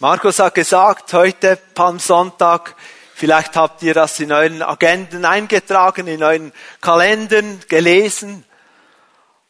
Markus 0.00 0.40
hat 0.40 0.56
gesagt, 0.56 1.12
heute 1.12 1.56
Palmsonntag, 1.72 2.74
vielleicht 3.14 3.54
habt 3.54 3.80
ihr 3.84 3.94
das 3.94 4.18
in 4.18 4.32
euren 4.32 4.60
Agenden 4.60 5.24
eingetragen, 5.24 6.08
in 6.08 6.20
euren 6.20 6.52
Kalendern 6.80 7.60
gelesen. 7.68 8.44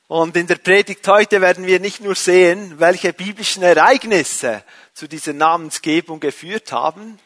Und 0.06 0.36
in 0.36 0.46
der 0.46 0.56
Predigt 0.56 1.08
heute 1.08 1.40
werden 1.40 1.66
wir 1.66 1.80
nicht 1.80 2.02
nur 2.02 2.14
sehen, 2.14 2.78
welche 2.78 3.14
biblischen 3.14 3.62
Ereignisse 3.62 4.62
zu 4.92 5.08
dieser 5.08 5.32
Namensgebung 5.32 6.20
geführt 6.20 6.72
haben, 6.72 7.18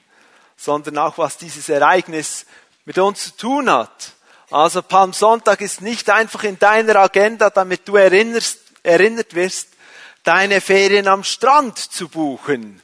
sondern 0.56 0.96
auch, 0.98 1.18
was 1.18 1.38
dieses 1.38 1.68
Ereignis 1.68 2.46
mit 2.84 2.98
uns 2.98 3.24
zu 3.24 3.36
tun 3.36 3.68
hat. 3.68 4.12
Also 4.48 4.80
Palmsonntag 4.80 5.60
ist 5.60 5.82
nicht 5.82 6.08
einfach 6.08 6.44
in 6.44 6.56
deiner 6.60 6.94
Agenda, 6.94 7.50
damit 7.50 7.88
du 7.88 7.96
erinnerst, 7.96 8.60
erinnert 8.84 9.34
wirst, 9.34 9.70
deine 10.22 10.60
Ferien 10.60 11.08
am 11.08 11.24
Strand 11.24 11.78
zu 11.78 12.08
buchen, 12.08 12.80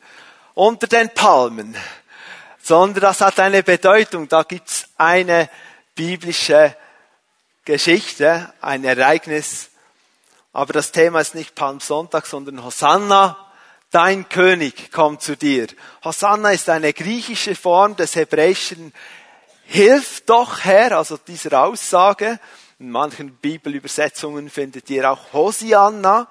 unter 0.54 0.86
den 0.86 1.10
Palmen, 1.10 1.76
sondern 2.62 3.02
das 3.02 3.20
hat 3.20 3.38
eine 3.40 3.62
Bedeutung. 3.62 4.28
Da 4.28 4.42
gibt's 4.42 4.88
eine 4.96 5.50
biblische 5.94 6.76
Geschichte, 7.64 8.52
ein 8.60 8.84
Ereignis. 8.84 9.70
Aber 10.52 10.72
das 10.72 10.92
Thema 10.92 11.20
ist 11.20 11.34
nicht 11.34 11.54
Palmsonntag, 11.54 12.26
sondern 12.26 12.64
Hosanna, 12.64 13.36
dein 13.90 14.28
König 14.28 14.92
kommt 14.92 15.22
zu 15.22 15.36
dir. 15.36 15.66
Hosanna 16.04 16.50
ist 16.50 16.68
eine 16.68 16.92
griechische 16.92 17.54
Form 17.54 17.96
des 17.96 18.16
hebräischen 18.16 18.92
Hilf 19.66 20.22
doch 20.26 20.60
Herr, 20.64 20.98
also 20.98 21.16
dieser 21.16 21.64
Aussage. 21.64 22.38
In 22.78 22.90
manchen 22.90 23.34
Bibelübersetzungen 23.36 24.50
findet 24.50 24.90
ihr 24.90 25.10
auch 25.10 25.32
Hosianna. 25.32 26.28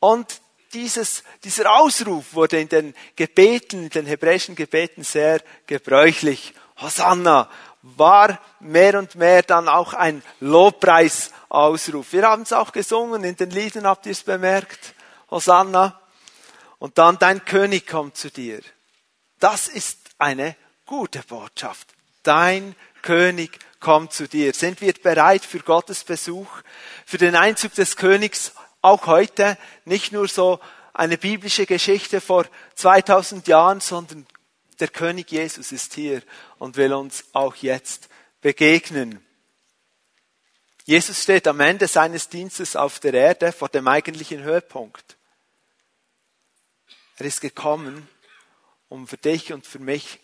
Und 0.00 0.40
dieses, 0.76 1.24
dieser 1.42 1.72
Ausruf 1.72 2.34
wurde 2.34 2.60
in 2.60 2.68
den 2.68 2.94
Gebeten, 3.16 3.84
in 3.84 3.88
den 3.88 4.06
hebräischen 4.06 4.54
Gebeten 4.54 5.04
sehr 5.04 5.40
gebräuchlich. 5.66 6.52
Hosanna 6.78 7.48
war 7.80 8.38
mehr 8.60 8.98
und 8.98 9.14
mehr 9.14 9.42
dann 9.42 9.68
auch 9.68 9.94
ein 9.94 10.22
Lobpreisausruf. 10.40 12.12
Wir 12.12 12.28
haben 12.28 12.42
es 12.42 12.52
auch 12.52 12.72
gesungen, 12.72 13.24
in 13.24 13.36
den 13.36 13.50
Liedern 13.50 13.86
habt 13.86 14.04
ihr 14.04 14.12
es 14.12 14.22
bemerkt. 14.22 14.94
Hosanna. 15.30 15.98
Und 16.78 16.98
dann 16.98 17.18
dein 17.18 17.42
König 17.46 17.86
kommt 17.86 18.18
zu 18.18 18.30
dir. 18.30 18.60
Das 19.38 19.68
ist 19.68 19.98
eine 20.18 20.56
gute 20.84 21.22
Botschaft. 21.22 21.88
Dein 22.22 22.74
König 23.00 23.58
kommt 23.80 24.12
zu 24.12 24.28
dir. 24.28 24.52
Sind 24.52 24.82
wir 24.82 24.92
bereit 24.92 25.44
für 25.44 25.60
Gottes 25.60 26.04
Besuch, 26.04 26.50
für 27.06 27.18
den 27.18 27.34
Einzug 27.34 27.74
des 27.74 27.96
Königs 27.96 28.52
auch 28.86 29.06
heute 29.06 29.58
nicht 29.84 30.12
nur 30.12 30.28
so 30.28 30.60
eine 30.92 31.18
biblische 31.18 31.66
Geschichte 31.66 32.20
vor 32.20 32.46
2000 32.76 33.48
Jahren, 33.48 33.80
sondern 33.80 34.26
der 34.78 34.88
König 34.88 35.30
Jesus 35.30 35.72
ist 35.72 35.94
hier 35.94 36.22
und 36.58 36.76
will 36.76 36.92
uns 36.92 37.24
auch 37.32 37.56
jetzt 37.56 38.08
begegnen. 38.40 39.24
Jesus 40.84 41.22
steht 41.22 41.48
am 41.48 41.58
Ende 41.60 41.88
seines 41.88 42.28
Dienstes 42.28 42.76
auf 42.76 43.00
der 43.00 43.12
Erde 43.12 43.50
vor 43.50 43.68
dem 43.68 43.88
eigentlichen 43.88 44.42
Höhepunkt. 44.42 45.16
Er 47.16 47.26
ist 47.26 47.40
gekommen, 47.40 48.08
um 48.88 49.08
für 49.08 49.16
dich 49.16 49.52
und 49.52 49.66
für 49.66 49.80
mich 49.80 50.20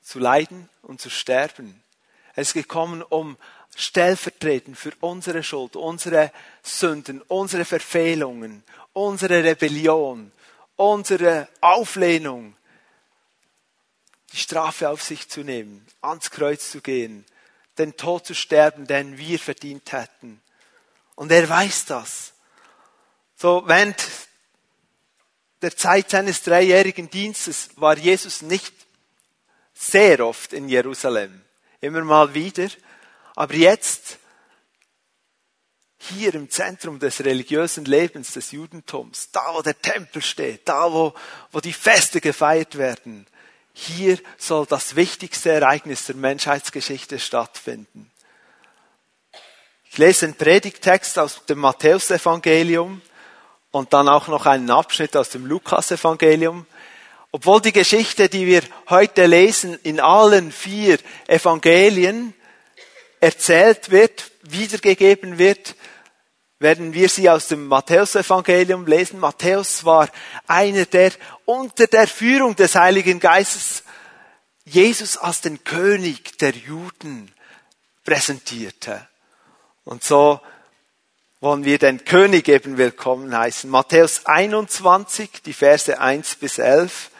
zu 0.00 0.20
leiden 0.20 0.68
und 0.82 1.00
zu 1.00 1.10
sterben. 1.10 1.82
Er 2.34 2.42
ist 2.42 2.54
gekommen, 2.54 3.02
um 3.02 3.36
stellvertretend 3.76 4.78
für 4.78 4.92
unsere 5.00 5.42
Schuld, 5.42 5.76
unsere 5.76 6.32
Sünden, 6.62 7.22
unsere 7.22 7.64
Verfehlungen, 7.64 8.62
unsere 8.92 9.42
Rebellion, 9.42 10.32
unsere 10.76 11.48
Auflehnung, 11.60 12.56
die 14.32 14.36
Strafe 14.36 14.88
auf 14.88 15.02
sich 15.02 15.28
zu 15.28 15.42
nehmen, 15.42 15.86
ans 16.00 16.30
Kreuz 16.30 16.70
zu 16.70 16.80
gehen, 16.80 17.24
den 17.78 17.96
Tod 17.96 18.26
zu 18.26 18.34
sterben, 18.34 18.86
den 18.86 19.18
wir 19.18 19.38
verdient 19.38 19.92
hätten. 19.92 20.40
Und 21.14 21.30
er 21.30 21.48
weiß 21.48 21.86
das. 21.86 22.32
So, 23.36 23.62
während 23.66 23.96
der 25.62 25.76
Zeit 25.76 26.10
seines 26.10 26.42
dreijährigen 26.42 27.10
Dienstes 27.10 27.70
war 27.76 27.96
Jesus 27.96 28.42
nicht 28.42 28.74
sehr 29.72 30.24
oft 30.24 30.52
in 30.52 30.68
Jerusalem. 30.68 31.42
Immer 31.80 32.02
mal 32.02 32.34
wieder. 32.34 32.68
Aber 33.34 33.54
jetzt, 33.54 34.18
hier 35.98 36.34
im 36.34 36.50
Zentrum 36.50 36.98
des 36.98 37.24
religiösen 37.24 37.84
Lebens 37.84 38.32
des 38.32 38.52
Judentums, 38.52 39.30
da 39.32 39.54
wo 39.54 39.62
der 39.62 39.80
Tempel 39.80 40.22
steht, 40.22 40.68
da 40.68 40.92
wo, 40.92 41.14
wo 41.50 41.60
die 41.60 41.72
Feste 41.72 42.20
gefeiert 42.20 42.76
werden, 42.76 43.26
hier 43.72 44.18
soll 44.38 44.66
das 44.66 44.94
wichtigste 44.94 45.50
Ereignis 45.50 46.06
der 46.06 46.14
Menschheitsgeschichte 46.14 47.18
stattfinden. 47.18 48.10
Ich 49.90 49.98
lese 49.98 50.26
einen 50.26 50.34
Predigtext 50.34 51.18
aus 51.18 51.44
dem 51.46 51.58
Matthäusevangelium 51.58 53.00
und 53.70 53.92
dann 53.92 54.08
auch 54.08 54.28
noch 54.28 54.46
einen 54.46 54.70
Abschnitt 54.70 55.16
aus 55.16 55.30
dem 55.30 55.46
Lukasevangelium. 55.46 56.66
Obwohl 57.32 57.60
die 57.60 57.72
Geschichte, 57.72 58.28
die 58.28 58.46
wir 58.46 58.62
heute 58.88 59.26
lesen, 59.26 59.76
in 59.82 59.98
allen 59.98 60.52
vier 60.52 60.98
Evangelien 61.26 62.34
erzählt 63.24 63.90
wird, 63.90 64.30
wiedergegeben 64.42 65.38
wird, 65.38 65.76
werden 66.58 66.92
wir 66.92 67.08
sie 67.08 67.30
aus 67.30 67.48
dem 67.48 67.66
Matthäusevangelium 67.66 68.86
lesen. 68.86 69.18
Matthäus 69.18 69.84
war 69.86 70.10
einer, 70.46 70.84
der 70.84 71.12
unter 71.46 71.86
der 71.86 72.06
Führung 72.06 72.54
des 72.54 72.74
Heiligen 72.74 73.20
Geistes 73.20 73.82
Jesus 74.66 75.16
als 75.16 75.40
den 75.40 75.64
König 75.64 76.36
der 76.38 76.52
Juden 76.52 77.32
präsentierte. 78.04 79.08
Und 79.84 80.04
so 80.04 80.40
wollen 81.40 81.64
wir 81.64 81.78
den 81.78 82.04
König 82.04 82.48
eben 82.48 82.76
willkommen 82.76 83.36
heißen. 83.36 83.70
Matthäus 83.70 84.26
21, 84.26 85.42
die 85.44 85.52
Verse 85.54 85.98
1 85.98 86.36
bis 86.36 86.58
11. 86.58 87.10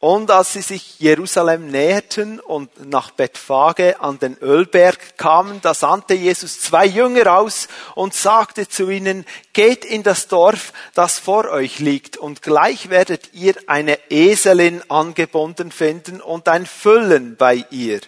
Und 0.00 0.30
als 0.30 0.54
sie 0.54 0.62
sich 0.62 0.98
Jerusalem 0.98 1.70
näherten 1.70 2.40
und 2.40 2.88
nach 2.88 3.10
Bethphage 3.10 4.00
an 4.00 4.18
den 4.18 4.38
Ölberg 4.38 5.18
kamen, 5.18 5.60
da 5.60 5.74
sandte 5.74 6.14
Jesus 6.14 6.58
zwei 6.58 6.86
Jünger 6.86 7.36
aus 7.36 7.68
und 7.94 8.14
sagte 8.14 8.66
zu 8.66 8.88
ihnen, 8.88 9.26
geht 9.52 9.84
in 9.84 10.02
das 10.02 10.26
Dorf, 10.26 10.72
das 10.94 11.18
vor 11.18 11.50
euch 11.50 11.80
liegt, 11.80 12.16
und 12.16 12.40
gleich 12.40 12.88
werdet 12.88 13.34
ihr 13.34 13.54
eine 13.66 13.98
Eselin 14.08 14.82
angebunden 14.90 15.70
finden 15.70 16.22
und 16.22 16.48
ein 16.48 16.64
Füllen 16.64 17.36
bei 17.36 17.66
ihr. 17.70 18.00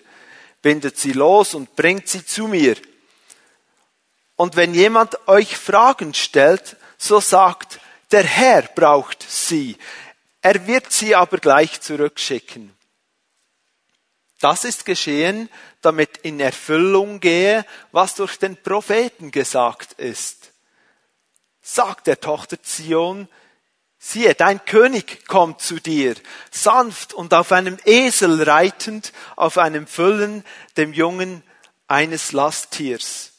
Bindet 0.63 0.97
sie 0.97 1.13
los 1.13 1.53
und 1.53 1.77
bringt 1.77 2.09
sie 2.09 2.25
zu 2.25 2.49
mir. 2.49 2.77
Und 4.37 4.57
wenn 4.57 4.73
jemand 4.73 5.29
euch 5.29 5.59
Fragen 5.59 6.15
stellt, 6.15 6.77
so 6.97 7.21
sagt, 7.21 7.81
der 8.13 8.25
Herr 8.25 8.63
braucht 8.63 9.23
sie. 9.29 9.77
Er 10.43 10.67
wird 10.67 10.93
sie 10.93 11.15
aber 11.15 11.39
gleich 11.39 11.81
zurückschicken. 11.81 12.77
Das 14.41 14.65
ist 14.65 14.85
geschehen, 14.85 15.49
damit 15.83 16.17
in 16.19 16.41
Erfüllung 16.41 17.21
gehe, 17.21 17.65
was 17.93 18.17
durch 18.17 18.39
den 18.39 18.61
Propheten 18.61 19.31
gesagt 19.31 19.93
ist. 19.93 20.51
Sagt 21.63 22.09
der 22.09 22.19
Tochter 22.19 22.61
Zion, 22.61 23.29
siehe, 23.99 24.35
dein 24.35 24.65
König 24.65 25.29
kommt 25.29 25.61
zu 25.61 25.79
dir, 25.79 26.17
sanft 26.51 27.15
und 27.15 27.33
auf 27.35 27.53
einem 27.53 27.79
Esel 27.85 28.43
reitend, 28.43 29.13
auf 29.37 29.59
einem 29.59 29.87
Füllen, 29.87 30.45
dem 30.77 30.93
Jungen 30.93 31.45
eines 31.87 32.33
Lasttiers. 32.33 33.31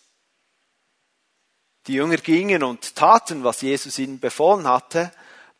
Die 1.88 1.96
Jünger 1.96 2.16
gingen 2.16 2.64
und 2.64 2.96
taten, 2.96 3.44
was 3.44 3.60
Jesus 3.60 4.00
ihnen 4.00 4.22
befohlen 4.22 4.70
hatte, 4.70 5.12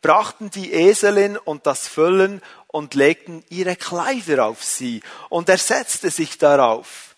brachten 0.04 0.50
die 0.50 0.70
Eselin 0.70 1.38
und 1.38 1.66
das 1.66 1.88
Füllen 1.88 2.42
und 2.66 2.92
legten 2.92 3.42
ihre 3.48 3.74
Kleider 3.74 4.44
auf 4.44 4.62
sie 4.62 5.00
und 5.30 5.48
er 5.48 5.56
setzte 5.56 6.10
sich 6.10 6.36
darauf. 6.36 7.16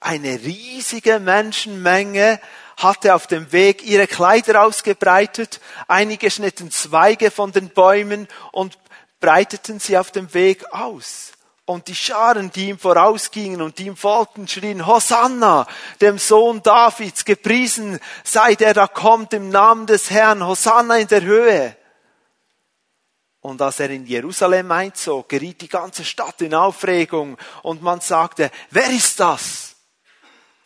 Eine 0.00 0.38
riesige 0.42 1.18
Menschenmenge 1.18 2.38
hatte 2.76 3.14
auf 3.14 3.26
dem 3.26 3.52
Weg 3.52 3.86
ihre 3.86 4.06
Kleider 4.06 4.64
ausgebreitet, 4.64 5.60
einige 5.88 6.30
schnitten 6.30 6.70
Zweige 6.70 7.30
von 7.30 7.52
den 7.52 7.70
Bäumen 7.70 8.28
und 8.52 8.78
breiteten 9.20 9.80
sie 9.80 9.96
auf 9.96 10.10
dem 10.10 10.34
Weg 10.34 10.74
aus. 10.74 11.32
Und 11.64 11.88
die 11.88 11.94
Scharen, 11.94 12.50
die 12.50 12.68
ihm 12.68 12.78
vorausgingen 12.78 13.62
und 13.62 13.78
die 13.78 13.86
ihm 13.86 13.96
folgten, 13.96 14.46
schrien, 14.46 14.86
Hosanna, 14.86 15.66
dem 16.02 16.18
Sohn 16.18 16.62
Davids, 16.62 17.24
gepriesen 17.24 17.98
sei 18.24 18.56
der 18.56 18.74
da 18.74 18.88
kommt 18.88 19.32
im 19.32 19.48
Namen 19.48 19.86
des 19.86 20.10
Herrn, 20.10 20.46
Hosanna 20.46 20.98
in 20.98 21.08
der 21.08 21.22
Höhe. 21.22 21.79
Und 23.40 23.62
als 23.62 23.80
er 23.80 23.90
in 23.90 24.06
Jerusalem 24.06 24.70
einzog, 24.70 25.28
geriet 25.28 25.62
die 25.62 25.68
ganze 25.68 26.04
Stadt 26.04 26.42
in 26.42 26.54
Aufregung 26.54 27.38
und 27.62 27.82
man 27.82 28.00
sagte, 28.00 28.50
wer 28.70 28.90
ist 28.90 29.18
das? 29.18 29.76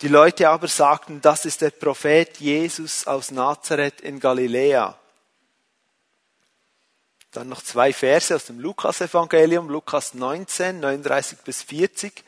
Die 0.00 0.08
Leute 0.08 0.48
aber 0.48 0.66
sagten, 0.66 1.20
das 1.20 1.44
ist 1.44 1.60
der 1.60 1.70
Prophet 1.70 2.38
Jesus 2.38 3.06
aus 3.06 3.30
Nazareth 3.30 4.00
in 4.00 4.18
Galiläa. 4.18 4.98
Dann 7.30 7.48
noch 7.48 7.62
zwei 7.62 7.92
Verse 7.92 8.34
aus 8.34 8.46
dem 8.46 8.60
Lukas-Evangelium, 8.60 9.68
Lukas 9.68 10.14
19, 10.14 10.80
39 10.80 11.38
bis 11.38 11.62
40. 11.62 12.24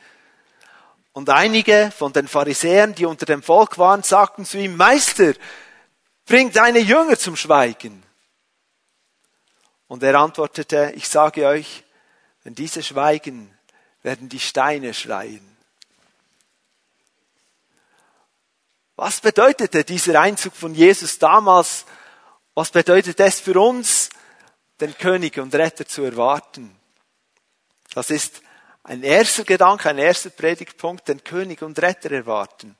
Und 1.11 1.29
einige 1.29 1.91
von 1.95 2.13
den 2.13 2.27
Pharisäern, 2.27 2.95
die 2.95 3.05
unter 3.05 3.25
dem 3.25 3.43
Volk 3.43 3.77
waren, 3.77 4.03
sagten 4.03 4.45
zu 4.45 4.57
ihm, 4.57 4.75
Meister, 4.77 5.33
bring 6.25 6.51
deine 6.51 6.79
Jünger 6.79 7.17
zum 7.17 7.35
Schweigen. 7.35 8.03
Und 9.87 10.03
er 10.03 10.15
antwortete, 10.15 10.93
ich 10.95 11.07
sage 11.07 11.47
euch, 11.47 11.83
wenn 12.43 12.55
diese 12.55 12.83
schweigen, 12.83 13.53
werden 14.03 14.29
die 14.29 14.39
Steine 14.39 14.93
schreien. 14.93 15.57
Was 18.95 19.21
bedeutete 19.21 19.83
dieser 19.83 20.19
Einzug 20.19 20.55
von 20.55 20.73
Jesus 20.73 21.19
damals? 21.19 21.85
Was 22.55 22.71
bedeutet 22.71 23.19
es 23.19 23.39
für 23.39 23.59
uns, 23.59 24.09
den 24.79 24.97
König 24.97 25.37
und 25.37 25.53
Retter 25.53 25.85
zu 25.85 26.03
erwarten? 26.03 26.75
Das 27.93 28.09
ist 28.09 28.41
ein 28.83 29.03
erster 29.03 29.43
Gedanke, 29.43 29.89
ein 29.89 29.97
erster 29.97 30.29
Predigtpunkt, 30.29 31.07
den 31.07 31.23
König 31.23 31.61
und 31.61 31.79
Retter 31.79 32.11
erwarten. 32.11 32.75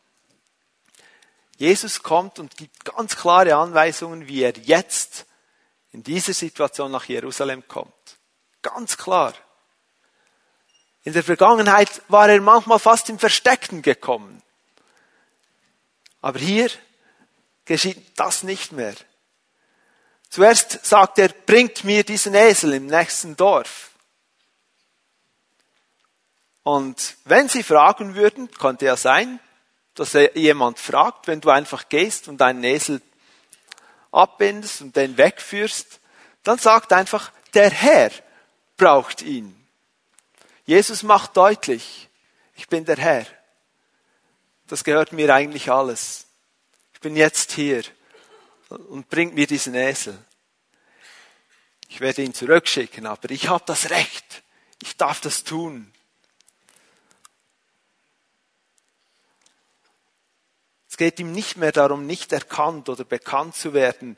Jesus 1.58 2.02
kommt 2.02 2.40
und 2.40 2.56
gibt 2.56 2.86
ganz 2.86 3.16
klare 3.16 3.56
Anweisungen, 3.56 4.28
wie 4.28 4.44
er 4.44 4.58
jetzt 4.58 5.26
in 5.98 6.04
dieser 6.04 6.34
Situation 6.34 6.92
nach 6.92 7.06
Jerusalem 7.06 7.68
kommt. 7.68 7.92
Ganz 8.62 8.98
klar. 8.98 9.34
In 11.04 11.14
der 11.14 11.24
Vergangenheit 11.24 12.04
war 12.08 12.30
er 12.30 12.40
manchmal 12.40 12.78
fast 12.78 13.10
im 13.10 13.18
Versteckten 13.18 13.82
gekommen. 13.82 14.44
Aber 16.22 16.38
hier 16.38 16.70
geschieht 17.66 18.12
das 18.16 18.44
nicht 18.44 18.74
mehr. 18.74 18.94
Zuerst 20.30 20.86
sagt 20.86 21.18
er, 21.18 21.30
bringt 21.30 21.84
mir 21.84 22.04
diesen 22.04 22.36
Esel 22.36 22.74
im 22.74 22.86
nächsten 22.86 23.36
Dorf. 23.36 23.90
Und 26.62 27.18
wenn 27.26 27.50
sie 27.50 27.64
fragen 27.64 28.14
würden, 28.14 28.52
könnte 28.52 28.86
ja 28.86 28.98
sein, 28.98 29.40
dass 29.96 30.14
jemand 30.36 30.78
fragt, 30.78 31.26
wenn 31.26 31.42
du 31.42 31.50
einfach 31.50 31.90
gehst 31.90 32.28
und 32.28 32.40
einen 32.44 32.64
Esel 32.64 33.02
abbindest 34.18 34.82
und 34.82 34.96
den 34.96 35.18
wegführst, 35.18 36.00
dann 36.44 36.58
sagt 36.58 36.94
einfach, 36.94 37.32
der 37.54 37.70
Herr 37.70 38.12
braucht 38.76 39.22
ihn. 39.22 39.56
Jesus 40.66 41.04
macht 41.04 41.38
deutlich, 41.38 42.10
ich 42.56 42.68
bin 42.68 42.86
der 42.86 42.98
Herr 42.98 43.26
das 44.68 44.84
gehört 44.84 45.14
mir 45.14 45.34
eigentlich 45.34 45.72
alles. 45.72 46.28
Ich 46.94 47.00
bin 47.00 47.16
jetzt 47.16 47.54
hier 47.54 47.84
und 48.70 49.10
bringt 49.10 49.34
mir 49.34 49.48
diesen 49.48 49.76
Esel. 49.76 50.18
Ich 51.90 52.02
werde 52.02 52.22
ihn 52.22 52.34
zurückschicken, 52.34 53.06
aber 53.06 53.32
ich 53.32 53.48
habe 53.48 53.64
das 53.66 53.90
Recht. 53.90 54.44
Ich 54.82 54.98
darf 54.98 55.22
das 55.22 55.44
tun. 55.44 55.92
Es 60.98 61.06
geht 61.06 61.20
ihm 61.20 61.32
nicht 61.32 61.58
mehr 61.58 61.72
darum, 61.72 62.08
nicht 62.08 62.34
erkannt 62.34 62.90
oder 62.90 63.04
bekannt 63.04 63.56
zu 63.56 63.76
werden. 63.76 64.18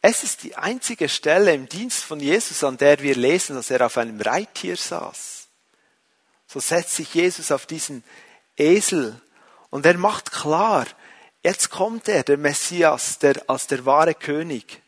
Es 0.00 0.22
ist 0.22 0.44
die 0.44 0.54
einzige 0.54 1.08
Stelle 1.08 1.52
im 1.52 1.68
Dienst 1.68 2.04
von 2.04 2.20
Jesus, 2.20 2.62
an 2.62 2.76
der 2.76 3.00
wir 3.00 3.16
lesen, 3.16 3.56
dass 3.56 3.68
er 3.68 3.84
auf 3.84 3.98
einem 3.98 4.20
Reittier 4.20 4.76
saß. 4.76 5.48
So 6.46 6.60
setzt 6.60 6.94
sich 6.94 7.12
Jesus 7.14 7.50
auf 7.50 7.66
diesen 7.66 8.04
Esel 8.56 9.20
und 9.70 9.86
er 9.86 9.98
macht 9.98 10.30
klar, 10.30 10.86
jetzt 11.42 11.70
kommt 11.70 12.06
er, 12.06 12.22
der 12.22 12.38
Messias, 12.38 13.18
der, 13.18 13.42
als 13.48 13.66
der 13.66 13.84
wahre 13.84 14.14
König. 14.14 14.82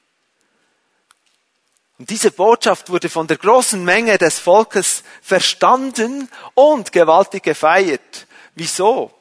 Und 1.98 2.08
diese 2.08 2.30
Botschaft 2.30 2.88
wurde 2.88 3.08
von 3.08 3.26
der 3.26 3.38
großen 3.38 3.84
Menge 3.84 4.16
des 4.16 4.38
Volkes 4.38 5.02
verstanden 5.22 6.28
und 6.54 6.92
gewaltig 6.92 7.42
gefeiert. 7.42 8.28
Wieso? 8.54 9.15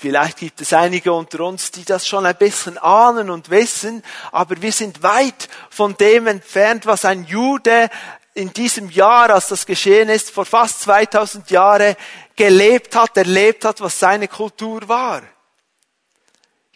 Vielleicht 0.00 0.38
gibt 0.38 0.62
es 0.62 0.72
einige 0.72 1.12
unter 1.12 1.40
uns, 1.40 1.72
die 1.72 1.84
das 1.84 2.08
schon 2.08 2.24
ein 2.24 2.34
bisschen 2.34 2.78
ahnen 2.78 3.28
und 3.28 3.50
wissen, 3.50 4.02
aber 4.32 4.62
wir 4.62 4.72
sind 4.72 5.02
weit 5.02 5.50
von 5.68 5.94
dem 5.94 6.26
entfernt, 6.26 6.86
was 6.86 7.04
ein 7.04 7.24
Jude 7.24 7.90
in 8.32 8.50
diesem 8.50 8.88
Jahr, 8.88 9.28
als 9.28 9.48
das 9.48 9.66
geschehen 9.66 10.08
ist, 10.08 10.30
vor 10.30 10.46
fast 10.46 10.80
2000 10.80 11.50
Jahren, 11.50 11.96
gelebt 12.34 12.96
hat, 12.96 13.14
erlebt 13.18 13.66
hat, 13.66 13.82
was 13.82 13.98
seine 13.98 14.26
Kultur 14.26 14.88
war. 14.88 15.20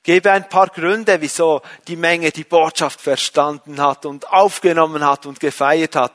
Gebe 0.04 0.30
ein 0.30 0.48
paar 0.48 0.68
Gründe, 0.68 1.20
wieso 1.20 1.62
die 1.88 1.96
Menge 1.96 2.30
die 2.30 2.44
Botschaft 2.44 3.00
verstanden 3.00 3.80
hat 3.80 4.06
und 4.06 4.28
aufgenommen 4.30 5.04
hat 5.04 5.26
und 5.26 5.40
gefeiert 5.40 5.96
hat. 5.96 6.12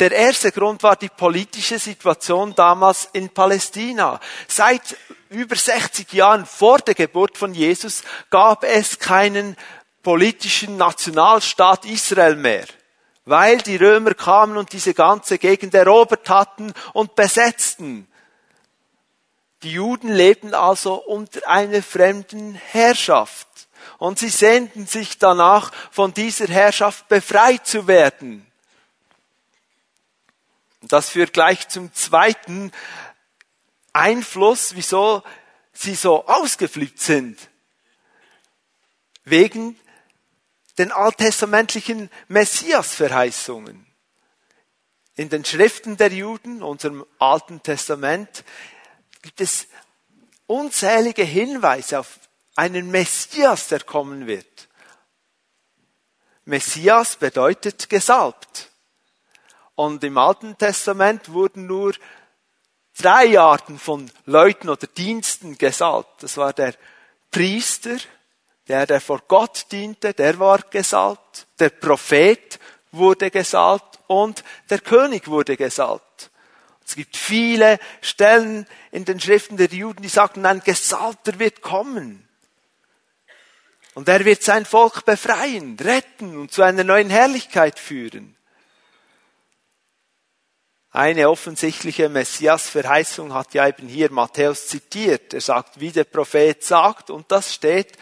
Der 0.00 0.12
erste 0.12 0.50
Grund 0.50 0.82
war 0.82 0.96
die 0.96 1.10
politische 1.10 1.78
Situation 1.78 2.54
damals 2.54 3.10
in 3.12 3.28
Palästina. 3.28 4.18
Seit 4.48 4.96
über 5.28 5.56
60 5.56 6.10
Jahren 6.14 6.46
vor 6.46 6.78
der 6.78 6.94
Geburt 6.94 7.36
von 7.36 7.52
Jesus 7.52 8.02
gab 8.30 8.64
es 8.64 8.98
keinen 8.98 9.56
politischen 10.02 10.78
Nationalstaat 10.78 11.84
Israel 11.84 12.36
mehr 12.36 12.64
weil 13.24 13.58
die 13.58 13.76
Römer 13.76 14.14
kamen 14.14 14.56
und 14.56 14.72
diese 14.72 14.94
ganze 14.94 15.38
Gegend 15.38 15.74
erobert 15.74 16.28
hatten 16.28 16.72
und 16.92 17.14
besetzten. 17.14 18.08
Die 19.62 19.72
Juden 19.72 20.12
lebten 20.12 20.54
also 20.54 20.94
unter 20.94 21.48
einer 21.48 21.82
fremden 21.82 22.54
Herrschaft 22.54 23.48
und 23.98 24.18
sie 24.18 24.28
sehnten 24.28 24.86
sich 24.86 25.18
danach, 25.18 25.72
von 25.90 26.12
dieser 26.12 26.48
Herrschaft 26.48 27.08
befreit 27.08 27.66
zu 27.66 27.86
werden. 27.86 28.46
Das 30.82 31.10
führt 31.10 31.32
gleich 31.32 31.68
zum 31.68 31.94
zweiten 31.94 32.72
Einfluss, 33.92 34.74
wieso 34.74 35.22
sie 35.72 35.94
so 35.94 36.26
ausgeflippt 36.26 37.00
sind. 37.00 37.38
Wegen 39.24 39.78
den 40.78 40.90
alttestamentlichen 40.90 42.10
Messias-Verheißungen. 42.28 43.86
In 45.14 45.28
den 45.28 45.44
Schriften 45.44 45.96
der 45.96 46.10
Juden, 46.12 46.62
unserem 46.62 47.06
Alten 47.18 47.62
Testament, 47.62 48.44
gibt 49.22 49.40
es 49.40 49.66
unzählige 50.46 51.22
Hinweise 51.22 52.00
auf 52.00 52.18
einen 52.56 52.90
Messias, 52.90 53.68
der 53.68 53.80
kommen 53.80 54.26
wird. 54.26 54.68
Messias 56.44 57.16
bedeutet 57.16 57.88
gesalbt. 57.88 58.70
Und 59.74 60.04
im 60.04 60.18
Alten 60.18 60.58
Testament 60.58 61.32
wurden 61.32 61.66
nur 61.66 61.94
drei 62.98 63.38
Arten 63.38 63.78
von 63.78 64.10
Leuten 64.26 64.68
oder 64.68 64.86
Diensten 64.86 65.56
gesalbt. 65.56 66.22
Das 66.22 66.36
war 66.36 66.52
der 66.52 66.74
Priester, 67.30 67.96
der, 68.68 68.86
der 68.86 69.00
vor 69.00 69.22
Gott 69.26 69.66
diente, 69.72 70.12
der 70.12 70.38
war 70.38 70.58
gesalbt. 70.58 71.46
Der 71.58 71.70
Prophet 71.70 72.58
wurde 72.90 73.30
gesalbt 73.30 73.98
und 74.08 74.44
der 74.68 74.80
König 74.80 75.28
wurde 75.28 75.56
gesalbt. 75.56 76.30
Es 76.84 76.96
gibt 76.96 77.16
viele 77.16 77.78
Stellen 78.00 78.66
in 78.90 79.04
den 79.04 79.20
Schriften 79.20 79.56
der 79.56 79.68
Juden, 79.68 80.02
die 80.02 80.08
sagten, 80.08 80.44
ein 80.46 80.60
Gesalbter 80.60 81.38
wird 81.38 81.62
kommen. 81.62 82.28
Und 83.94 84.08
er 84.08 84.24
wird 84.24 84.42
sein 84.42 84.64
Volk 84.64 85.04
befreien, 85.04 85.76
retten 85.78 86.36
und 86.36 86.52
zu 86.52 86.62
einer 86.62 86.84
neuen 86.84 87.10
Herrlichkeit 87.10 87.78
führen. 87.78 88.36
Eine 90.90 91.30
offensichtliche 91.30 92.10
Messias-Verheißung 92.10 93.32
hat 93.32 93.54
ja 93.54 93.66
eben 93.66 93.88
hier 93.88 94.12
Matthäus 94.12 94.68
zitiert. 94.68 95.32
Er 95.32 95.40
sagt, 95.40 95.80
wie 95.80 95.90
der 95.90 96.04
Prophet 96.04 96.62
sagt, 96.62 97.08
und 97.08 97.32
das 97.32 97.54
steht 97.54 97.96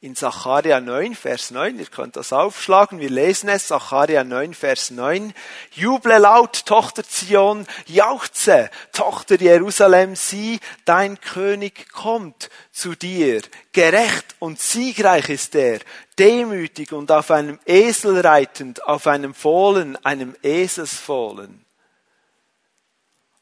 in 0.00 0.14
Zacharia 0.14 0.80
9, 0.80 1.16
Vers 1.16 1.50
9. 1.50 1.78
Ihr 1.78 1.86
könnt 1.86 2.14
das 2.14 2.32
aufschlagen. 2.32 3.00
Wir 3.00 3.10
lesen 3.10 3.48
es. 3.48 3.66
Zacharia 3.66 4.22
9, 4.22 4.54
Vers 4.54 4.92
9. 4.92 5.34
Juble 5.72 6.18
laut, 6.18 6.66
Tochter 6.66 7.02
Zion, 7.02 7.66
jauchze, 7.86 8.70
Tochter 8.92 9.40
Jerusalem, 9.40 10.14
sieh, 10.14 10.60
dein 10.84 11.20
König 11.20 11.90
kommt 11.92 12.48
zu 12.70 12.94
dir. 12.94 13.42
Gerecht 13.72 14.36
und 14.38 14.60
siegreich 14.60 15.28
ist 15.30 15.56
er, 15.56 15.80
demütig 16.16 16.92
und 16.92 17.10
auf 17.10 17.32
einem 17.32 17.58
Esel 17.66 18.20
reitend, 18.20 18.84
auf 18.84 19.08
einem 19.08 19.34
Fohlen, 19.34 19.96
einem 20.04 20.36
Eselsfohlen. 20.42 21.64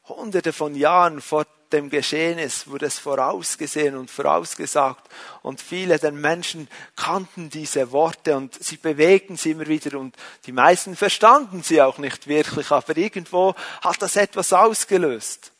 Hunderte 0.07 0.53
von 0.53 0.73
Jahren 0.73 1.21
vor 1.21 1.45
dem 1.73 1.89
Geschehen 1.89 2.39
ist, 2.39 2.67
wurde 2.67 2.85
es 2.85 2.99
vorausgesehen 2.99 3.95
und 3.95 4.09
vorausgesagt. 4.09 5.09
Und 5.41 5.61
viele 5.61 5.99
der 5.99 6.11
Menschen 6.11 6.67
kannten 6.95 7.49
diese 7.49 7.91
Worte 7.91 8.35
und 8.35 8.61
sie 8.63 8.77
bewegten 8.77 9.37
sie 9.37 9.51
immer 9.51 9.67
wieder 9.67 9.99
und 9.99 10.15
die 10.45 10.51
meisten 10.51 10.95
verstanden 10.95 11.63
sie 11.63 11.81
auch 11.81 11.97
nicht 11.97 12.27
wirklich, 12.27 12.71
aber 12.71 12.95
irgendwo 12.97 13.55
hat 13.81 14.01
das 14.01 14.15
etwas 14.15 14.53
ausgelöst. 14.53 15.51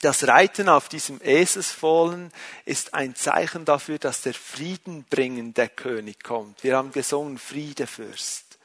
Das 0.00 0.28
Reiten 0.28 0.68
auf 0.68 0.88
diesem 0.88 1.20
Eselsfohlen 1.20 2.32
ist 2.64 2.94
ein 2.94 3.16
Zeichen 3.16 3.64
dafür, 3.64 3.98
dass 3.98 4.22
der 4.22 4.34
friedenbringende 4.34 5.68
König 5.68 6.22
kommt. 6.22 6.62
Wir 6.62 6.76
haben 6.76 6.92
gesungen 6.92 7.36
Friedefürst. 7.36 8.58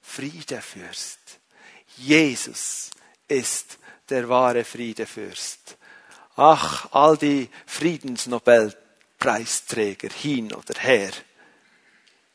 Friedefürst. 0.00 1.18
Jesus 1.96 2.90
ist 3.26 3.78
der 4.12 4.28
wahre 4.28 4.62
Friedefürst. 4.64 5.76
Ach, 6.36 6.92
all 6.92 7.16
die 7.16 7.48
Friedensnobelpreisträger 7.66 10.10
hin 10.10 10.52
oder 10.52 10.78
her. 10.78 11.10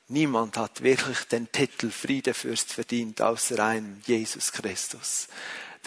Niemand 0.10 0.58
hat 0.58 0.84
wirklich 0.84 1.24
den 1.26 1.52
Titel 1.52 1.92
Friedefürst 1.92 2.74
verdient 2.74 3.22
außer 3.22 3.64
einem 3.64 4.02
Jesus 4.06 4.52
Christus 4.52 5.28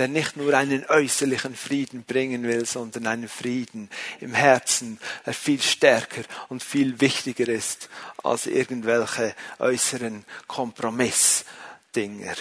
der 0.01 0.09
nicht 0.09 0.37
nur 0.39 0.55
einen 0.55 0.87
äußerlichen 0.87 1.55
Frieden 1.55 2.05
bringen 2.05 2.45
will, 2.45 2.65
sondern 2.65 3.07
einen 3.07 3.29
Frieden 3.29 3.91
im 4.21 4.33
Herzen, 4.33 4.99
der 5.27 5.35
viel 5.35 5.61
stärker 5.61 6.23
und 6.49 6.63
viel 6.63 7.03
wichtiger 7.03 7.47
ist 7.49 7.91
als 8.23 8.47
irgendwelche 8.47 9.35
äußeren 9.59 10.25
Kompromissdinger. 10.47 12.35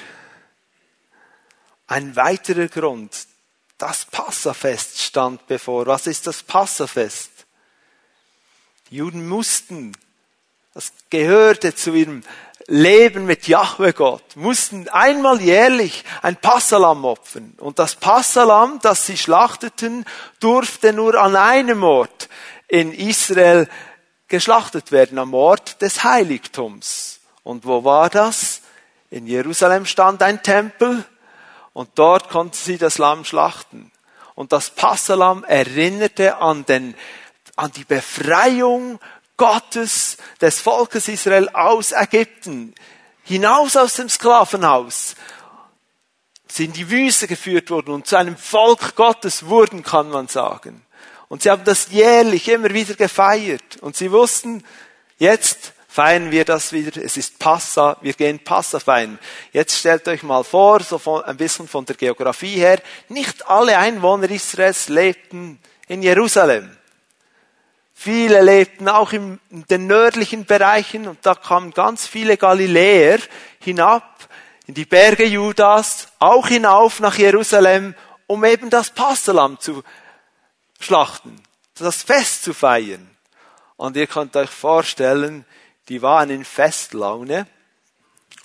Ein 1.87 2.15
weiterer 2.15 2.69
Grund, 2.69 3.27
das 3.79 4.05
Passafest 4.05 5.01
stand 5.01 5.47
bevor. 5.47 5.87
Was 5.87 6.05
ist 6.05 6.27
das 6.27 6.43
Passafest? 6.43 7.31
Die 8.89 8.97
Juden 8.97 9.27
mussten, 9.27 9.93
das 10.73 10.91
gehörte 11.09 11.73
zu 11.73 11.93
ihrem 11.93 12.23
Leben 12.67 13.25
mit 13.25 13.47
Jahwe 13.47 13.93
Gott, 13.93 14.35
mussten 14.35 14.87
einmal 14.89 15.41
jährlich 15.41 16.03
ein 16.21 16.35
Passalam 16.35 17.05
opfern. 17.05 17.55
Und 17.57 17.79
das 17.79 17.95
Passalam, 17.95 18.79
das 18.81 19.05
sie 19.05 19.17
schlachteten, 19.17 20.05
durfte 20.39 20.93
nur 20.93 21.15
an 21.15 21.35
einem 21.35 21.83
Ort 21.83 22.29
in 22.67 22.93
Israel 22.93 23.67
geschlachtet 24.27 24.91
werden, 24.91 25.17
am 25.17 25.33
Ort 25.33 25.81
des 25.81 26.03
Heiligtums. 26.03 27.21
Und 27.43 27.65
wo 27.65 27.83
war 27.83 28.09
das? 28.09 28.61
In 29.09 29.25
Jerusalem 29.25 29.85
stand 29.85 30.21
ein 30.21 30.43
Tempel 30.43 31.05
und 31.73 31.89
dort 31.95 32.29
konnten 32.29 32.53
sie 32.53 32.77
das 32.77 32.97
Lamm 32.97 33.25
schlachten. 33.25 33.91
Und 34.35 34.51
das 34.53 34.69
Passalam 34.69 35.43
erinnerte 35.43 36.37
an 36.37 36.65
den, 36.65 36.95
an 37.55 37.71
die 37.71 37.83
Befreiung 37.83 38.99
Gottes 39.37 40.17
des 40.41 40.59
Volkes 40.59 41.07
Israel 41.07 41.49
aus 41.49 41.91
Ägypten, 41.91 42.73
hinaus 43.23 43.75
aus 43.75 43.95
dem 43.95 44.09
Sklavenhaus, 44.09 45.15
sind 46.47 46.75
die 46.75 46.89
Wüste 46.89 47.27
geführt 47.27 47.69
worden 47.69 47.93
und 47.93 48.07
zu 48.07 48.15
einem 48.15 48.37
Volk 48.37 48.95
Gottes 48.95 49.45
wurden, 49.45 49.83
kann 49.83 50.09
man 50.09 50.27
sagen. 50.27 50.85
Und 51.29 51.43
sie 51.43 51.51
haben 51.51 51.63
das 51.63 51.91
jährlich 51.91 52.49
immer 52.49 52.73
wieder 52.73 52.95
gefeiert. 52.95 53.77
Und 53.81 53.95
sie 53.95 54.11
wussten, 54.11 54.63
jetzt 55.19 55.73
feiern 55.99 56.31
wir 56.31 56.45
das 56.45 56.71
wieder. 56.71 57.03
Es 57.03 57.17
ist 57.17 57.39
Passa, 57.39 57.97
wir 57.99 58.13
gehen 58.13 58.39
Passa 58.39 58.79
feiern. 58.79 59.19
Jetzt 59.51 59.77
stellt 59.77 60.07
euch 60.07 60.23
mal 60.23 60.45
vor, 60.45 60.79
so 60.79 60.97
von, 60.97 61.25
ein 61.25 61.35
bisschen 61.35 61.67
von 61.67 61.83
der 61.83 61.97
Geografie 61.97 62.55
her, 62.55 62.81
nicht 63.09 63.49
alle 63.49 63.77
Einwohner 63.77 64.31
Israels 64.31 64.87
lebten 64.87 65.59
in 65.89 66.01
Jerusalem. 66.01 66.71
Viele 67.93 68.41
lebten 68.41 68.87
auch 68.87 69.11
in 69.11 69.41
den 69.49 69.87
nördlichen 69.87 70.45
Bereichen 70.45 71.05
und 71.05 71.19
da 71.25 71.35
kamen 71.35 71.71
ganz 71.71 72.07
viele 72.07 72.37
Galiläer 72.37 73.19
hinab 73.59 74.29
in 74.67 74.75
die 74.75 74.85
Berge 74.85 75.25
Judas, 75.25 76.07
auch 76.19 76.47
hinauf 76.47 77.01
nach 77.01 77.17
Jerusalem, 77.17 77.93
um 78.25 78.45
eben 78.45 78.69
das 78.69 78.91
Passalam 78.91 79.59
zu 79.59 79.83
schlachten, 80.79 81.43
das 81.77 82.03
Fest 82.03 82.45
zu 82.45 82.53
feiern. 82.53 83.05
Und 83.75 83.97
ihr 83.97 84.07
könnt 84.07 84.37
euch 84.37 84.49
vorstellen, 84.49 85.45
die 85.89 86.01
waren 86.01 86.29
in 86.29 86.45
Festlaune, 86.45 87.47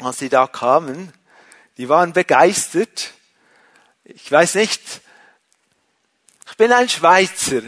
als 0.01 0.19
sie 0.19 0.31
da 0.31 0.47
kamen. 0.47 1.13
Die 1.77 1.89
waren 1.89 2.13
begeistert. 2.13 3.13
Ich 4.05 4.31
weiß 4.31 4.57
nicht, 4.57 4.81
ich 6.47 6.57
bin 6.57 6.73
ein 6.73 6.89
Schweizer 6.89 7.63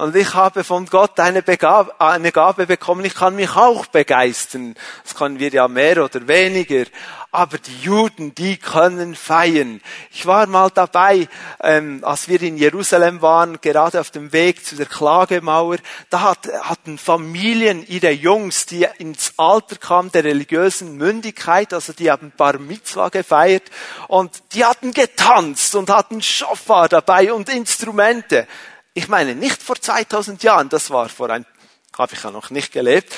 und 0.00 0.16
ich 0.16 0.32
habe 0.32 0.64
von 0.64 0.86
Gott 0.86 1.20
eine, 1.20 1.42
Begab, 1.42 2.00
eine 2.00 2.32
Gabe 2.32 2.66
bekommen, 2.66 3.04
ich 3.04 3.14
kann 3.14 3.36
mich 3.36 3.54
auch 3.54 3.84
begeistern. 3.84 4.74
Das 5.04 5.14
können 5.14 5.38
wir 5.38 5.50
ja 5.50 5.68
mehr 5.68 6.02
oder 6.02 6.26
weniger. 6.26 6.86
Aber 7.32 7.58
die 7.58 7.82
Juden, 7.82 8.34
die 8.34 8.56
können 8.56 9.14
feiern. 9.14 9.82
Ich 10.10 10.24
war 10.24 10.46
mal 10.46 10.70
dabei, 10.70 11.28
ähm, 11.62 12.00
als 12.02 12.28
wir 12.28 12.40
in 12.40 12.56
Jerusalem 12.56 13.20
waren, 13.20 13.60
gerade 13.60 14.00
auf 14.00 14.10
dem 14.10 14.32
Weg 14.32 14.64
zu 14.64 14.74
der 14.74 14.86
Klagemauer. 14.86 15.76
Da 16.08 16.22
hat, 16.22 16.48
hatten 16.62 16.96
Familien 16.96 17.86
ihre 17.86 18.10
Jungs, 18.10 18.64
die 18.64 18.88
ins 18.96 19.34
Alter 19.36 19.76
kamen 19.76 20.10
der 20.12 20.24
religiösen 20.24 20.96
Mündigkeit, 20.96 21.74
also 21.74 21.92
die 21.92 22.10
haben 22.10 22.32
Bar 22.34 22.58
Mitzwa 22.58 23.10
gefeiert 23.10 23.64
und 24.08 24.42
die 24.54 24.64
hatten 24.64 24.92
getanzt 24.92 25.74
und 25.74 25.90
hatten 25.90 26.22
Schofar 26.22 26.88
dabei 26.88 27.34
und 27.34 27.50
Instrumente. 27.50 28.48
Ich 28.94 29.08
meine, 29.08 29.34
nicht 29.34 29.62
vor 29.62 29.76
2000 29.76 30.42
Jahren, 30.42 30.68
das 30.68 30.90
war 30.90 31.08
vor 31.08 31.30
ein, 31.30 31.46
habe 31.96 32.14
ich 32.14 32.22
ja 32.22 32.30
noch 32.30 32.50
nicht 32.50 32.72
gelebt, 32.72 33.14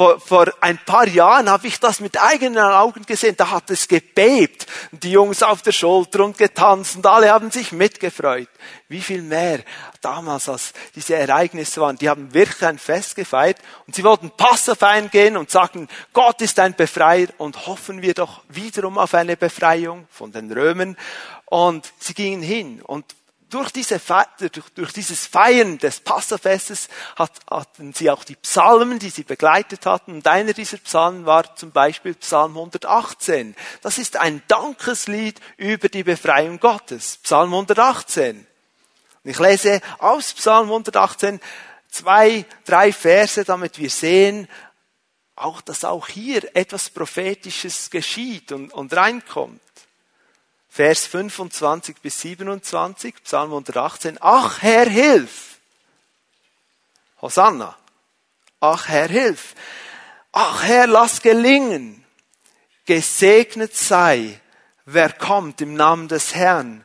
vor, 0.00 0.18
vor 0.18 0.50
ein 0.62 0.78
paar 0.78 1.06
Jahren 1.06 1.50
habe 1.50 1.66
ich 1.66 1.78
das 1.78 2.00
mit 2.00 2.18
eigenen 2.18 2.56
Augen 2.56 3.04
gesehen, 3.04 3.36
da 3.36 3.50
hat 3.50 3.70
es 3.70 3.86
gebebt, 3.86 4.66
die 4.92 5.10
Jungs 5.10 5.42
auf 5.42 5.60
der 5.60 5.72
Schulter 5.72 6.24
und 6.24 6.38
getanzt 6.38 6.96
und 6.96 7.06
alle 7.06 7.30
haben 7.30 7.50
sich 7.50 7.70
mitgefreut. 7.72 8.48
Wie 8.88 9.02
viel 9.02 9.20
mehr 9.20 9.60
damals, 10.00 10.48
als 10.48 10.72
diese 10.94 11.16
Ereignisse 11.16 11.82
waren, 11.82 11.98
die 11.98 12.08
haben 12.08 12.32
wirklich 12.32 12.62
ein 12.62 12.78
Fest 12.78 13.14
gefeiert 13.14 13.58
und 13.86 13.94
sie 13.94 14.02
wollten 14.02 14.30
Passafein 14.30 15.10
gehen 15.10 15.36
und 15.36 15.50
sagten, 15.50 15.86
Gott 16.14 16.40
ist 16.40 16.58
ein 16.60 16.74
Befreier 16.74 17.28
und 17.36 17.66
hoffen 17.66 18.00
wir 18.00 18.14
doch 18.14 18.40
wiederum 18.48 18.96
auf 18.96 19.12
eine 19.12 19.36
Befreiung 19.36 20.08
von 20.10 20.32
den 20.32 20.50
Römern. 20.50 20.96
Und 21.44 21.92
sie 21.98 22.14
gingen 22.14 22.40
hin 22.40 22.80
und 22.80 23.04
durch, 23.50 23.70
diese, 23.70 24.00
durch 24.74 24.92
dieses 24.92 25.26
Feiern 25.26 25.78
des 25.78 26.00
Passafestes 26.00 26.88
hatten 27.16 27.92
sie 27.92 28.10
auch 28.10 28.24
die 28.24 28.36
Psalmen, 28.36 28.98
die 28.98 29.10
sie 29.10 29.24
begleitet 29.24 29.86
hatten. 29.86 30.14
Und 30.14 30.26
einer 30.26 30.52
dieser 30.52 30.78
Psalmen 30.78 31.26
war 31.26 31.56
zum 31.56 31.72
Beispiel 31.72 32.14
Psalm 32.14 32.56
118. 32.56 33.54
Das 33.82 33.98
ist 33.98 34.16
ein 34.16 34.42
Dankeslied 34.48 35.40
über 35.56 35.88
die 35.88 36.04
Befreiung 36.04 36.58
Gottes. 36.60 37.18
Psalm 37.22 37.52
118. 37.52 38.46
Und 39.22 39.30
ich 39.30 39.38
lese 39.38 39.80
aus 39.98 40.32
Psalm 40.32 40.68
118 40.68 41.40
zwei, 41.90 42.46
drei 42.64 42.92
Verse, 42.92 43.44
damit 43.44 43.78
wir 43.78 43.90
sehen, 43.90 44.48
auch, 45.34 45.60
dass 45.60 45.84
auch 45.84 46.06
hier 46.08 46.54
etwas 46.54 46.90
Prophetisches 46.90 47.90
geschieht 47.90 48.52
und, 48.52 48.72
und 48.72 48.94
reinkommt. 48.94 49.60
Vers 50.72 51.06
25 51.06 51.96
bis 52.00 52.20
27, 52.20 53.24
Psalm 53.24 53.50
118. 53.50 54.18
Ach 54.20 54.62
Herr, 54.62 54.88
hilf! 54.88 55.58
Hosanna. 57.20 57.76
Ach 58.60 58.86
Herr, 58.86 59.08
hilf! 59.08 59.56
Ach 60.30 60.62
Herr, 60.62 60.86
lass 60.86 61.22
gelingen! 61.22 62.04
Gesegnet 62.86 63.76
sei, 63.76 64.40
wer 64.84 65.12
kommt 65.12 65.60
im 65.60 65.74
Namen 65.74 66.06
des 66.06 66.36
Herrn. 66.36 66.84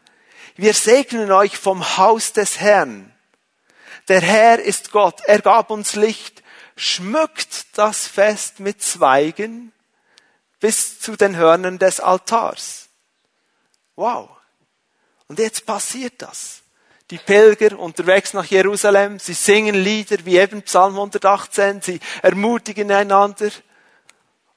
Wir 0.55 0.73
segnen 0.73 1.31
euch 1.31 1.57
vom 1.57 1.97
Haus 1.97 2.33
des 2.33 2.59
Herrn. 2.59 3.13
Der 4.07 4.21
Herr 4.21 4.59
ist 4.59 4.91
Gott, 4.91 5.21
er 5.25 5.41
gab 5.41 5.69
uns 5.69 5.95
Licht, 5.95 6.43
schmückt 6.75 7.77
das 7.77 8.07
Fest 8.07 8.59
mit 8.59 8.81
Zweigen 8.81 9.71
bis 10.59 10.99
zu 10.99 11.15
den 11.15 11.35
Hörnern 11.35 11.77
des 11.77 11.99
Altars. 11.99 12.84
Wow. 13.95 14.29
Und 15.27 15.39
jetzt 15.39 15.65
passiert 15.65 16.21
das. 16.21 16.61
Die 17.11 17.17
Pilger 17.17 17.77
unterwegs 17.77 18.33
nach 18.33 18.45
Jerusalem, 18.45 19.19
sie 19.19 19.33
singen 19.33 19.75
Lieder 19.75 20.25
wie 20.25 20.37
eben 20.37 20.63
Psalm 20.63 20.95
118, 20.95 21.81
sie 21.81 21.99
ermutigen 22.23 22.91
einander. 22.91 23.51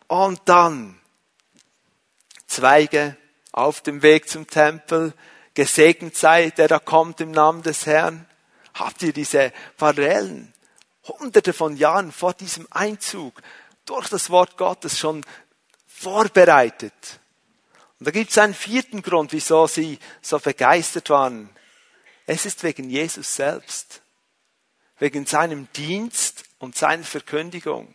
Und 0.07 0.40
dann 0.47 0.99
Zweige 2.47 3.16
auf 3.52 3.83
dem 3.83 4.02
Weg 4.02 4.28
zum 4.28 4.47
Tempel, 4.47 5.12
gesegnet 5.52 6.16
sei, 6.16 6.50
der 6.50 6.68
da 6.68 6.78
kommt 6.78 7.21
im 7.21 7.30
Namen 7.30 7.62
des 7.62 7.85
Herrn. 7.85 8.26
Habt 8.75 9.02
ihr 9.02 9.12
diese 9.12 9.52
Parallelen? 9.76 10.54
Hunderte 11.07 11.52
von 11.52 11.76
Jahren 11.76 12.12
vor 12.12 12.33
diesem 12.33 12.66
Einzug 12.71 13.42
durch 13.85 14.09
das 14.09 14.30
Wort 14.30 14.57
Gottes 14.57 14.99
schon 14.99 15.25
vorbereitet. 15.87 16.92
Und 17.99 18.07
da 18.07 18.11
gibt 18.11 18.31
es 18.31 18.38
einen 18.38 18.55
vierten 18.55 19.02
Grund, 19.02 19.33
wieso 19.33 19.67
sie 19.67 19.99
so 20.23 20.38
begeistert 20.38 21.11
waren. 21.11 21.50
Es 22.26 22.47
ist 22.47 22.62
wegen 22.62 22.90
Jesus 22.90 23.35
selbst. 23.35 24.02
Wegen 24.99 25.26
seinem 25.26 25.69
Dienst 25.73 26.45
und 26.59 26.76
seiner 26.76 27.05
Verkündigung. 27.05 27.95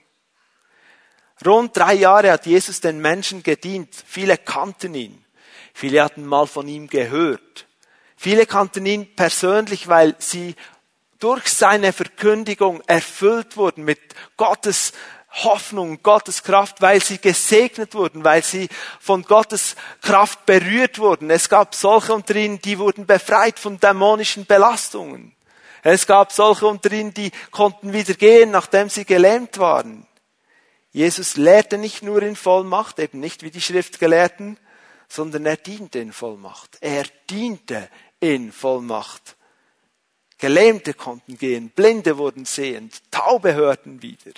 Rund 1.45 1.75
drei 1.75 1.93
Jahre 1.95 2.31
hat 2.31 2.45
Jesus 2.45 2.81
den 2.81 2.99
Menschen 2.99 3.43
gedient. 3.43 3.93
Viele 4.05 4.37
kannten 4.37 4.95
ihn. 4.95 5.23
Viele 5.73 6.03
hatten 6.03 6.25
mal 6.25 6.47
von 6.47 6.67
ihm 6.67 6.87
gehört. 6.87 7.67
Viele 8.15 8.45
kannten 8.45 8.85
ihn 8.85 9.15
persönlich, 9.15 9.87
weil 9.87 10.15
sie 10.19 10.55
durch 11.19 11.47
seine 11.47 11.93
Verkündigung 11.93 12.81
erfüllt 12.87 13.57
wurden 13.57 13.83
mit 13.83 13.99
Gottes 14.37 14.93
Hoffnung, 15.33 16.03
Gottes 16.03 16.43
Kraft, 16.43 16.81
weil 16.81 17.01
sie 17.01 17.17
gesegnet 17.17 17.95
wurden, 17.95 18.23
weil 18.23 18.43
sie 18.43 18.69
von 18.99 19.23
Gottes 19.23 19.75
Kraft 20.01 20.45
berührt 20.45 20.99
wurden. 20.99 21.29
Es 21.31 21.49
gab 21.49 21.73
solche 21.73 22.13
unter 22.13 22.35
ihnen, 22.35 22.61
die 22.61 22.77
wurden 22.77 23.05
befreit 23.05 23.57
von 23.57 23.79
dämonischen 23.79 24.45
Belastungen. 24.45 25.35
Es 25.81 26.05
gab 26.05 26.31
solche 26.31 26.67
unter 26.67 26.91
ihnen, 26.91 27.13
die 27.13 27.31
konnten 27.51 27.93
wieder 27.93 28.13
gehen, 28.13 28.51
nachdem 28.51 28.89
sie 28.89 29.05
gelähmt 29.05 29.57
waren. 29.57 30.05
Jesus 30.91 31.35
lehrte 31.35 31.79
nicht 31.79 32.03
nur 32.03 32.21
in 32.21 32.35
Vollmacht, 32.35 32.99
eben 32.99 33.19
nicht 33.19 33.41
wie 33.41 33.49
die 33.49 33.61
Schriftgelehrten, 33.61 34.59
sondern 35.09 35.45
er 35.47 35.57
diente 35.57 35.99
in 35.99 36.13
Vollmacht. 36.13 36.77
Er 36.81 37.05
diente 37.29 37.89
in 38.19 38.51
Vollmacht. 38.51 39.35
Gelähmte 40.37 40.93
konnten 40.93 41.37
gehen, 41.37 41.69
Blinde 41.69 42.17
wurden 42.17 42.45
sehend, 42.45 43.01
Taube 43.11 43.55
hörten 43.55 44.01
wieder. 44.01 44.33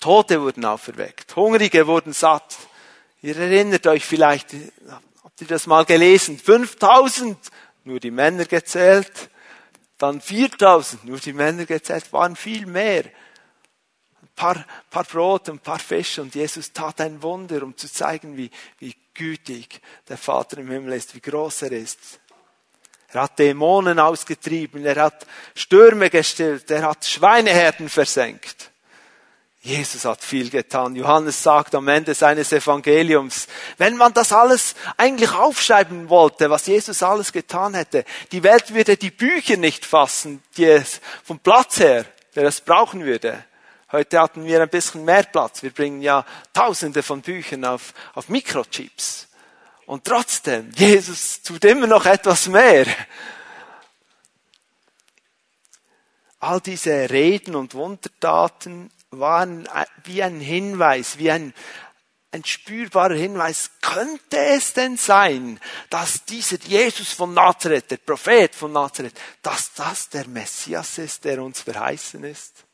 Tote 0.00 0.40
wurden 0.40 0.64
auferweckt, 0.64 1.34
Hungrige 1.34 1.86
wurden 1.86 2.12
satt. 2.12 2.56
Ihr 3.20 3.36
erinnert 3.36 3.86
euch 3.86 4.04
vielleicht, 4.04 4.54
habt 5.24 5.40
ihr 5.40 5.46
das 5.48 5.66
mal 5.66 5.84
gelesen? 5.84 6.38
5000, 6.38 7.36
nur 7.84 7.98
die 7.98 8.12
Männer 8.12 8.44
gezählt. 8.44 9.30
Dann 9.98 10.20
4000, 10.20 11.04
nur 11.04 11.18
die 11.18 11.32
Männer 11.32 11.64
gezählt, 11.64 12.12
waren 12.12 12.36
viel 12.36 12.66
mehr. 12.66 13.04
Ein 14.22 14.28
paar, 14.36 14.64
paar 14.88 15.02
Brot, 15.02 15.48
ein 15.48 15.58
paar 15.58 15.80
Fische 15.80 16.22
und 16.22 16.34
Jesus 16.34 16.72
tat 16.72 17.00
ein 17.00 17.20
Wunder, 17.20 17.64
um 17.64 17.76
zu 17.76 17.90
zeigen, 17.90 18.36
wie, 18.36 18.50
wie 18.78 18.94
gütig 19.14 19.80
der 20.08 20.16
Vater 20.16 20.58
im 20.58 20.70
Himmel 20.70 20.92
ist, 20.92 21.16
wie 21.16 21.20
groß 21.20 21.62
er 21.62 21.72
ist. 21.72 22.20
Er 23.08 23.22
hat 23.22 23.38
Dämonen 23.38 23.98
ausgetrieben, 23.98 24.84
er 24.84 25.02
hat 25.02 25.26
Stürme 25.54 26.10
gestillt, 26.10 26.70
er 26.70 26.82
hat 26.82 27.04
Schweineherden 27.04 27.88
versenkt. 27.88 28.67
Jesus 29.60 30.04
hat 30.04 30.22
viel 30.22 30.50
getan. 30.50 30.94
Johannes 30.94 31.42
sagt 31.42 31.74
am 31.74 31.88
Ende 31.88 32.14
seines 32.14 32.52
Evangeliums, 32.52 33.48
wenn 33.76 33.96
man 33.96 34.14
das 34.14 34.32
alles 34.32 34.74
eigentlich 34.96 35.32
aufschreiben 35.32 36.08
wollte, 36.08 36.48
was 36.48 36.66
Jesus 36.66 37.02
alles 37.02 37.32
getan 37.32 37.74
hätte, 37.74 38.04
die 38.30 38.42
Welt 38.44 38.72
würde 38.72 38.96
die 38.96 39.10
Bücher 39.10 39.56
nicht 39.56 39.84
fassen, 39.84 40.42
die 40.56 40.64
es 40.64 41.00
vom 41.24 41.40
Platz 41.40 41.80
her, 41.80 42.04
der 42.36 42.44
es 42.44 42.60
brauchen 42.60 43.04
würde. 43.04 43.44
Heute 43.90 44.20
hatten 44.20 44.44
wir 44.44 44.62
ein 44.62 44.68
bisschen 44.68 45.04
mehr 45.04 45.24
Platz. 45.24 45.62
Wir 45.62 45.70
bringen 45.70 46.02
ja 46.02 46.24
tausende 46.52 47.02
von 47.02 47.22
Büchern 47.22 47.64
auf, 47.64 47.94
auf 48.14 48.28
Mikrochips. 48.28 49.28
Und 49.86 50.04
trotzdem, 50.04 50.70
Jesus 50.76 51.42
tut 51.42 51.64
immer 51.64 51.86
noch 51.86 52.04
etwas 52.04 52.46
mehr. 52.48 52.86
All 56.38 56.60
diese 56.60 57.08
Reden 57.10 57.56
und 57.56 57.74
Wundertaten 57.74 58.90
waren 59.10 59.68
wie 60.04 60.22
ein 60.22 60.40
Hinweis, 60.40 61.18
wie 61.18 61.30
ein, 61.30 61.54
ein 62.30 62.44
spürbarer 62.44 63.14
Hinweis. 63.14 63.70
Könnte 63.80 64.38
es 64.38 64.74
denn 64.74 64.96
sein, 64.96 65.58
dass 65.90 66.24
dieser 66.24 66.58
Jesus 66.58 67.12
von 67.12 67.34
Nazareth, 67.34 67.90
der 67.90 67.96
Prophet 67.98 68.54
von 68.54 68.72
Nazareth, 68.72 69.18
dass 69.42 69.72
das 69.74 70.08
der 70.08 70.28
Messias 70.28 70.98
ist, 70.98 71.24
der 71.24 71.42
uns 71.42 71.62
verheißen 71.62 72.22
ist? 72.24 72.64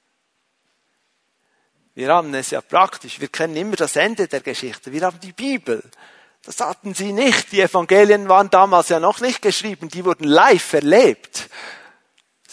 Wir 1.95 2.09
haben 2.09 2.35
es 2.35 2.51
ja 2.51 2.61
praktisch. 2.61 3.21
Wir 3.21 3.29
kennen 3.29 3.57
immer 3.57 3.77
das 3.77 3.95
Ende 3.95 4.27
der 4.27 4.41
Geschichte. 4.41 4.93
Wir 4.93 5.03
haben 5.03 5.21
die 5.21 5.33
Bibel. 5.33 5.83
Das 6.45 6.61
hatten 6.61 6.93
sie 6.93 7.13
nicht. 7.13 7.53
Die 7.53 7.61
Evangelien 7.61 8.29
waren 8.29 8.51
damals 8.51 8.89
ja 8.89 8.99
noch 8.99 9.21
nicht 9.21 9.41
geschrieben. 9.41 9.89
Die 9.89 10.05
wurden 10.05 10.25
live 10.25 10.73
erlebt. 10.73 11.49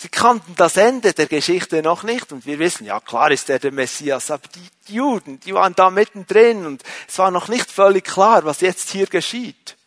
Sie 0.02 0.10
kannten 0.10 0.56
das 0.56 0.78
Ende 0.78 1.14
der 1.14 1.28
Geschichte 1.28 1.84
noch 1.84 2.02
nicht 2.02 2.32
und 2.32 2.48
wir 2.48 2.58
wissen, 2.58 2.86
ja 2.86 3.00
klar 3.00 3.30
ist 3.30 3.52
er 3.52 3.60
der 3.60 3.72
Messias, 3.72 4.32
aber 4.32 4.48
die 4.48 4.96
Juden, 4.96 5.40
die 5.42 5.54
waren 5.54 5.76
da 5.76 5.92
mittendrin 5.92 6.66
und 6.66 6.82
es 7.08 7.20
war 7.20 7.30
noch 7.30 7.50
nicht 7.50 7.70
völlig 7.70 8.06
klar, 8.06 8.44
was 8.44 8.62
jetzt 8.62 8.90
hier 8.90 9.06
geschieht. 9.06 9.78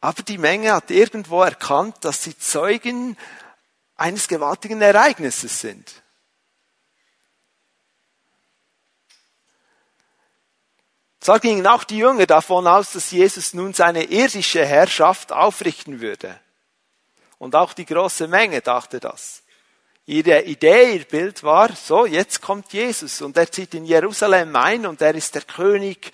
Aber 0.00 0.22
die 0.22 0.38
Menge 0.38 0.72
hat 0.72 0.92
irgendwo 0.92 1.42
erkannt, 1.42 1.96
dass 2.02 2.22
sie 2.22 2.38
Zeugen 2.38 3.16
eines 3.96 4.28
gewaltigen 4.28 4.80
Ereignisses 4.80 5.60
sind. 5.60 5.90
Zwar 11.18 11.40
gingen 11.40 11.66
auch 11.66 11.82
die 11.82 11.98
Jünger 11.98 12.26
davon 12.26 12.68
aus, 12.68 12.92
dass 12.92 13.10
Jesus 13.10 13.54
nun 13.54 13.74
seine 13.74 14.04
irdische 14.04 14.64
Herrschaft 14.64 15.32
aufrichten 15.32 16.00
würde. 16.00 16.38
Und 17.40 17.56
auch 17.56 17.72
die 17.72 17.86
große 17.86 18.28
Menge 18.28 18.60
dachte 18.60 19.00
das. 19.00 19.42
Ihre 20.04 20.42
Idee, 20.42 20.96
ihr 20.96 21.04
Bild 21.04 21.42
war, 21.42 21.74
so, 21.74 22.04
jetzt 22.04 22.42
kommt 22.42 22.70
Jesus 22.74 23.22
und 23.22 23.34
er 23.38 23.50
zieht 23.50 23.72
in 23.72 23.86
Jerusalem 23.86 24.54
ein 24.56 24.84
und 24.84 25.00
er 25.00 25.14
ist 25.14 25.34
der 25.34 25.42
König, 25.42 26.12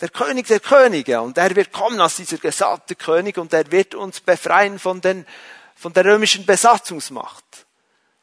der 0.00 0.10
König 0.10 0.46
der 0.46 0.60
Könige 0.60 1.20
und 1.20 1.36
er 1.36 1.56
wird 1.56 1.72
kommen 1.72 2.00
als 2.00 2.16
dieser 2.16 2.38
gesalbte 2.38 2.94
König 2.94 3.38
und 3.38 3.52
er 3.52 3.72
wird 3.72 3.96
uns 3.96 4.20
befreien 4.20 4.78
von 4.78 5.00
den, 5.00 5.26
von 5.74 5.92
der 5.94 6.04
römischen 6.04 6.46
Besatzungsmacht. 6.46 7.66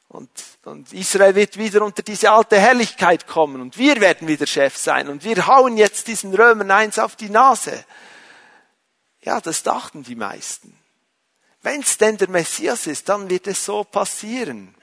Und, 0.08 0.30
und 0.64 0.94
Israel 0.94 1.36
wird 1.36 1.58
wieder 1.58 1.82
unter 1.82 2.04
diese 2.04 2.32
alte 2.32 2.58
Herrlichkeit 2.58 3.28
kommen 3.28 3.60
und 3.60 3.78
wir 3.78 4.00
werden 4.00 4.30
wieder 4.30 4.48
Chef 4.48 4.78
sein 4.78 5.10
und 5.10 5.26
wir 5.26 5.46
hauen 5.46 5.76
jetzt 5.76 6.08
diesen 6.08 6.34
Römern 6.34 6.72
eins 6.72 7.00
auf 7.00 7.18
die 7.18 7.30
Nase. 7.30 7.84
Ja, 9.24 9.42
das 9.42 9.62
dachten 9.62 10.04
die 10.04 10.16
meisten. 10.16 10.79
Wenn 11.62 11.82
es 11.82 11.98
denn 11.98 12.18
der 12.18 12.30
Messias 12.30 12.88
ist, 12.88 13.10
dann 13.10 13.30
wird 13.30 13.48
es 13.48 13.66
so 13.66 13.84
passieren. 13.84 14.74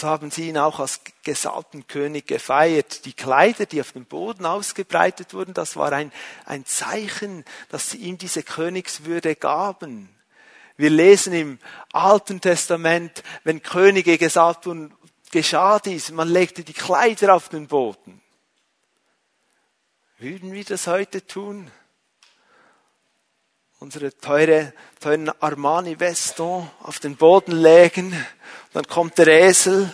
So 0.00 0.06
haben 0.06 0.30
sie 0.30 0.48
ihn 0.48 0.56
auch 0.56 0.80
als 0.80 1.00
gesalbten 1.24 1.86
König 1.86 2.26
gefeiert. 2.26 3.04
Die 3.04 3.12
Kleider, 3.12 3.66
die 3.66 3.82
auf 3.82 3.92
dem 3.92 4.06
Boden 4.06 4.46
ausgebreitet 4.46 5.34
wurden, 5.34 5.52
das 5.52 5.76
war 5.76 5.92
ein, 5.92 6.10
ein 6.46 6.64
Zeichen, 6.64 7.44
dass 7.68 7.90
sie 7.90 7.98
ihm 7.98 8.16
diese 8.16 8.42
Königswürde 8.42 9.36
gaben. 9.36 10.08
Wir 10.78 10.88
lesen 10.88 11.34
im 11.34 11.58
Alten 11.92 12.40
Testament, 12.40 13.22
wenn 13.44 13.62
Könige 13.62 14.16
gesalbt 14.16 14.64
wurden, 14.64 14.94
geschah 15.32 15.78
dies, 15.78 16.10
man 16.12 16.28
legte 16.28 16.64
die 16.64 16.72
Kleider 16.72 17.34
auf 17.34 17.50
den 17.50 17.66
Boden. 17.66 18.22
Würden 20.20 20.52
wir 20.52 20.64
das 20.64 20.86
heute 20.86 21.26
tun? 21.26 21.70
unsere 23.80 24.14
teure, 24.14 24.74
teuren 25.00 25.30
Armani 25.40 25.96
Veston 25.96 26.70
auf 26.82 26.98
den 26.98 27.16
Boden 27.16 27.52
legen. 27.52 28.14
Dann 28.74 28.86
kommt 28.86 29.16
der 29.16 29.26
Esel. 29.26 29.92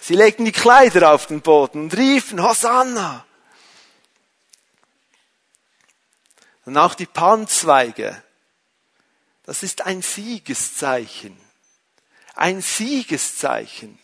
Sie 0.00 0.14
legten 0.14 0.46
die 0.46 0.52
Kleider 0.52 1.12
auf 1.12 1.26
den 1.26 1.42
Boden 1.42 1.82
und 1.82 1.96
riefen 1.96 2.42
Hosanna. 2.42 3.26
Und 6.64 6.78
auch 6.78 6.94
die 6.94 7.06
Palmzweige. 7.06 8.22
Das 9.44 9.62
ist 9.62 9.82
ein 9.82 10.00
Siegeszeichen. 10.00 11.38
Ein 12.34 12.62
Siegeszeichen. 12.62 13.98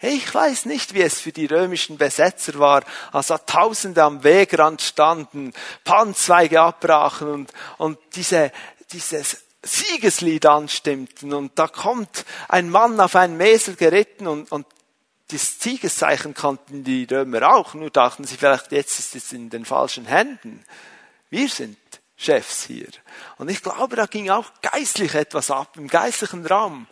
Ich 0.00 0.32
weiß 0.32 0.66
nicht, 0.66 0.94
wie 0.94 1.02
es 1.02 1.20
für 1.20 1.32
die 1.32 1.46
römischen 1.46 1.98
Besetzer 1.98 2.58
war, 2.58 2.84
als 3.12 3.28
da 3.28 3.38
Tausende 3.38 4.04
am 4.04 4.22
Wegrand 4.22 4.80
standen, 4.80 5.52
Palmzweige 5.84 6.60
abbrachen 6.60 7.28
und, 7.28 7.52
und 7.78 7.98
diese, 8.14 8.52
dieses 8.92 9.38
Siegeslied 9.62 10.46
anstimmten. 10.46 11.32
Und 11.32 11.58
da 11.58 11.66
kommt 11.66 12.24
ein 12.48 12.70
Mann 12.70 13.00
auf 13.00 13.16
einen 13.16 13.36
Mesel 13.36 13.74
geritten 13.74 14.28
und, 14.28 14.52
und 14.52 14.66
das 15.30 15.60
Siegeszeichen 15.60 16.32
kannten 16.32 16.84
die 16.84 17.04
Römer 17.04 17.54
auch, 17.54 17.74
nur 17.74 17.90
dachten 17.90 18.24
sie 18.24 18.36
vielleicht, 18.36 18.72
jetzt 18.72 18.98
ist 18.98 19.14
es 19.14 19.32
in 19.32 19.50
den 19.50 19.64
falschen 19.64 20.06
Händen. 20.06 20.64
Wir 21.28 21.48
sind 21.48 21.76
Chefs 22.16 22.64
hier. 22.64 22.88
Und 23.36 23.50
ich 23.50 23.62
glaube, 23.62 23.94
da 23.96 24.06
ging 24.06 24.30
auch 24.30 24.46
geistlich 24.62 25.14
etwas 25.14 25.50
ab, 25.50 25.76
im 25.76 25.88
geistlichen 25.88 26.46
Raum. 26.46 26.86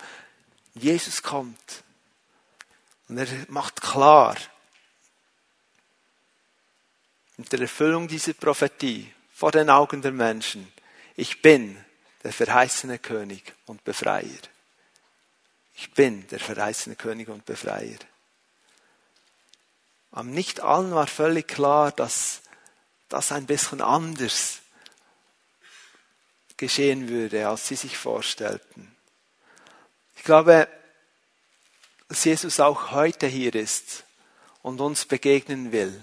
Jesus 0.75 1.23
kommt. 1.23 1.86
Und 3.09 3.19
er 3.19 3.27
macht 3.49 3.81
klar, 3.81 4.37
mit 7.37 7.53
der 7.53 7.61
Erfüllung 7.61 8.09
dieser 8.09 8.33
Prophetie 8.33 9.13
vor 9.33 9.53
den 9.53 9.71
Augen 9.71 10.03
der 10.03 10.13
Menschen, 10.13 10.73
ich 11.17 11.43
bin 11.43 11.83
der 12.25 12.33
verheißene 12.33 12.99
König 12.99 13.55
und 13.67 13.85
Befreier. 13.85 14.41
Ich 15.75 15.93
bin 15.93 16.27
der 16.29 16.41
verheißene 16.41 16.97
König 16.97 17.29
und 17.29 17.45
Befreier. 17.45 17.99
Am 20.11 20.31
nicht 20.31 20.61
allen 20.61 20.93
war 20.93 21.07
völlig 21.07 21.47
klar, 21.47 21.93
dass 21.93 22.41
das 23.09 23.33
ein 23.33 23.47
bisschen 23.47 23.83
anders 23.83 24.61
geschehen 26.57 27.09
würde, 27.09 27.47
als 27.47 27.69
sie 27.69 27.77
sich 27.77 27.99
vorstellten. 27.99 28.97
glaube, 30.27 30.69
dass 32.09 32.25
Jesus 32.25 32.61
auch 32.61 32.93
heute 32.93 33.27
hier 33.27 33.55
ist 33.55 34.05
und 34.63 34.81
uns 34.81 35.05
begegnen 35.05 35.73
will. 35.73 36.03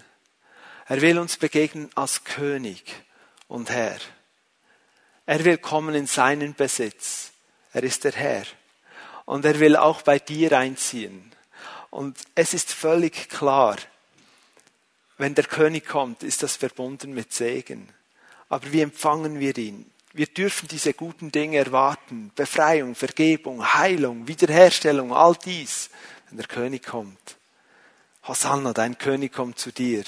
Er 0.85 1.01
will 1.01 1.17
uns 1.17 1.37
begegnen 1.37 1.89
als 1.95 2.23
König 2.23 2.83
und 3.47 3.69
Herr. 3.69 3.99
Er 5.25 5.45
will 5.45 5.57
kommen 5.57 5.95
in 5.95 6.07
seinen 6.07 6.53
Besitz. 6.53 7.31
Er 7.71 7.83
ist 7.83 8.03
der 8.03 8.11
Herr. 8.11 8.45
Und 9.25 9.45
er 9.45 9.59
will 9.59 9.77
auch 9.77 10.01
bei 10.01 10.19
dir 10.19 10.57
einziehen. 10.57 11.31
Und 11.89 12.17
es 12.35 12.53
ist 12.53 12.73
völlig 12.73 13.29
klar, 13.29 13.77
wenn 15.17 15.35
der 15.35 15.45
König 15.45 15.87
kommt, 15.87 16.23
ist 16.23 16.43
das 16.43 16.57
verbunden 16.57 17.13
mit 17.13 17.31
Segen. 17.31 17.87
Aber 18.49 18.71
wie 18.73 18.81
empfangen 18.81 19.39
wir 19.39 19.57
ihn? 19.57 19.92
Wir 20.13 20.27
dürfen 20.27 20.67
diese 20.67 20.93
guten 20.93 21.31
Dinge 21.31 21.57
erwarten. 21.57 22.31
Befreiung, 22.35 22.93
Vergebung, 22.93 23.73
Heilung, 23.73 24.27
Wiederherstellung, 24.27 25.11
all 25.11 25.35
dies, 25.35 25.89
wenn 26.29 26.37
der 26.37 26.47
König 26.47 26.85
kommt. 26.85 27.37
Hosanna, 28.27 28.73
dein 28.73 28.99
König 28.99 29.33
kommt 29.33 29.57
zu 29.57 29.71
dir. 29.71 30.03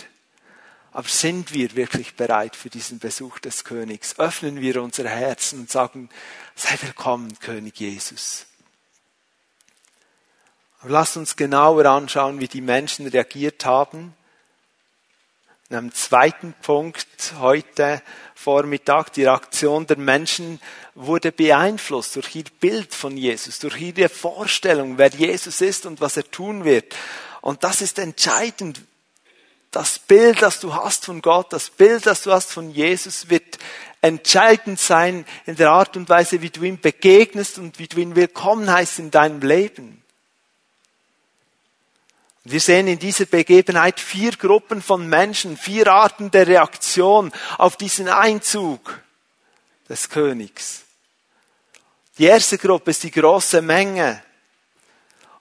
Aber 0.91 1.09
sind 1.09 1.53
wir 1.53 1.75
wirklich 1.75 2.15
bereit 2.15 2.55
für 2.55 2.69
diesen 2.69 2.99
Besuch 2.99 3.39
des 3.39 3.63
Königs? 3.63 4.17
Öffnen 4.19 4.61
wir 4.61 4.81
unsere 4.81 5.09
Herzen 5.09 5.61
und 5.61 5.71
sagen, 5.71 6.09
sei 6.55 6.77
willkommen, 6.81 7.37
König 7.39 7.79
Jesus. 7.79 8.45
Aber 10.79 10.91
lasst 10.91 11.17
uns 11.17 11.35
genauer 11.35 11.85
anschauen, 11.87 12.39
wie 12.39 12.47
die 12.47 12.61
Menschen 12.61 13.07
reagiert 13.07 13.65
haben. 13.65 14.13
In 15.67 15.77
einem 15.77 15.93
zweiten 15.93 16.53
Punkt 16.61 17.33
heute 17.39 18.03
Vormittag, 18.35 19.11
die 19.13 19.23
Reaktion 19.23 19.87
der 19.87 19.97
Menschen 19.97 20.61
wurde 20.93 21.31
beeinflusst 21.31 22.15
durch 22.15 22.35
ihr 22.35 22.43
Bild 22.59 22.93
von 22.93 23.17
Jesus, 23.17 23.57
durch 23.57 23.81
ihre 23.81 24.07
Vorstellung, 24.09 24.99
wer 24.99 25.09
Jesus 25.09 25.61
ist 25.61 25.87
und 25.87 26.01
was 26.01 26.17
er 26.17 26.29
tun 26.29 26.65
wird. 26.65 26.95
Und 27.41 27.63
das 27.63 27.81
ist 27.81 27.97
entscheidend, 27.97 28.81
das 29.71 29.97
Bild, 29.97 30.43
das 30.43 30.59
du 30.59 30.75
hast 30.75 31.05
von 31.05 31.23
Gott, 31.23 31.51
das 31.51 31.71
Bild, 31.71 32.05
das 32.05 32.21
du 32.21 32.31
hast 32.31 32.51
von 32.51 32.69
Jesus, 32.69 33.31
wird 33.31 33.57
entscheidend 34.01 34.79
sein 34.79 35.25
in 35.47 35.55
der 35.55 35.71
Art 35.71 35.97
und 35.97 36.09
Weise, 36.09 36.43
wie 36.43 36.51
du 36.51 36.61
ihm 36.61 36.79
begegnest 36.79 37.57
und 37.57 37.79
wie 37.79 37.87
du 37.87 37.97
ihn 37.97 38.15
willkommen 38.15 38.71
heißt 38.71 38.99
in 38.99 39.09
deinem 39.09 39.41
Leben. 39.41 40.04
Wir 42.47 42.59
sehen 42.59 42.87
in 42.87 42.99
dieser 42.99 43.25
Begebenheit 43.25 43.99
vier 43.99 44.31
Gruppen 44.31 44.83
von 44.83 45.09
Menschen, 45.09 45.57
vier 45.57 45.87
Arten 45.87 46.29
der 46.29 46.45
Reaktion 46.45 47.31
auf 47.57 47.75
diesen 47.75 48.07
Einzug 48.07 49.01
des 49.89 50.07
Königs. 50.09 50.83
Die 52.19 52.25
erste 52.25 52.59
Gruppe 52.59 52.91
ist 52.91 53.01
die 53.01 53.09
große 53.09 53.63
Menge. 53.63 54.21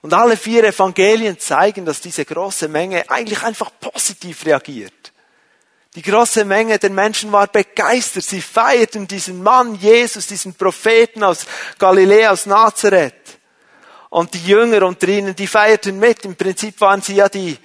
Und 0.01 0.15
alle 0.15 0.35
vier 0.35 0.63
Evangelien 0.63 1.39
zeigen, 1.39 1.85
dass 1.85 2.01
diese 2.01 2.25
große 2.25 2.67
Menge 2.67 3.07
eigentlich 3.07 3.43
einfach 3.43 3.69
positiv 3.79 4.43
reagiert. 4.43 5.11
Die 5.93 6.01
große 6.01 6.43
Menge 6.43 6.79
der 6.79 6.89
Menschen 6.89 7.31
war 7.31 7.45
begeistert. 7.45 8.23
Sie 8.23 8.41
feierten 8.41 9.07
diesen 9.07 9.43
Mann 9.43 9.75
Jesus, 9.75 10.25
diesen 10.25 10.55
Propheten 10.55 11.23
aus 11.23 11.45
Galiläa, 11.77 12.31
aus 12.31 12.47
Nazareth. 12.47 13.13
Und 14.15 14.33
die 14.33 14.45
Jünger 14.45 14.83
unter 14.83 15.09
ihnen, 15.09 15.35
die 15.35 15.45
feierten 15.45 15.99
mit. 15.99 16.23
Im 16.23 16.37
Prinzip 16.37 16.79
waren 16.79 17.01
sie 17.01 17.15
ja 17.15 17.27
die, 17.27 17.57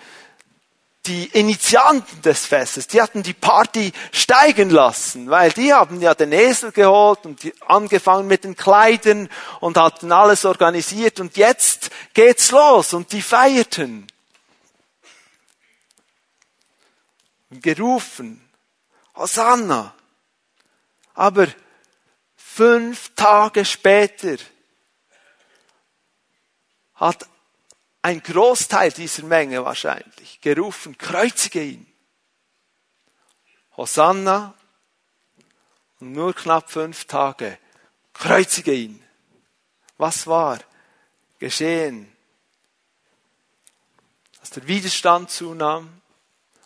die 1.06 1.26
Initianten 1.26 2.22
des 2.22 2.44
Festes, 2.44 2.88
die 2.88 3.00
hatten 3.00 3.22
die 3.22 3.34
Party 3.34 3.92
steigen 4.10 4.68
lassen, 4.68 5.30
weil 5.30 5.52
die 5.52 5.72
haben 5.72 6.00
ja 6.00 6.12
den 6.12 6.32
Esel 6.32 6.72
geholt 6.72 7.24
und 7.24 7.40
angefangen 7.68 8.26
mit 8.26 8.42
den 8.42 8.56
Kleidern 8.56 9.28
und 9.60 9.76
hatten 9.76 10.10
alles 10.10 10.44
organisiert 10.44 11.20
und 11.20 11.36
jetzt 11.36 11.90
geht's 12.14 12.50
los 12.50 12.94
und 12.94 13.12
die 13.12 13.22
feierten. 13.22 14.08
Gerufen, 17.50 18.44
Hosanna. 19.14 19.94
Aber 21.14 21.46
fünf 22.34 23.14
Tage 23.14 23.64
später 23.64 24.36
hat 27.00 27.26
ein 28.02 28.22
Großteil 28.22 28.92
dieser 28.92 29.24
Menge 29.24 29.64
wahrscheinlich, 29.64 30.40
gerufen, 30.40 30.96
kreuzige 30.96 31.62
ihn. 31.62 31.86
Hosanna 33.76 34.54
und 35.98 36.12
nur 36.12 36.34
knapp 36.34 36.70
fünf 36.70 37.06
Tage, 37.06 37.58
kreuzige 38.12 38.74
ihn. 38.74 39.02
Was 39.96 40.26
war 40.26 40.58
geschehen? 41.38 42.10
Als 44.40 44.50
der 44.50 44.66
Widerstand 44.66 45.30
zunahm, 45.30 46.00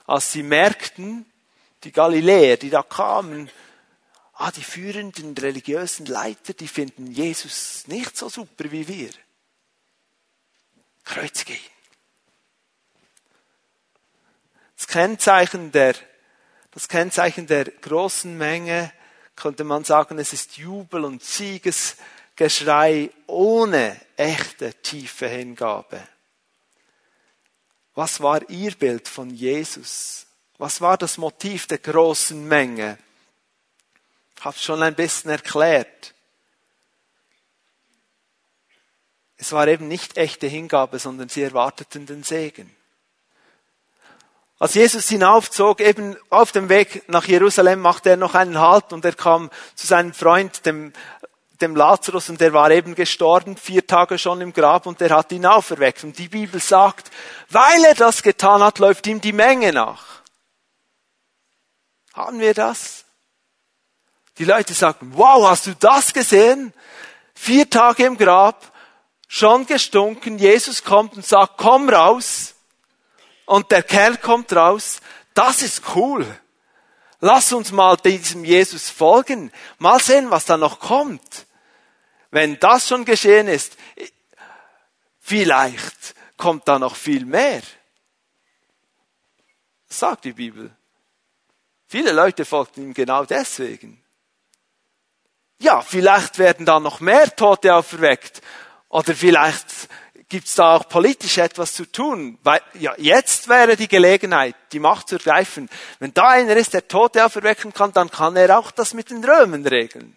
als 0.06 0.32
sie 0.32 0.42
merkten, 0.42 1.26
die 1.82 1.92
Galiläer, 1.92 2.56
die 2.56 2.70
da 2.70 2.82
kamen, 2.82 3.50
ah, 4.34 4.50
die 4.50 4.62
führenden 4.62 5.36
religiösen 5.36 6.06
Leiter, 6.06 6.54
die 6.54 6.68
finden 6.68 7.10
Jesus 7.10 7.86
nicht 7.86 8.16
so 8.16 8.28
super 8.28 8.70
wie 8.70 8.86
wir. 8.86 9.10
Kreuzige 11.04 11.52
ihn. 11.52 11.60
Das 14.76 14.86
Kennzeichen 14.86 15.72
der, 15.72 15.94
das 16.72 16.88
Kennzeichen 16.88 17.46
der 17.46 17.64
großen 17.64 18.36
Menge 18.36 18.92
könnte 19.36 19.64
man 19.64 19.84
sagen, 19.84 20.18
es 20.18 20.32
ist 20.32 20.56
Jubel 20.56 21.04
und 21.04 21.22
Siegesgeschrei 21.22 23.10
ohne 23.26 24.00
echte 24.16 24.74
tiefe 24.74 25.28
Hingabe. 25.28 26.06
Was 27.94 28.20
war 28.20 28.48
ihr 28.50 28.72
Bild 28.72 29.08
von 29.08 29.30
Jesus? 29.30 30.26
Was 30.58 30.80
war 30.80 30.96
das 30.96 31.18
Motiv 31.18 31.66
der 31.66 31.78
großen 31.78 32.46
Menge? 32.46 32.98
Ich 34.36 34.44
habe 34.44 34.56
es 34.56 34.62
schon 34.62 34.82
ein 34.82 34.94
bisschen 34.94 35.30
erklärt. 35.30 36.13
Es 39.44 39.52
war 39.52 39.68
eben 39.68 39.88
nicht 39.88 40.16
echte 40.16 40.46
Hingabe, 40.46 40.98
sondern 40.98 41.28
sie 41.28 41.42
erwarteten 41.42 42.06
den 42.06 42.22
Segen. 42.22 42.74
Als 44.58 44.72
Jesus 44.72 45.06
hinaufzog, 45.10 45.82
eben 45.82 46.16
auf 46.30 46.50
dem 46.50 46.70
Weg 46.70 47.06
nach 47.10 47.26
Jerusalem, 47.26 47.80
machte 47.80 48.08
er 48.08 48.16
noch 48.16 48.34
einen 48.34 48.58
Halt 48.58 48.94
und 48.94 49.04
er 49.04 49.12
kam 49.12 49.50
zu 49.74 49.86
seinem 49.86 50.14
Freund, 50.14 50.64
dem, 50.64 50.94
dem 51.60 51.76
Lazarus, 51.76 52.30
und 52.30 52.40
der 52.40 52.54
war 52.54 52.70
eben 52.70 52.94
gestorben, 52.94 53.58
vier 53.58 53.86
Tage 53.86 54.16
schon 54.16 54.40
im 54.40 54.54
Grab, 54.54 54.86
und 54.86 55.02
er 55.02 55.14
hat 55.14 55.30
ihn 55.30 55.44
auferweckt. 55.44 56.04
Und 56.04 56.16
die 56.16 56.28
Bibel 56.28 56.58
sagt, 56.58 57.10
weil 57.50 57.84
er 57.84 57.94
das 57.94 58.22
getan 58.22 58.62
hat, 58.62 58.78
läuft 58.78 59.06
ihm 59.06 59.20
die 59.20 59.34
Menge 59.34 59.74
nach. 59.74 60.22
Haben 62.14 62.38
wir 62.38 62.54
das? 62.54 63.04
Die 64.38 64.46
Leute 64.46 64.72
sagen, 64.72 65.12
wow, 65.14 65.50
hast 65.50 65.66
du 65.66 65.74
das 65.74 66.14
gesehen? 66.14 66.72
Vier 67.34 67.68
Tage 67.68 68.06
im 68.06 68.16
Grab, 68.16 68.72
schon 69.28 69.66
gestunken, 69.66 70.38
Jesus 70.38 70.84
kommt 70.84 71.14
und 71.14 71.26
sagt, 71.26 71.54
komm 71.56 71.88
raus. 71.88 72.54
Und 73.46 73.70
der 73.70 73.82
Kerl 73.82 74.16
kommt 74.16 74.52
raus. 74.54 75.00
Das 75.34 75.62
ist 75.62 75.82
cool. 75.94 76.26
Lass 77.20 77.52
uns 77.52 77.72
mal 77.72 77.96
diesem 77.96 78.44
Jesus 78.44 78.90
folgen. 78.90 79.52
Mal 79.78 80.00
sehen, 80.00 80.30
was 80.30 80.44
da 80.44 80.56
noch 80.56 80.78
kommt. 80.78 81.46
Wenn 82.30 82.58
das 82.58 82.88
schon 82.88 83.04
geschehen 83.04 83.48
ist, 83.48 83.76
vielleicht 85.20 86.14
kommt 86.36 86.68
da 86.68 86.78
noch 86.78 86.96
viel 86.96 87.24
mehr. 87.24 87.62
Sagt 89.88 90.24
die 90.24 90.32
Bibel. 90.32 90.74
Viele 91.86 92.12
Leute 92.12 92.44
folgten 92.44 92.82
ihm 92.82 92.94
genau 92.94 93.24
deswegen. 93.24 94.02
Ja, 95.60 95.80
vielleicht 95.80 96.38
werden 96.38 96.66
da 96.66 96.80
noch 96.80 97.00
mehr 97.00 97.34
Tote 97.36 97.74
auferweckt. 97.74 98.42
Oder 98.94 99.16
vielleicht 99.16 99.88
gibt's 100.28 100.54
da 100.54 100.76
auch 100.76 100.88
politisch 100.88 101.38
etwas 101.38 101.72
zu 101.72 101.84
tun. 101.84 102.38
Weil, 102.44 102.62
ja, 102.74 102.94
jetzt 102.96 103.48
wäre 103.48 103.76
die 103.76 103.88
Gelegenheit, 103.88 104.54
die 104.70 104.78
Macht 104.78 105.08
zu 105.08 105.16
ergreifen. 105.16 105.68
Wenn 105.98 106.14
da 106.14 106.28
einer 106.28 106.56
ist, 106.56 106.74
der 106.74 106.86
Tote 106.86 107.26
auferwecken 107.26 107.74
kann, 107.74 107.92
dann 107.92 108.08
kann 108.08 108.36
er 108.36 108.56
auch 108.56 108.70
das 108.70 108.94
mit 108.94 109.10
den 109.10 109.24
Römen 109.24 109.66
regeln. 109.66 110.16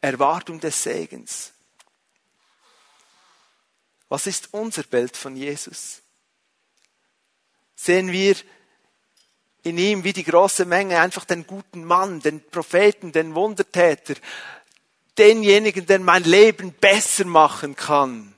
Erwartung 0.00 0.60
des 0.60 0.82
Segens. 0.82 1.52
Was 4.08 4.26
ist 4.26 4.48
unser 4.52 4.84
Bild 4.84 5.14
von 5.14 5.36
Jesus? 5.36 6.00
Sehen 7.76 8.10
wir 8.10 8.34
in 9.62 9.76
ihm 9.76 10.04
wie 10.04 10.14
die 10.14 10.24
große 10.24 10.64
Menge 10.64 10.98
einfach 11.00 11.26
den 11.26 11.46
guten 11.46 11.84
Mann, 11.84 12.20
den 12.20 12.42
Propheten, 12.48 13.12
den 13.12 13.34
Wundertäter, 13.34 14.14
denjenigen, 15.18 15.86
der 15.86 16.00
mein 16.00 16.24
Leben 16.24 16.72
besser 16.72 17.24
machen 17.24 17.76
kann. 17.76 18.34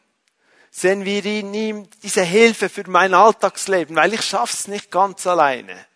Sehen 0.70 1.04
wir 1.04 1.24
in 1.24 1.54
ihm 1.54 1.88
diese 2.02 2.22
Hilfe 2.22 2.68
für 2.68 2.88
mein 2.90 3.14
Alltagsleben, 3.14 3.94
weil 3.96 4.14
ich 4.14 4.22
schaff's 4.22 4.66
nicht 4.66 4.90
ganz 4.90 5.26
alleine. 5.26 5.86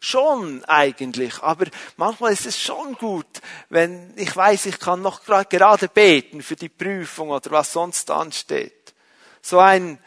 schon 0.00 0.64
eigentlich, 0.66 1.42
aber 1.42 1.66
manchmal 1.96 2.32
ist 2.32 2.46
es 2.46 2.60
schon 2.60 2.94
gut, 2.94 3.26
wenn 3.68 4.12
ich 4.16 4.34
weiß, 4.34 4.66
ich 4.66 4.78
kann 4.78 5.02
noch 5.02 5.22
gerade 5.24 5.88
beten 5.88 6.42
für 6.42 6.56
die 6.56 6.68
Prüfung 6.68 7.30
oder 7.30 7.50
was 7.50 7.72
sonst 7.72 8.10
ansteht. 8.10 8.94
So 9.42 9.58
ein, 9.58 9.98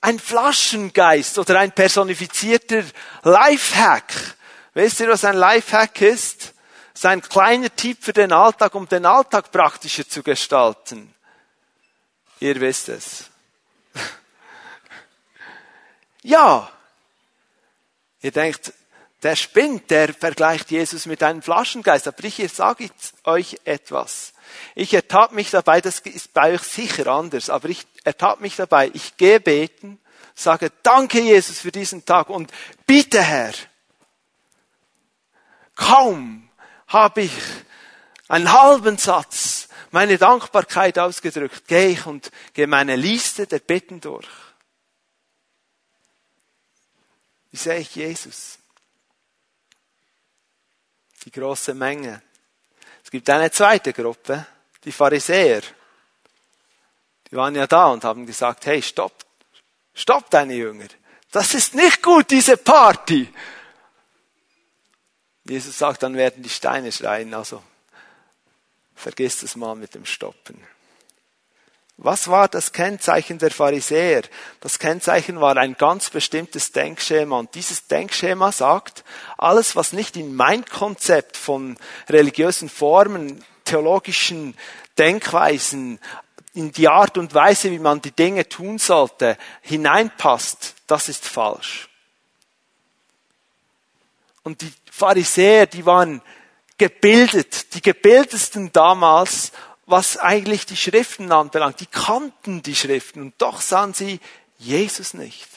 ein 0.00 0.18
Flaschengeist 0.18 1.38
oder 1.38 1.60
ein 1.60 1.72
personifizierter 1.72 2.84
Lifehack. 3.22 4.36
Wisst 4.74 5.00
ihr, 5.00 5.08
was 5.08 5.24
ein 5.24 5.36
Lifehack 5.36 6.00
ist? 6.00 6.53
Das 6.94 7.00
ist 7.00 7.06
ein 7.06 7.22
kleiner 7.22 7.74
Tipp 7.74 7.98
für 8.00 8.12
den 8.12 8.32
Alltag, 8.32 8.74
um 8.76 8.88
den 8.88 9.04
Alltag 9.04 9.50
praktischer 9.50 10.08
zu 10.08 10.22
gestalten. 10.22 11.12
Ihr 12.38 12.60
wisst 12.60 12.88
es. 12.88 13.30
ja. 16.22 16.70
Ihr 18.22 18.30
denkt, 18.30 18.72
der 19.24 19.34
spinnt, 19.34 19.90
der 19.90 20.14
vergleicht 20.14 20.70
Jesus 20.70 21.06
mit 21.06 21.22
einem 21.24 21.42
Flaschengeist. 21.42 22.06
Aber 22.06 22.22
ich 22.22 22.52
sage 22.52 22.88
euch 23.24 23.58
etwas. 23.64 24.32
Ich 24.76 24.94
ertappe 24.94 25.34
mich 25.34 25.50
dabei, 25.50 25.80
das 25.80 25.98
ist 25.98 26.32
bei 26.32 26.54
euch 26.54 26.62
sicher 26.62 27.08
anders, 27.08 27.50
aber 27.50 27.70
ich 27.70 27.86
ertappe 28.04 28.42
mich 28.42 28.54
dabei. 28.54 28.90
Ich 28.94 29.16
gehe 29.16 29.40
beten, 29.40 29.98
sage, 30.36 30.70
danke 30.84 31.20
Jesus 31.20 31.58
für 31.58 31.72
diesen 31.72 32.04
Tag 32.04 32.28
und 32.28 32.52
bitte 32.86 33.20
Herr. 33.20 33.54
Kaum 35.74 36.43
habe 36.94 37.22
ich 37.22 37.32
einen 38.28 38.50
halben 38.50 38.96
Satz 38.96 39.68
meine 39.94 40.18
Dankbarkeit 40.18 40.98
ausgedrückt, 40.98 41.68
gehe 41.68 41.90
ich 41.90 42.04
und 42.04 42.32
gehe 42.52 42.66
meine 42.66 42.96
Liste 42.96 43.46
der 43.46 43.60
Bitten 43.60 44.00
durch. 44.00 44.26
Wie 47.52 47.56
sehe 47.56 47.78
ich 47.78 47.94
Jesus? 47.94 48.58
Die 51.24 51.30
große 51.30 51.74
Menge. 51.74 52.20
Es 53.04 53.10
gibt 53.12 53.30
eine 53.30 53.52
zweite 53.52 53.92
Gruppe, 53.92 54.44
die 54.82 54.90
Pharisäer. 54.90 55.62
Die 57.30 57.36
waren 57.36 57.54
ja 57.54 57.68
da 57.68 57.86
und 57.86 58.02
haben 58.02 58.26
gesagt, 58.26 58.66
hey, 58.66 58.82
stopp, 58.82 59.24
stopp 59.94 60.28
deine 60.28 60.54
Jünger. 60.54 60.88
Das 61.30 61.54
ist 61.54 61.74
nicht 61.76 62.02
gut, 62.02 62.32
diese 62.32 62.56
Party. 62.56 63.32
Jesus 65.44 65.78
sagt, 65.78 66.02
dann 66.02 66.16
werden 66.16 66.42
die 66.42 66.48
Steine 66.48 66.90
schreien, 66.90 67.34
also 67.34 67.62
vergiss 68.94 69.42
es 69.42 69.56
mal 69.56 69.74
mit 69.74 69.94
dem 69.94 70.06
Stoppen. 70.06 70.58
Was 71.96 72.26
war 72.26 72.48
das 72.48 72.72
Kennzeichen 72.72 73.38
der 73.38 73.52
Pharisäer? 73.52 74.22
Das 74.60 74.80
Kennzeichen 74.80 75.40
war 75.40 75.56
ein 75.56 75.74
ganz 75.74 76.10
bestimmtes 76.10 76.72
Denkschema. 76.72 77.38
Und 77.38 77.54
dieses 77.54 77.86
Denkschema 77.86 78.50
sagt, 78.50 79.04
alles, 79.38 79.76
was 79.76 79.92
nicht 79.92 80.16
in 80.16 80.34
mein 80.34 80.64
Konzept 80.64 81.36
von 81.36 81.76
religiösen 82.08 82.68
Formen, 82.68 83.44
theologischen 83.64 84.56
Denkweisen, 84.98 86.00
in 86.52 86.72
die 86.72 86.88
Art 86.88 87.16
und 87.16 87.34
Weise, 87.34 87.70
wie 87.70 87.78
man 87.78 88.00
die 88.00 88.12
Dinge 88.12 88.48
tun 88.48 88.78
sollte, 88.78 89.36
hineinpasst, 89.62 90.74
das 90.86 91.08
ist 91.08 91.26
falsch. 91.26 91.88
Und 94.44 94.60
die 94.60 94.72
Pharisäer, 94.90 95.66
die 95.66 95.84
waren 95.84 96.22
gebildet, 96.78 97.74
die 97.74 97.82
gebildetsten 97.82 98.72
damals, 98.72 99.52
was 99.86 100.16
eigentlich 100.16 100.66
die 100.66 100.76
Schriften 100.76 101.32
anbelangt. 101.32 101.80
Die 101.80 101.86
kannten 101.86 102.62
die 102.62 102.76
Schriften 102.76 103.20
und 103.20 103.34
doch 103.38 103.60
sahen 103.60 103.94
sie 103.94 104.20
Jesus 104.58 105.14
nicht. 105.14 105.48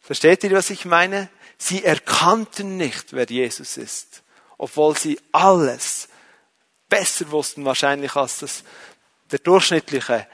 Versteht 0.00 0.44
ihr, 0.44 0.52
was 0.52 0.70
ich 0.70 0.84
meine? 0.84 1.30
Sie 1.56 1.84
erkannten 1.84 2.76
nicht, 2.76 3.12
wer 3.12 3.24
Jesus 3.24 3.76
ist, 3.76 4.22
obwohl 4.58 4.96
sie 4.96 5.18
alles 5.30 6.08
besser 6.88 7.30
wussten 7.30 7.64
wahrscheinlich 7.64 8.16
als 8.16 8.40
das, 8.40 8.64
der 9.30 9.38
durchschnittliche 9.38 10.26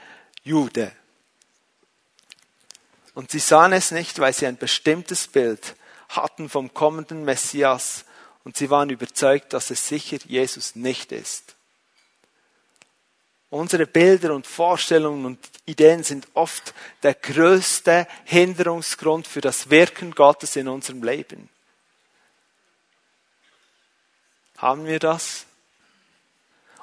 Jude. 0.43 0.91
Und 3.13 3.31
sie 3.31 3.39
sahen 3.39 3.73
es 3.73 3.91
nicht, 3.91 4.17
weil 4.19 4.33
sie 4.33 4.47
ein 4.47 4.57
bestimmtes 4.57 5.27
Bild 5.27 5.75
hatten 6.09 6.49
vom 6.49 6.73
kommenden 6.73 7.23
Messias 7.23 8.05
und 8.43 8.57
sie 8.57 8.69
waren 8.69 8.89
überzeugt, 8.89 9.53
dass 9.53 9.69
es 9.69 9.87
sicher 9.87 10.17
Jesus 10.25 10.75
nicht 10.75 11.11
ist. 11.11 11.55
Unsere 13.51 13.87
Bilder 13.87 14.33
und 14.35 14.45
Vorstellungen 14.45 15.25
und 15.25 15.39
Ideen 15.65 16.03
sind 16.03 16.27
oft 16.35 16.73
der 17.01 17.15
größte 17.15 18.07
Hinderungsgrund 18.25 19.27
für 19.27 19.41
das 19.41 19.71
Wirken 19.71 20.11
Gottes 20.11 20.55
in 20.55 20.67
unserem 20.67 21.01
Leben. 21.03 21.49
Haben 24.57 24.85
wir 24.85 24.99
das? 24.99 25.45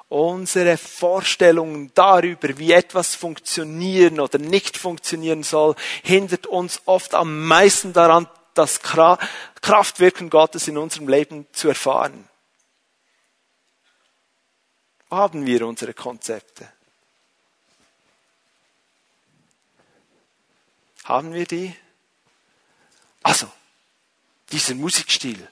Unsere 0.09 0.77
Vorstellungen 0.77 1.91
darüber, 1.93 2.57
wie 2.57 2.71
etwas 2.71 3.15
funktionieren 3.15 4.19
oder 4.19 4.39
nicht 4.39 4.77
funktionieren 4.77 5.43
soll, 5.43 5.75
hindert 6.03 6.47
uns 6.47 6.81
oft 6.85 7.13
am 7.13 7.45
meisten 7.45 7.93
daran, 7.93 8.27
das 8.57 8.81
Kraftwirken 8.81 10.29
Gottes 10.29 10.67
in 10.67 10.77
unserem 10.77 11.07
Leben 11.07 11.47
zu 11.53 11.67
erfahren. 11.69 12.27
Haben 15.09 15.45
wir 15.45 15.65
unsere 15.65 15.93
Konzepte? 15.93 16.71
Haben 21.05 21.33
wir 21.33 21.45
die? 21.45 21.73
Also, 23.23 23.49
dieser 24.51 24.75
Musikstil, 24.75 25.47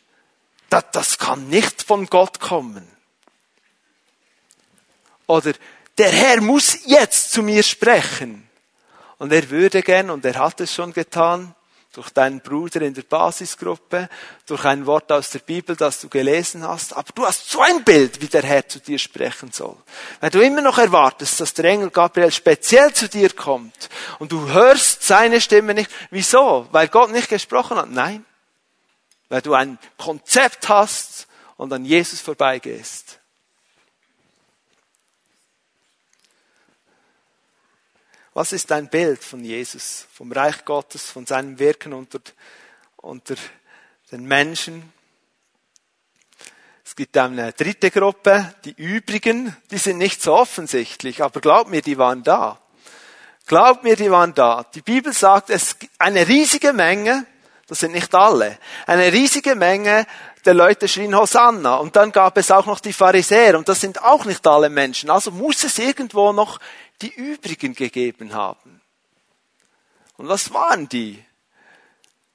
das, 0.70 0.86
das 0.92 1.18
kann 1.18 1.48
nicht 1.48 1.84
von 1.84 2.08
Gott 2.08 2.40
kommen. 2.40 2.86
Oder 5.28 5.54
der 5.98 6.12
Herr 6.12 6.42
muss 6.42 6.86
jetzt 6.86 7.32
zu 7.32 7.42
mir 7.42 7.64
sprechen. 7.64 8.50
Und 9.18 9.32
er 9.32 9.50
würde 9.50 9.82
gern, 9.82 10.10
und 10.10 10.26
er 10.26 10.36
hat 10.36 10.60
es 10.60 10.74
schon 10.74 10.92
getan, 10.92 11.56
durch 11.96 12.10
deinen 12.10 12.42
Bruder 12.42 12.82
in 12.82 12.94
der 12.94 13.04
Basisgruppe, 13.04 14.10
durch 14.46 14.66
ein 14.66 14.86
Wort 14.86 15.12
aus 15.14 15.30
der 15.30 15.40
Bibel, 15.40 15.78
das 15.78 16.02
du 16.02 16.10
gelesen 16.10 16.68
hast. 16.68 16.94
Aber 16.94 17.10
du 17.16 17.26
hast 17.26 17.50
so 17.50 17.62
ein 17.62 17.86
Bild, 17.86 18.22
wie 18.22 18.28
der 18.28 18.44
Herr 18.44 18.68
zu 18.68 18.80
dir 18.80 19.00
sprechen 19.00 19.52
soll. 19.54 19.78
Wenn 20.20 20.32
du 20.32 20.42
immer 20.42 20.62
noch 20.62 20.78
erwartest, 20.78 21.40
dass 21.40 21.54
der 21.54 21.66
Engel 21.66 21.90
Gabriel 21.90 22.32
speziell 22.32 22.94
zu 22.94 23.08
dir 23.08 23.30
kommt 23.30 23.90
und 24.20 24.34
du 24.34 24.50
hörst 24.50 25.04
seine 25.04 25.40
Stimme 25.40 25.74
nicht, 25.74 25.90
wieso? 26.12 26.68
Weil 26.72 26.90
Gott 26.90 27.12
nicht 27.12 27.30
gesprochen 27.30 27.78
hat? 27.78 27.90
Nein. 27.90 28.26
Weil 29.30 29.42
du 29.42 29.54
ein 29.54 29.80
Konzept 29.98 30.68
hast 30.68 31.28
und 31.56 31.72
an 31.72 31.86
Jesus 31.86 32.20
vorbeigehst. 32.20 33.20
Was 38.36 38.52
ist 38.52 38.70
dein 38.70 38.90
Bild 38.90 39.24
von 39.24 39.46
Jesus, 39.46 40.08
vom 40.14 40.30
Reich 40.34 40.66
Gottes, 40.66 41.10
von 41.10 41.26
seinem 41.26 41.58
Wirken 41.58 41.94
unter, 41.94 42.20
unter 42.98 43.36
den 44.12 44.26
Menschen? 44.26 44.92
Es 46.84 46.98
gibt 46.98 47.16
eine 47.16 47.54
dritte 47.54 47.92
Gruppe, 47.92 48.54
die 48.66 48.74
übrigen, 48.74 49.56
die 49.72 49.78
sind 49.78 50.00
nicht 50.00 50.22
so 50.22 50.34
offensichtlich, 50.34 51.24
aber 51.24 51.40
glaub 51.40 51.70
mir, 51.70 51.82
die 51.82 51.98
waren 51.98 52.24
da. 52.24 52.60
Glaub 53.46 53.84
mir, 53.84 53.96
die 53.96 54.12
waren 54.12 54.34
da. 54.34 54.66
Die 54.76 54.82
Bibel 54.82 55.14
sagt, 55.14 55.50
es 55.50 55.80
gibt 55.80 55.94
eine 55.98 56.28
riesige 56.28 56.74
Menge, 56.74 57.26
das 57.68 57.80
sind 57.80 57.94
nicht 57.94 58.14
alle, 58.14 58.60
eine 58.86 59.14
riesige 59.14 59.56
Menge 59.56 60.06
der 60.46 60.54
Leute 60.54 60.88
schrien 60.88 61.16
Hosanna. 61.16 61.76
Und 61.76 61.96
dann 61.96 62.12
gab 62.12 62.38
es 62.38 62.52
auch 62.52 62.66
noch 62.66 62.80
die 62.80 62.94
Pharisäer 62.94 63.58
und 63.58 63.68
das 63.68 63.82
sind 63.82 64.02
auch 64.02 64.26
nicht 64.26 64.46
alle 64.46 64.70
Menschen. 64.70 65.10
Also 65.10 65.32
muss 65.32 65.64
es 65.64 65.80
irgendwo 65.80 66.32
noch 66.32 66.60
die 67.02 67.14
übrigen 67.14 67.74
gegeben 67.74 68.34
haben. 68.34 68.82
Und 70.18 70.28
was 70.30 70.54
waren 70.54 70.88
die? 70.88 71.24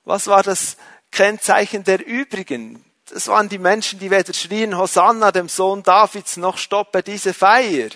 Was 0.05 0.27
war 0.27 0.42
das 0.42 0.77
Kennzeichen 1.11 1.85
der 1.85 2.05
übrigen? 2.07 2.85
Das 3.07 3.29
waren 3.29 3.49
die 3.49 3.59
Menschen, 3.59 3.99
die 3.99 4.11
weder 4.11 4.33
schrien 4.33 4.77
Hosanna 4.77 5.33
dem 5.33 5.49
Sohn 5.49 5.83
Davids 5.83 6.37
noch 6.37 6.59
stoppe 6.59 7.03
diese 7.03 7.35
Feier. 7.35 7.88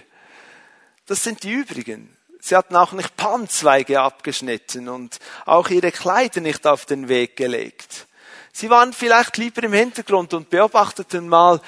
Das 1.06 1.22
sind 1.22 1.42
die 1.42 1.52
übrigen. 1.52 2.16
Sie 2.40 2.56
hatten 2.56 2.76
auch 2.76 2.92
nicht 2.92 3.16
Palmzweige 3.16 4.00
abgeschnitten 4.00 4.88
und 4.88 5.18
auch 5.46 5.70
ihre 5.70 5.92
Kleider 5.92 6.40
nicht 6.40 6.66
auf 6.66 6.84
den 6.84 7.08
Weg 7.08 7.36
gelegt. 7.36 8.06
Sie 8.54 8.70
waren 8.70 8.94
vielleicht 8.94 9.36
lieber 9.36 9.62
im 9.64 9.74
Hintergrund 9.74 10.32
und 10.32 10.48
beobachteten 10.48 11.28
mal, 11.28 11.60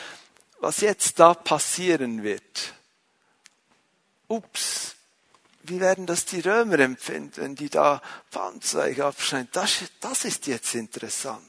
was 0.60 0.80
jetzt 0.80 1.18
da 1.20 1.34
passieren 1.34 2.22
wird 2.22 2.72
ups, 4.28 4.94
wie 5.62 5.80
werden 5.80 6.06
das 6.06 6.24
die 6.24 6.40
Römer 6.40 6.78
empfinden, 6.78 7.36
wenn 7.36 7.54
die 7.54 7.68
da 7.68 8.00
Panzweig 8.30 9.00
abschneiden? 9.00 9.48
Das, 9.52 9.78
das 10.00 10.24
ist 10.24 10.46
jetzt 10.46 10.74
interessant. 10.74 11.42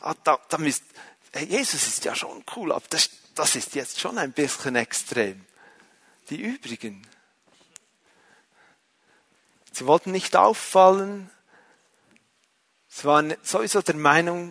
Ah, 0.00 0.14
da, 0.24 0.38
da 0.48 0.58
müsst, 0.58 0.84
hey, 1.32 1.46
Jesus 1.46 1.86
ist 1.86 2.04
ja 2.04 2.14
schon 2.14 2.44
cool, 2.56 2.72
aber 2.72 2.84
das, 2.90 3.10
das 3.34 3.56
ist 3.56 3.74
jetzt 3.74 4.00
schon 4.00 4.18
ein 4.18 4.32
bisschen 4.32 4.76
extrem. 4.76 5.44
Die 6.28 6.40
übrigen. 6.40 7.06
Sie 9.72 9.86
wollten 9.86 10.12
nicht 10.12 10.36
auffallen. 10.36 11.30
Sie 12.94 13.04
waren 13.04 13.34
sowieso 13.42 13.80
der 13.80 13.94
Meinung, 13.94 14.50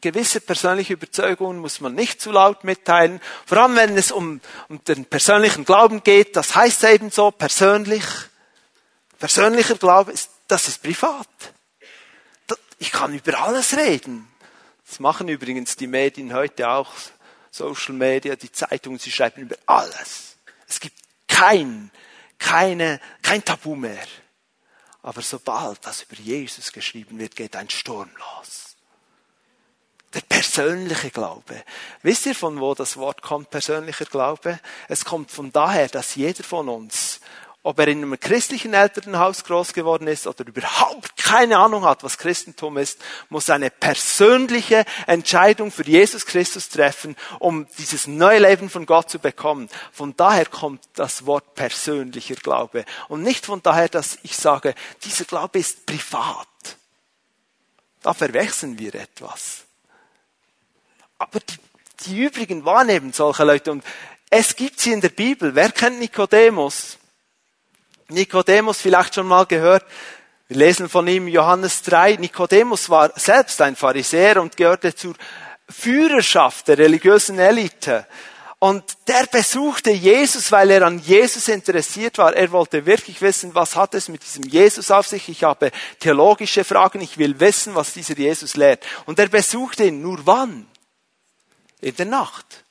gewisse 0.00 0.40
persönliche 0.40 0.92
Überzeugungen 0.92 1.58
muss 1.58 1.80
man 1.80 1.94
nicht 1.94 2.20
zu 2.20 2.30
laut 2.30 2.62
mitteilen. 2.62 3.20
Vor 3.46 3.58
allem, 3.58 3.74
wenn 3.74 3.98
es 3.98 4.12
um, 4.12 4.40
um 4.68 4.84
den 4.84 5.06
persönlichen 5.06 5.64
Glauben 5.64 6.04
geht, 6.04 6.36
das 6.36 6.54
heißt 6.54 6.84
eben 6.84 7.10
so, 7.10 7.32
persönlich. 7.32 8.04
Persönlicher 9.18 9.74
Glaube, 9.74 10.12
ist, 10.12 10.30
das 10.46 10.68
ist 10.68 10.82
privat. 10.82 11.26
Ich 12.78 12.92
kann 12.92 13.12
über 13.12 13.40
alles 13.40 13.76
reden. 13.76 14.28
Das 14.86 15.00
machen 15.00 15.28
übrigens 15.28 15.76
die 15.76 15.86
Medien 15.86 16.32
heute 16.32 16.68
auch, 16.68 16.92
Social 17.50 17.94
Media, 17.94 18.36
die 18.36 18.52
Zeitungen, 18.52 18.98
sie 18.98 19.10
schreiben 19.10 19.42
über 19.42 19.56
alles. 19.66 20.36
Es 20.68 20.78
gibt 20.78 20.96
kein, 21.26 21.90
keine, 22.38 23.00
kein 23.22 23.44
Tabu 23.44 23.74
mehr. 23.74 24.06
Aber 25.04 25.20
sobald 25.20 25.86
das 25.86 26.02
über 26.02 26.16
Jesus 26.16 26.72
geschrieben 26.72 27.18
wird, 27.18 27.36
geht 27.36 27.56
ein 27.56 27.68
Sturm 27.68 28.08
los. 28.16 28.74
Der 30.14 30.22
persönliche 30.22 31.10
Glaube. 31.10 31.62
Wisst 32.02 32.24
ihr, 32.24 32.34
von 32.34 32.58
wo 32.58 32.74
das 32.74 32.96
Wort 32.96 33.20
kommt, 33.20 33.50
persönlicher 33.50 34.06
Glaube? 34.06 34.58
Es 34.88 35.04
kommt 35.04 35.30
von 35.30 35.52
daher, 35.52 35.88
dass 35.88 36.14
jeder 36.14 36.42
von 36.42 36.70
uns 36.70 37.20
ob 37.64 37.78
er 37.78 37.88
in 37.88 38.02
einem 38.02 38.20
christlichen 38.20 38.74
Elternhaus 38.74 39.42
groß 39.42 39.72
geworden 39.72 40.06
ist 40.06 40.26
oder 40.26 40.46
überhaupt 40.46 41.16
keine 41.16 41.56
Ahnung 41.58 41.86
hat, 41.86 42.04
was 42.04 42.18
Christentum 42.18 42.76
ist, 42.76 43.00
muss 43.30 43.48
eine 43.48 43.70
persönliche 43.70 44.84
Entscheidung 45.06 45.72
für 45.72 45.82
Jesus 45.82 46.26
Christus 46.26 46.68
treffen, 46.68 47.16
um 47.38 47.66
dieses 47.78 48.06
neue 48.06 48.40
Leben 48.40 48.68
von 48.68 48.84
Gott 48.84 49.08
zu 49.08 49.18
bekommen. 49.18 49.70
Von 49.92 50.14
daher 50.14 50.44
kommt 50.44 50.84
das 50.92 51.24
Wort 51.24 51.54
persönlicher 51.54 52.34
Glaube. 52.34 52.84
Und 53.08 53.22
nicht 53.22 53.46
von 53.46 53.62
daher, 53.62 53.88
dass 53.88 54.18
ich 54.22 54.36
sage, 54.36 54.74
dieser 55.02 55.24
Glaube 55.24 55.58
ist 55.58 55.86
privat. 55.86 56.46
Da 58.02 58.12
verwechseln 58.12 58.78
wir 58.78 58.94
etwas. 58.94 59.64
Aber 61.16 61.40
die, 61.40 61.56
die 62.04 62.24
übrigen 62.24 62.66
waren 62.66 62.90
eben 62.90 63.14
solche 63.14 63.44
Leute. 63.44 63.72
Und 63.72 63.82
es 64.28 64.54
gibt 64.54 64.80
sie 64.80 64.92
in 64.92 65.00
der 65.00 65.08
Bibel. 65.08 65.54
Wer 65.54 65.72
kennt 65.72 65.98
Nikodemus? 65.98 66.98
Nikodemus 68.08 68.80
vielleicht 68.80 69.14
schon 69.14 69.26
mal 69.26 69.46
gehört. 69.46 69.84
Wir 70.48 70.58
lesen 70.58 70.88
von 70.88 71.06
ihm 71.08 71.26
Johannes 71.26 71.82
3. 71.82 72.16
Nikodemus 72.16 72.90
war 72.90 73.12
selbst 73.16 73.60
ein 73.62 73.76
Pharisäer 73.76 74.42
und 74.42 74.56
gehörte 74.56 74.94
zur 74.94 75.14
Führerschaft 75.68 76.68
der 76.68 76.78
religiösen 76.78 77.38
Elite. 77.38 78.06
Und 78.58 78.82
der 79.08 79.26
besuchte 79.26 79.90
Jesus, 79.90 80.50
weil 80.50 80.70
er 80.70 80.86
an 80.86 80.98
Jesus 80.98 81.48
interessiert 81.48 82.16
war. 82.16 82.34
Er 82.34 82.50
wollte 82.50 82.86
wirklich 82.86 83.20
wissen, 83.20 83.54
was 83.54 83.76
hat 83.76 83.94
es 83.94 84.08
mit 84.08 84.22
diesem 84.22 84.44
Jesus 84.44 84.90
auf 84.90 85.06
sich. 85.06 85.28
Ich 85.28 85.44
habe 85.44 85.70
theologische 86.00 86.64
Fragen. 86.64 87.02
Ich 87.02 87.18
will 87.18 87.38
wissen, 87.40 87.74
was 87.74 87.92
dieser 87.92 88.16
Jesus 88.16 88.56
lehrt. 88.56 88.82
Und 89.04 89.18
er 89.18 89.28
besuchte 89.28 89.84
ihn. 89.84 90.00
Nur 90.00 90.26
wann? 90.26 90.66
In 91.80 91.94
der 91.96 92.06
Nacht. 92.06 92.63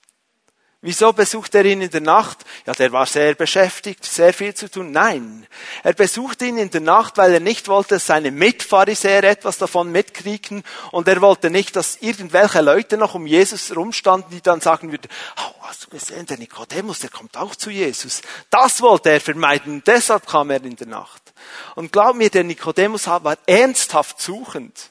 Wieso 0.86 1.14
besucht 1.14 1.56
er 1.56 1.64
ihn 1.64 1.80
in 1.80 1.90
der 1.90 2.02
Nacht? 2.02 2.40
Ja, 2.66 2.74
der 2.74 2.92
war 2.92 3.06
sehr 3.06 3.36
beschäftigt, 3.36 4.04
sehr 4.04 4.34
viel 4.34 4.54
zu 4.54 4.70
tun. 4.70 4.92
Nein, 4.92 5.48
er 5.82 5.94
besuchte 5.94 6.44
ihn 6.46 6.58
in 6.58 6.72
der 6.72 6.82
Nacht, 6.82 7.16
weil 7.16 7.36
er 7.36 7.40
nicht 7.40 7.70
wollte, 7.70 7.96
dass 7.96 8.06
seine 8.06 8.32
Mitpharisäer 8.32 9.24
etwas 9.24 9.58
davon 9.58 9.94
mitkriegen 9.94 10.62
und 10.92 11.08
er 11.08 11.22
wollte 11.22 11.50
nicht, 11.50 11.78
dass 11.78 12.00
irgendwelche 12.02 12.60
Leute 12.60 12.98
noch 12.98 13.16
um 13.16 13.26
Jesus 13.26 13.74
rumstanden, 13.74 14.30
die 14.32 14.42
dann 14.42 14.60
sagen 14.60 14.92
würden, 14.92 15.08
oh, 15.38 15.54
hast 15.62 15.86
du 15.86 15.90
gesehen, 15.90 16.26
der 16.26 16.38
Nikodemus, 16.38 17.00
der 17.00 17.12
kommt 17.12 17.38
auch 17.38 17.56
zu 17.56 17.70
Jesus. 17.70 18.22
Das 18.50 18.82
wollte 18.82 19.10
er 19.10 19.22
vermeiden 19.22 19.84
deshalb 19.88 20.28
kam 20.28 20.50
er 20.50 20.62
in 20.62 20.76
der 20.76 20.88
Nacht. 20.88 21.32
Und 21.76 21.94
glaub 21.94 22.18
mir, 22.18 22.30
der 22.30 22.44
Nikodemus 22.44 23.08
war 23.08 23.38
ernsthaft 23.48 24.22
suchend. 24.22 24.90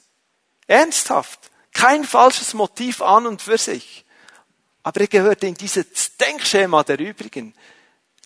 Ernsthaft. 0.65 1.51
Kein 1.71 2.03
falsches 2.03 2.55
Motiv 2.55 3.03
an 3.03 3.27
und 3.27 3.43
für 3.43 3.59
sich. 3.59 4.02
Aber 4.83 5.01
er 5.01 5.07
gehörte 5.07 5.47
in 5.47 5.55
dieses 5.55 6.17
Denkschema 6.17 6.83
der 6.83 6.99
übrigen. 6.99 7.53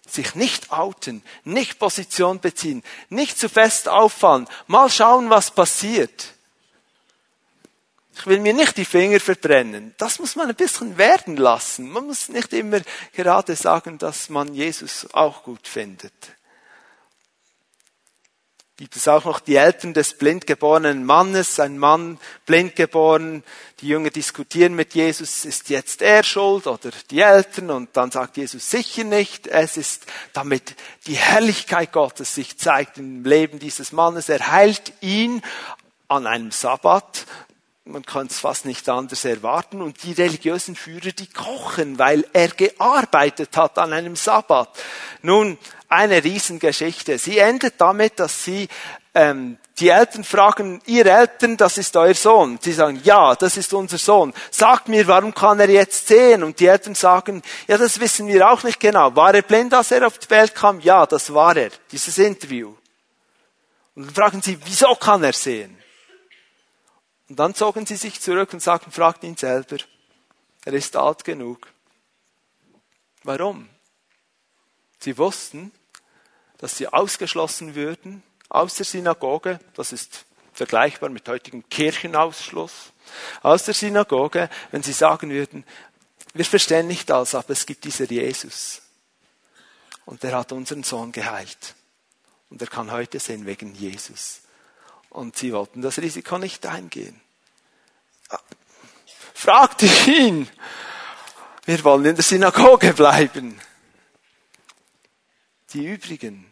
Sich 0.08 0.36
nicht 0.36 0.72
outen, 0.72 1.22
nicht 1.44 1.80
Position 1.80 2.40
beziehen, 2.40 2.82
nicht 3.10 3.38
zu 3.38 3.50
fest 3.50 3.90
auffallen, 3.90 4.48
mal 4.66 4.90
schauen, 4.90 5.30
was 5.30 5.52
passiert. 5.52 6.34
Ich 8.16 8.26
will 8.26 8.40
mir 8.40 8.54
nicht 8.54 8.78
die 8.78 8.86
Finger 8.86 9.20
verbrennen. 9.20 9.94
Das 9.98 10.18
muss 10.18 10.36
man 10.36 10.50
ein 10.50 10.56
bisschen 10.56 10.98
werden 10.98 11.38
lassen. 11.38 11.90
Man 11.90 12.08
muss 12.08 12.30
nicht 12.30 12.52
immer 12.54 12.80
gerade 13.14 13.56
sagen, 13.56 13.98
dass 13.98 14.30
man 14.30 14.54
Jesus 14.54 15.08
auch 15.14 15.44
gut 15.44 15.68
findet 15.68 16.14
gibt 18.78 18.96
es 18.96 19.08
auch 19.08 19.26
noch 19.26 19.40
die 19.40 19.56
Eltern 19.56 19.96
des 19.96 20.14
blindgeborenen 20.14 21.04
Mannes, 21.04 21.60
ein 21.60 21.80
Mann 21.80 22.20
blind 22.46 22.76
geboren. 22.76 23.44
Die 23.82 23.88
Jünger 23.88 24.12
diskutieren 24.12 24.76
mit 24.76 24.94
Jesus, 24.94 25.46
ist 25.46 25.70
jetzt 25.70 26.04
er 26.04 26.24
schuld 26.24 26.68
oder 26.68 26.92
die 27.10 27.22
Eltern? 27.22 27.72
Und 27.72 27.98
dann 27.98 28.12
sagt 28.12 28.38
Jesus 28.38 28.70
sicher 28.70 29.04
nicht. 29.04 29.48
Es 29.48 29.78
ist 29.78 30.06
damit 30.32 30.76
die 31.08 31.16
Herrlichkeit 31.16 31.92
Gottes 31.92 32.36
sich 32.36 32.60
zeigt 32.60 33.00
im 33.00 33.26
Leben 33.26 33.58
dieses 33.58 33.92
Mannes. 33.94 34.30
Er 34.30 34.52
heilt 34.52 34.94
ihn 35.02 35.42
an 36.08 36.28
einem 36.28 36.52
Sabbat. 36.52 37.26
Man 37.88 38.06
kann 38.06 38.28
es 38.28 38.40
fast 38.40 38.66
nicht 38.66 38.88
anders 38.90 39.24
erwarten. 39.24 39.82
Und 39.82 40.04
die 40.04 40.12
religiösen 40.12 40.76
Führer, 40.76 41.12
die 41.12 41.28
kochen, 41.28 41.98
weil 41.98 42.26
er 42.34 42.50
gearbeitet 42.50 43.56
hat 43.56 43.78
an 43.78 43.94
einem 43.94 44.16
Sabbat. 44.16 44.70
Nun, 45.22 45.58
eine 45.88 46.24
Riesengeschichte. 46.24 47.18
Sie 47.18 47.38
endet 47.38 47.76
damit, 47.80 48.20
dass 48.20 48.44
sie 48.44 48.68
ähm, 49.14 49.58
die 49.80 49.90
Eltern 49.90 50.24
fragen, 50.24 50.82
ihr 50.86 51.06
Eltern, 51.06 51.56
das 51.56 51.78
ist 51.78 51.96
euer 51.96 52.14
Sohn. 52.14 52.60
Sie 52.62 52.74
sagen, 52.74 53.00
ja, 53.04 53.36
das 53.36 53.56
ist 53.56 53.74
unser 53.74 53.98
Sohn. 53.98 54.34
Sagt 54.52 54.90
mir, 54.90 55.08
warum 55.08 55.34
kann 55.34 55.60
er 55.60 55.70
jetzt 55.70 56.08
sehen? 56.08 56.44
Und 56.44 56.60
die 56.60 56.68
Eltern 56.68 56.96
sagen, 56.96 57.42
ja, 57.68 57.78
das 57.78 58.00
wissen 58.00 58.28
wir 58.28 58.50
auch 58.52 58.64
nicht 58.64 58.80
genau. 58.80 59.16
War 59.16 59.34
er 59.34 59.44
blind, 59.44 59.74
als 59.74 59.92
er 59.92 60.06
auf 60.06 60.18
die 60.18 60.30
Welt 60.30 60.54
kam? 60.54 60.82
Ja, 60.82 61.06
das 61.06 61.34
war 61.34 61.56
er. 61.56 61.70
Dieses 61.92 62.18
Interview. 62.18 62.74
Und 63.96 64.08
dann 64.08 64.14
fragen 64.14 64.42
sie, 64.42 64.58
wieso 64.66 64.94
kann 64.96 65.24
er 65.24 65.34
sehen? 65.34 65.78
Und 67.30 67.40
dann 67.40 67.56
zogen 67.56 67.86
sie 67.86 67.98
sich 67.98 68.22
zurück 68.22 68.54
und 68.54 68.62
sagten, 68.62 68.92
fragt 68.92 69.24
ihn 69.24 69.36
selber. 69.36 69.78
Er 70.66 70.74
ist 70.74 70.96
alt 70.96 71.24
genug. 71.24 71.68
Warum? 73.24 73.70
Sie 75.00 75.18
wussten, 75.18 75.72
dass 76.58 76.78
sie 76.78 76.88
ausgeschlossen 76.88 77.76
würden 77.76 78.24
aus 78.50 78.76
der 78.76 78.86
Synagoge. 78.86 79.60
Das 79.76 79.92
ist 79.92 80.26
vergleichbar 80.54 81.10
mit 81.10 81.28
heutigem 81.28 81.68
Kirchenausschluss. 81.70 82.94
Aus 83.44 83.64
der 83.66 83.74
Synagoge, 83.74 84.50
wenn 84.72 84.84
sie 84.84 84.94
sagen 84.94 85.30
würden, 85.30 85.66
wir 86.34 86.46
verstehen 86.46 86.88
nicht 86.88 87.10
alles, 87.12 87.36
aber 87.36 87.52
es 87.52 87.66
gibt 87.66 87.84
dieser 87.84 88.06
Jesus. 88.06 88.82
Und 90.06 90.24
der 90.24 90.36
hat 90.38 90.52
unseren 90.52 90.84
Sohn 90.84 91.12
geheilt. 91.12 91.76
Und 92.50 92.62
er 92.62 92.68
kann 92.68 92.92
heute 92.92 93.20
sehen 93.20 93.46
wegen 93.46 93.76
Jesus. 93.76 94.42
Und 95.18 95.36
sie 95.36 95.52
wollten 95.52 95.82
das 95.82 95.98
Risiko 95.98 96.38
nicht 96.38 96.66
eingehen. 96.66 97.20
Fragte 99.34 99.88
ihn. 100.06 100.48
Wir 101.66 101.84
wollen 101.84 102.06
in 102.06 102.16
der 102.16 102.24
Synagoge 102.24 102.94
bleiben 102.94 103.60
die 105.74 105.86
übrigen. 105.86 106.46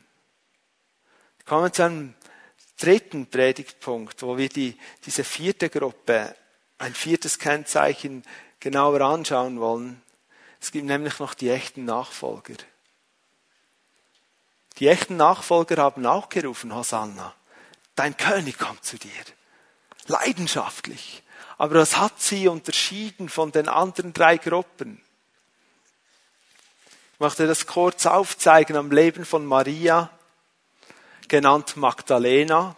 Kommen 1.45 1.71
zu 1.71 1.83
einem 1.83 2.13
dritten 2.79 3.27
Predigtpunkt, 3.27 4.21
wo 4.21 4.37
wir 4.37 4.49
die, 4.49 4.77
diese 5.05 5.23
vierte 5.23 5.69
Gruppe, 5.69 6.35
ein 6.77 6.93
viertes 6.93 7.39
Kennzeichen 7.39 8.23
genauer 8.59 9.01
anschauen 9.01 9.59
wollen. 9.59 10.01
Es 10.59 10.71
gibt 10.71 10.85
nämlich 10.85 11.19
noch 11.19 11.33
die 11.33 11.49
echten 11.49 11.85
Nachfolger. 11.85 12.55
Die 14.79 14.87
echten 14.87 15.15
Nachfolger 15.15 15.77
haben 15.77 16.05
auch 16.05 16.27
gerufen, 16.27 16.75
Hosanna, 16.75 17.33
dein 17.95 18.15
König 18.17 18.57
kommt 18.57 18.83
zu 18.83 18.97
dir. 18.97 19.09
Leidenschaftlich. 20.07 21.23
Aber 21.57 21.75
was 21.75 21.97
hat 21.97 22.21
sie 22.21 22.47
unterschieden 22.47 23.29
von 23.29 23.51
den 23.51 23.69
anderen 23.69 24.13
drei 24.13 24.37
Gruppen? 24.37 25.01
Ich 27.13 27.19
möchte 27.19 27.47
das 27.47 27.65
kurz 27.65 28.05
aufzeigen 28.05 28.75
am 28.75 28.91
Leben 28.91 29.23
von 29.23 29.45
Maria, 29.45 30.09
genannt 31.29 31.77
Magdalena. 31.77 32.75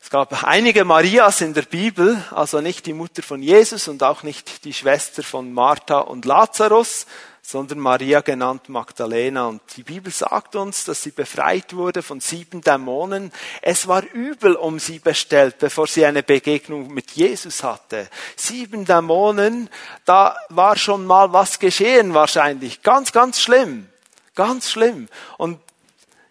Es 0.00 0.08
gab 0.08 0.44
einige 0.44 0.86
Marias 0.86 1.42
in 1.42 1.52
der 1.52 1.62
Bibel, 1.62 2.24
also 2.30 2.62
nicht 2.62 2.86
die 2.86 2.94
Mutter 2.94 3.22
von 3.22 3.42
Jesus 3.42 3.86
und 3.88 4.02
auch 4.02 4.22
nicht 4.22 4.64
die 4.64 4.72
Schwester 4.72 5.22
von 5.22 5.52
Martha 5.52 5.98
und 5.98 6.24
Lazarus, 6.24 7.06
sondern 7.42 7.78
Maria 7.78 8.20
genannt 8.20 8.68
Magdalena. 8.68 9.46
Und 9.46 9.62
die 9.76 9.82
Bibel 9.82 10.12
sagt 10.12 10.56
uns, 10.56 10.84
dass 10.84 11.02
sie 11.02 11.10
befreit 11.10 11.74
wurde 11.74 12.02
von 12.02 12.20
sieben 12.20 12.60
Dämonen. 12.60 13.32
Es 13.62 13.88
war 13.88 14.02
übel 14.12 14.54
um 14.54 14.78
sie 14.78 14.98
bestellt, 14.98 15.58
bevor 15.58 15.86
sie 15.86 16.04
eine 16.04 16.22
Begegnung 16.22 16.92
mit 16.92 17.12
Jesus 17.12 17.62
hatte. 17.62 18.08
Sieben 18.36 18.84
Dämonen, 18.84 19.68
da 20.04 20.36
war 20.48 20.76
schon 20.76 21.06
mal 21.06 21.32
was 21.32 21.58
geschehen 21.58 22.14
wahrscheinlich. 22.14 22.82
Ganz, 22.82 23.12
ganz 23.12 23.40
schlimm. 23.40 23.88
Ganz 24.34 24.70
schlimm. 24.70 25.08
Und 25.38 25.58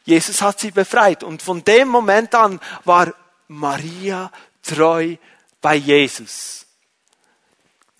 Jesus 0.06 0.42
hat 0.42 0.60
sie 0.60 0.72
befreit. 0.72 1.24
Und 1.24 1.42
von 1.42 1.64
dem 1.64 1.88
Moment 1.88 2.34
an 2.34 2.60
war 2.86 3.14
Maria 3.48 4.32
treu 4.64 5.16
bei 5.62 5.76
Jesus. 5.76 6.66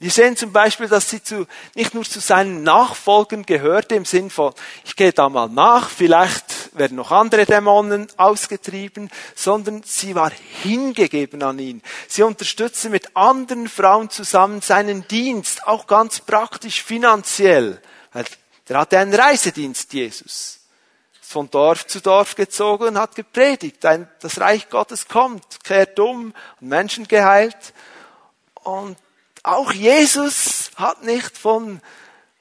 Wir 0.02 0.12
sehen 0.12 0.38
zum 0.38 0.54
Beispiel, 0.54 0.88
dass 0.88 1.10
sie 1.10 1.22
zu, 1.22 1.46
nicht 1.76 1.94
nur 1.94 2.06
zu 2.06 2.22
seinen 2.22 2.64
Nachfolgern 2.64 3.46
gehörte 3.46 3.96
im 3.96 4.06
Sinn 4.06 4.30
von, 4.30 4.54
ich 4.86 4.96
gehe 4.96 5.12
da 5.12 5.28
mal 5.28 5.50
nach, 5.50 5.90
vielleicht 5.90 6.78
werden 6.78 6.96
noch 6.96 7.12
andere 7.12 7.46
Dämonen 7.46 8.08
ausgetrieben, 8.16 9.10
sondern 9.36 9.84
sie 9.84 10.16
war 10.16 10.32
hingegeben 10.64 11.44
an 11.44 11.60
ihn. 11.60 11.82
Sie 12.08 12.24
unterstützte 12.24 12.90
mit 12.90 13.18
anderen 13.18 13.68
Frauen 13.68 14.10
zusammen 14.10 14.62
seinen 14.62 15.06
Dienst, 15.10 15.68
auch 15.68 15.86
ganz 15.86 16.22
praktisch 16.22 16.82
finanziell. 16.82 17.82
Der 18.70 18.78
hatte 18.78 19.00
einen 19.00 19.14
Reisedienst, 19.14 19.92
Jesus. 19.92 20.60
Ist 21.22 21.30
von 21.30 21.50
Dorf 21.50 21.88
zu 21.88 22.00
Dorf 22.00 22.36
gezogen 22.36 22.88
und 22.88 22.98
hat 22.98 23.16
gepredigt. 23.16 23.84
Das 24.22 24.40
Reich 24.40 24.70
Gottes 24.70 25.10
kommt, 25.10 25.62
kehrt 25.66 26.00
um 26.00 26.34
Menschen 26.62 27.06
geheilt. 27.06 27.74
Und 28.64 28.96
auch 29.44 29.72
Jesus 29.72 30.72
hat 30.76 31.04
nicht 31.04 31.38
von 31.38 31.82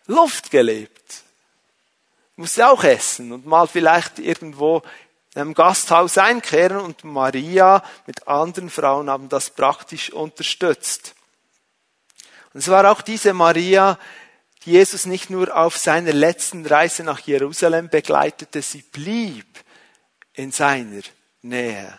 Luft 0.06 0.50
gelebt. 0.50 1.22
Musste 2.36 2.68
auch 2.68 2.84
essen 2.84 3.32
und 3.32 3.46
mal 3.46 3.66
vielleicht 3.66 4.18
irgendwo 4.18 4.82
in 5.34 5.42
einem 5.42 5.54
Gasthaus 5.54 6.18
einkehren 6.18 6.78
und 6.78 7.04
Maria 7.04 7.82
mit 8.06 8.26
anderen 8.26 8.70
Frauen 8.70 9.10
haben 9.10 9.28
das 9.28 9.50
praktisch 9.50 10.12
unterstützt. 10.12 11.14
Und 12.52 12.60
es 12.60 12.68
war 12.68 12.90
auch 12.90 13.02
diese 13.02 13.34
Maria, 13.34 13.98
die 14.64 14.72
Jesus 14.72 15.06
nicht 15.06 15.30
nur 15.30 15.56
auf 15.56 15.76
seiner 15.76 16.12
letzten 16.12 16.66
Reise 16.66 17.04
nach 17.04 17.20
Jerusalem 17.20 17.88
begleitete, 17.88 18.62
sie 18.62 18.82
blieb 18.82 19.46
in 20.32 20.50
seiner 20.50 21.02
Nähe. 21.42 21.98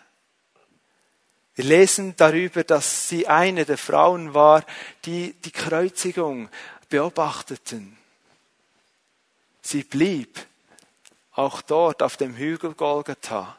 Wir 1.59 1.65
lesen 1.65 2.15
darüber, 2.15 2.63
dass 2.63 3.09
sie 3.09 3.27
eine 3.27 3.65
der 3.65 3.77
Frauen 3.77 4.33
war, 4.33 4.63
die 5.03 5.33
die 5.43 5.51
Kreuzigung 5.51 6.47
beobachteten. 6.87 7.97
Sie 9.61 9.83
blieb 9.83 10.39
auch 11.33 11.61
dort 11.61 12.01
auf 12.01 12.15
dem 12.15 12.37
Hügel 12.37 12.75
Golgatha, 12.75 13.57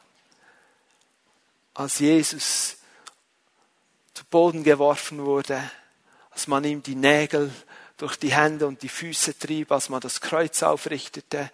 als 1.75 1.99
Jesus 1.99 2.79
zu 4.15 4.25
Boden 4.31 4.65
geworfen 4.65 5.27
wurde, 5.27 5.63
als 6.31 6.47
man 6.47 6.65
ihm 6.65 6.83
die 6.83 6.95
Nägel 6.95 7.53
durch 7.99 8.17
die 8.17 8.33
Hände 8.33 8.67
und 8.67 8.81
die 8.81 8.89
Füße 8.89 9.39
trieb, 9.39 9.71
als 9.71 9.91
man 9.91 10.01
das 10.01 10.23
Kreuz 10.23 10.63
aufrichtete. 10.63 11.51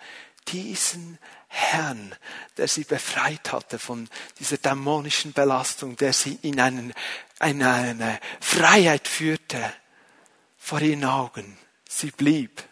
Diesen 0.49 1.19
Herrn, 1.49 2.15
der 2.57 2.69
sie 2.69 2.85
befreit 2.85 3.53
hatte 3.53 3.79
von 3.79 4.09
dieser 4.39 4.59
dämonischen 4.59 5.33
Belastung, 5.33 5.97
der 5.97 6.13
sie 6.13 6.39
in, 6.43 6.61
einen, 6.61 6.93
in 7.43 7.63
eine 7.63 8.21
Freiheit 8.41 9.09
führte 9.09 9.73
vor 10.59 10.81
ihren 10.81 11.05
Augen. 11.05 11.57
Sie 11.89 12.11
blieb. 12.11 12.63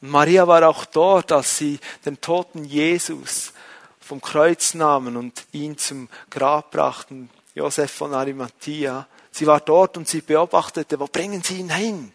Und 0.00 0.10
Maria 0.10 0.46
war 0.46 0.68
auch 0.68 0.84
dort, 0.84 1.32
als 1.32 1.58
sie 1.58 1.80
den 2.04 2.20
toten 2.20 2.64
Jesus 2.64 3.52
vom 3.98 4.20
Kreuz 4.20 4.74
nahmen 4.74 5.16
und 5.16 5.46
ihn 5.52 5.76
zum 5.76 6.08
Grab 6.30 6.70
brachten, 6.70 7.30
Josef 7.54 7.90
von 7.90 8.14
Arimathea. 8.14 9.06
Sie 9.30 9.46
war 9.46 9.60
dort 9.60 9.96
und 9.96 10.08
sie 10.08 10.20
beobachtete, 10.20 11.00
wo 11.00 11.06
bringen 11.06 11.42
sie 11.42 11.58
ihn 11.58 11.70
hin? 11.70 12.12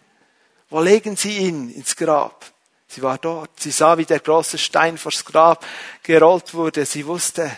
Wo 0.69 0.81
legen 0.81 1.17
sie 1.17 1.37
ihn 1.37 1.69
ins 1.69 1.95
Grab? 1.95 2.52
Sie 2.93 3.01
war 3.01 3.17
dort. 3.17 3.59
Sie 3.59 3.71
sah, 3.71 3.97
wie 3.97 4.05
der 4.05 4.19
große 4.19 4.59
Stein 4.59 4.99
vors 4.99 5.25
Grab 5.25 5.65
gerollt 6.03 6.53
wurde. 6.53 6.85
Sie 6.85 7.07
wusste, 7.07 7.49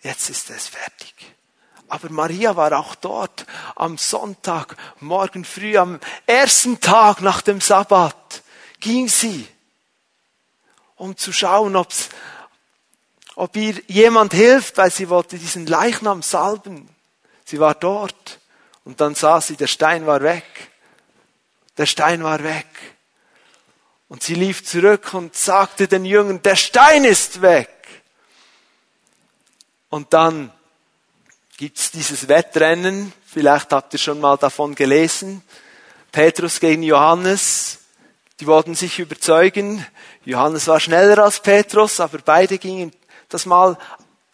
jetzt 0.00 0.30
ist 0.30 0.50
es 0.50 0.68
fertig. 0.68 1.12
Aber 1.88 2.08
Maria 2.10 2.54
war 2.54 2.78
auch 2.78 2.94
dort 2.94 3.46
am 3.74 3.98
Sonntag, 3.98 4.76
morgen 5.00 5.44
früh, 5.44 5.76
am 5.76 5.98
ersten 6.24 6.78
Tag 6.80 7.20
nach 7.20 7.42
dem 7.42 7.60
Sabbat, 7.60 8.44
ging 8.78 9.08
sie, 9.08 9.48
um 10.94 11.16
zu 11.16 11.32
schauen, 11.32 11.74
ob's, 11.74 12.10
ob 13.34 13.56
ihr 13.56 13.82
jemand 13.88 14.34
hilft, 14.34 14.76
weil 14.76 14.92
sie 14.92 15.08
wollte 15.08 15.36
diesen 15.36 15.66
Leichnam 15.66 16.22
salben. 16.22 16.88
Sie 17.44 17.58
war 17.58 17.74
dort 17.74 18.38
und 18.84 19.00
dann 19.00 19.16
sah 19.16 19.40
sie, 19.40 19.56
der 19.56 19.66
Stein 19.66 20.06
war 20.06 20.20
weg. 20.20 20.70
Der 21.76 21.86
Stein 21.86 22.22
war 22.22 22.44
weg. 22.44 22.66
Und 24.08 24.22
sie 24.22 24.34
lief 24.34 24.64
zurück 24.64 25.12
und 25.12 25.36
sagte 25.36 25.86
den 25.86 26.04
Jüngern, 26.04 26.40
der 26.42 26.56
Stein 26.56 27.04
ist 27.04 27.42
weg. 27.42 27.68
Und 29.90 30.12
dann 30.12 30.50
gibt's 31.56 31.90
dieses 31.90 32.28
Wettrennen, 32.28 33.12
vielleicht 33.26 33.72
habt 33.72 33.92
ihr 33.92 33.98
schon 33.98 34.20
mal 34.20 34.36
davon 34.36 34.74
gelesen, 34.74 35.42
Petrus 36.12 36.60
gegen 36.60 36.82
Johannes, 36.82 37.78
die 38.40 38.46
wollten 38.46 38.74
sich 38.74 38.98
überzeugen, 38.98 39.84
Johannes 40.24 40.68
war 40.68 40.80
schneller 40.80 41.18
als 41.24 41.40
Petrus, 41.40 42.00
aber 42.00 42.18
beide 42.18 42.58
gingen 42.58 42.92
das 43.28 43.44
mal 43.44 43.76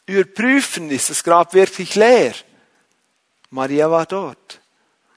überprüfen, 0.07 0.91
ist 0.91 1.11
das 1.11 1.25
Grab 1.25 1.55
wirklich 1.55 1.95
leer? 1.95 2.35
Maria 3.51 3.91
war 3.91 4.07
dort. 4.07 4.61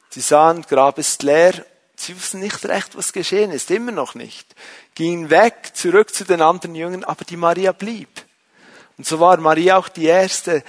Sie 0.10 0.22
sahen, 0.22 0.62
Grab 0.64 0.97
ist 0.97 1.24
leer 1.24 1.66
Sie 2.00 2.16
wussten 2.16 2.39
nicht 2.39 2.64
recht, 2.66 2.95
was 2.95 3.12
geschehen 3.12 3.52
ist, 3.52 3.72
immer 3.72 3.91
noch 3.91 4.14
nicht. 4.14 4.56
Gingen 4.93 5.30
weg, 5.30 5.72
zurück 5.74 6.14
zu 6.14 6.24
den 6.26 6.41
anderen 6.41 6.76
Jüngern, 6.76 7.04
aber 7.04 7.26
die 7.26 7.38
Maria 7.38 7.72
blieb. 7.72 8.10
Und 8.98 9.06
so 9.06 9.20
war 9.20 9.38
Maria 9.38 9.78
auch 9.78 9.89
die 9.89 10.06
erste, 10.06 10.64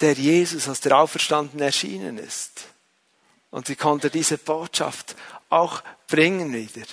der 0.00 0.14
Jesus 0.14 0.68
als 0.68 0.80
der 0.80 0.98
Auferstanden 0.98 1.60
erschienen 1.60 2.18
ist. 2.18 2.64
Und 3.50 3.66
sie 3.66 3.76
konnte 3.76 4.10
diese 4.10 4.38
Botschaft 4.38 5.14
auch 5.48 5.82
bringen 6.08 6.52
wieder. 6.52 6.86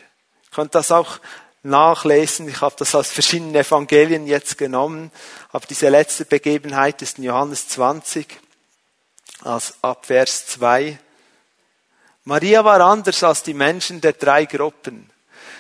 Ich 0.44 0.52
konnte 0.52 0.74
das 0.74 0.92
auch 0.92 1.20
nachlesen. 1.64 2.48
Ich 2.48 2.62
habe 2.62 2.76
das 2.78 2.94
aus 2.96 3.10
verschiedenen 3.10 3.56
Evangelien 3.56 4.28
jetzt 4.28 4.58
genommen. 4.58 5.12
Aber 5.52 5.66
diese 5.66 5.90
letzte 5.90 6.26
Begebenheit 6.26 7.02
ist 7.02 7.18
in 7.18 7.24
Johannes 7.24 7.70
20, 7.70 8.40
als 9.42 9.74
ab 9.82 10.06
Vers 10.06 10.48
2. 10.48 11.00
Maria 12.26 12.64
war 12.64 12.80
anders 12.80 13.24
als 13.24 13.44
die 13.44 13.54
Menschen 13.54 14.00
der 14.00 14.14
drei 14.14 14.46
Gruppen. 14.46 15.10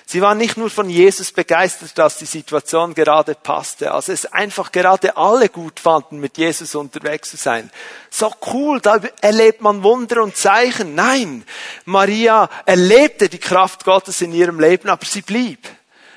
Sie 0.05 0.21
war 0.21 0.35
nicht 0.35 0.57
nur 0.57 0.69
von 0.69 0.89
Jesus 0.89 1.31
begeistert, 1.31 1.97
dass 1.97 2.17
die 2.17 2.25
Situation 2.25 2.93
gerade 2.93 3.35
passte, 3.35 3.91
als 3.93 4.09
es 4.09 4.25
einfach 4.25 4.71
gerade 4.71 5.15
alle 5.15 5.49
gut 5.49 5.79
fanden, 5.79 6.19
mit 6.19 6.37
Jesus 6.37 6.75
unterwegs 6.75 7.31
zu 7.31 7.37
sein. 7.37 7.71
So 8.09 8.31
cool, 8.53 8.81
da 8.81 8.99
erlebt 9.21 9.61
man 9.61 9.81
Wunder 9.81 10.21
und 10.21 10.35
Zeichen. 10.35 10.93
Nein, 10.93 11.45
Maria 11.85 12.49
erlebte 12.65 13.29
die 13.29 13.39
Kraft 13.39 13.85
Gottes 13.85 14.21
in 14.21 14.33
ihrem 14.33 14.59
Leben, 14.59 14.89
aber 14.89 15.05
sie 15.05 15.21
blieb. 15.21 15.67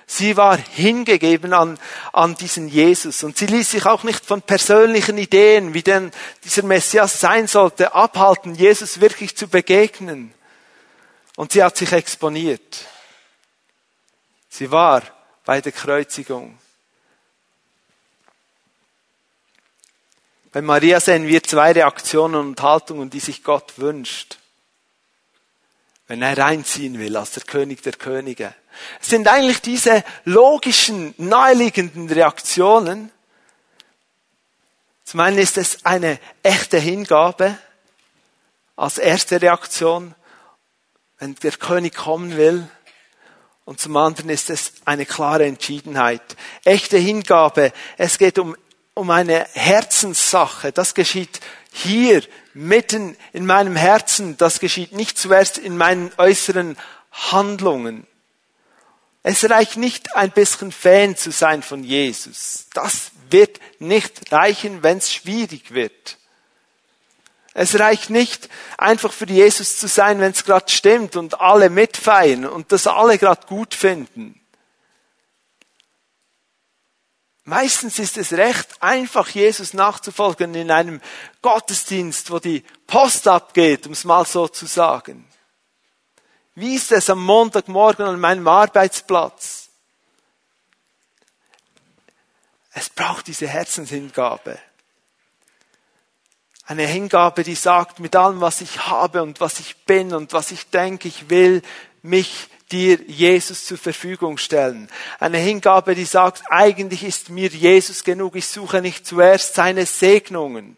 Sie 0.09 0.37
war 0.37 0.57
hingegeben 0.57 1.53
an, 1.53 1.79
an 2.13 2.37
diesen 2.37 2.69
Jesus 2.69 3.25
und 3.25 3.37
sie 3.39 3.47
ließ 3.47 3.73
sich 3.73 3.87
auch 3.87 4.05
nicht 4.05 4.25
von 4.25 4.41
persönlichen 4.41 5.19
Ideen, 5.19 5.75
wie 5.75 5.83
denn 5.83 6.13
dieser 6.45 6.63
Messias 6.63 7.19
sein 7.19 7.49
sollte, 7.49 7.93
abhalten, 7.93 8.55
Jesus 8.55 9.01
wirklich 9.01 9.37
zu 9.37 9.49
begegnen. 9.49 10.33
Und 11.37 11.53
sie 11.53 11.63
hat 11.63 11.77
sich 11.77 11.93
exponiert. 11.93 12.87
Sie 14.49 14.71
war 14.71 15.03
bei 15.45 15.61
der 15.61 15.73
Kreuzigung. 15.73 16.59
Bei 20.51 20.63
Maria 20.63 20.99
sehen 20.99 21.27
wir 21.27 21.43
zwei 21.43 21.73
Reaktionen 21.73 22.37
und 22.37 22.63
Haltungen, 22.63 23.11
die 23.11 23.21
sich 23.21 23.45
Gott 23.45 23.75
wünscht, 23.77 24.39
wenn 26.07 26.23
er 26.23 26.39
reinziehen 26.39 26.99
will 26.99 27.17
als 27.17 27.33
der 27.33 27.43
König 27.43 27.83
der 27.83 27.93
Könige. 27.93 28.55
Es 29.01 29.09
sind 29.09 29.29
eigentlich 29.29 29.61
diese 29.61 30.03
logischen, 30.25 31.15
naheliegenden 31.19 32.09
Reaktionen. 32.09 33.13
Zum 35.05 35.21
einen 35.21 35.37
ist 35.37 35.59
es 35.59 35.85
eine 35.85 36.19
echte 36.43 36.79
Hingabe 36.79 37.59
als 38.77 38.97
erste 38.97 39.43
Reaktion 39.43 40.15
wenn 41.19 41.35
der 41.37 41.53
König 41.53 41.95
kommen 41.95 42.37
will. 42.37 42.69
Und 43.65 43.81
zum 43.81 43.97
anderen 43.97 44.31
ist 44.31 44.51
es 44.51 44.73
eine 44.85 45.07
klare 45.07 45.45
Entschiedenheit. 45.45 46.23
Echte 46.65 46.99
Hingabe. 46.99 47.73
Es 47.97 48.19
geht 48.19 48.39
um, 48.39 48.57
um 48.95 49.11
eine 49.11 49.47
Herzenssache. 49.55 50.73
Das 50.73 50.95
geschieht 50.95 51.41
hier, 51.73 52.23
mitten 52.55 53.17
in 53.33 53.45
meinem 53.45 53.77
Herzen. 53.77 54.37
Das 54.37 54.61
geschieht 54.61 54.93
nicht 54.93 55.19
zuerst 55.19 55.59
in 55.59 55.77
meinen 55.77 56.13
äußeren 56.17 56.77
Handlungen. 57.11 58.07
Es 59.23 59.49
reicht 59.51 59.77
nicht 59.77 60.15
ein 60.15 60.31
bisschen 60.31 60.71
Fan 60.71 61.17
zu 61.17 61.33
sein 61.33 61.63
von 61.63 61.83
Jesus. 61.83 62.67
Das 62.75 63.11
wird 63.29 63.59
nicht 63.81 64.31
reichen, 64.31 64.85
wenn 64.85 64.99
es 64.99 65.13
schwierig 65.13 65.75
wird. 65.75 66.19
Es 67.59 67.81
reicht 67.81 68.11
nicht, 68.11 68.51
einfach 68.77 69.11
für 69.11 69.25
Jesus 69.25 69.79
zu 69.79 69.89
sein, 69.89 70.21
wenn 70.21 70.33
es 70.33 70.45
gerade 70.45 70.71
stimmt 70.71 71.17
und 71.17 71.41
alle 71.41 71.71
mitfeiern 71.71 72.45
und 72.45 72.71
das 72.71 72.87
alle 72.87 73.17
gerade 73.17 73.47
gut 73.47 73.73
finden. 73.73 74.39
Meistens 77.45 77.99
ist 77.99 78.19
es 78.19 78.35
recht 78.35 78.83
einfach, 78.83 79.31
Jesus 79.31 79.73
nachzufolgen 79.73 80.55
in 80.55 80.71
einem 80.71 81.01
Gottesdienst, 81.41 82.31
wo 82.31 82.41
die 82.41 82.63
Post 82.87 83.27
abgeht, 83.27 83.87
um 83.87 83.95
es 83.95 84.05
mal 84.05 84.27
so 84.27 84.49
zu 84.49 84.67
sagen. 84.67 85.27
Wie 86.57 86.75
ist 86.75 86.93
es 86.93 87.09
am 87.09 87.25
Montagmorgen 87.25 88.05
an 88.05 88.21
meinem 88.21 88.47
Arbeitsplatz? 88.49 89.71
Es 92.75 92.91
braucht 92.91 93.29
diese 93.29 93.49
Herzenshingabe. 93.49 94.59
Eine 96.69 96.87
Hingabe, 96.87 97.45
die 97.45 97.55
sagt, 97.55 98.01
mit 98.01 98.17
allem, 98.17 98.41
was 98.41 98.61
ich 98.61 98.89
habe 98.89 99.23
und 99.23 99.41
was 99.41 99.61
ich 99.61 99.77
bin 99.85 100.13
und 100.13 100.33
was 100.33 100.51
ich 100.51 100.69
denke, 100.69 101.07
ich 101.07 101.31
will 101.31 101.63
mich 102.03 102.49
dir 102.73 102.99
Jesus 103.07 103.67
zur 103.67 103.79
Verfügung 103.79 104.37
stellen. 104.37 104.89
Eine 105.21 105.39
Hingabe, 105.39 105.95
die 105.95 106.05
sagt, 106.05 106.43
eigentlich 106.51 107.05
ist 107.05 107.31
mir 107.31 107.49
Jesus 107.49 108.03
genug, 108.03 108.35
ich 108.35 108.49
suche 108.49 108.83
nicht 108.83 109.07
zuerst 109.07 109.55
seine 109.55 109.87
Segnungen. 109.87 110.77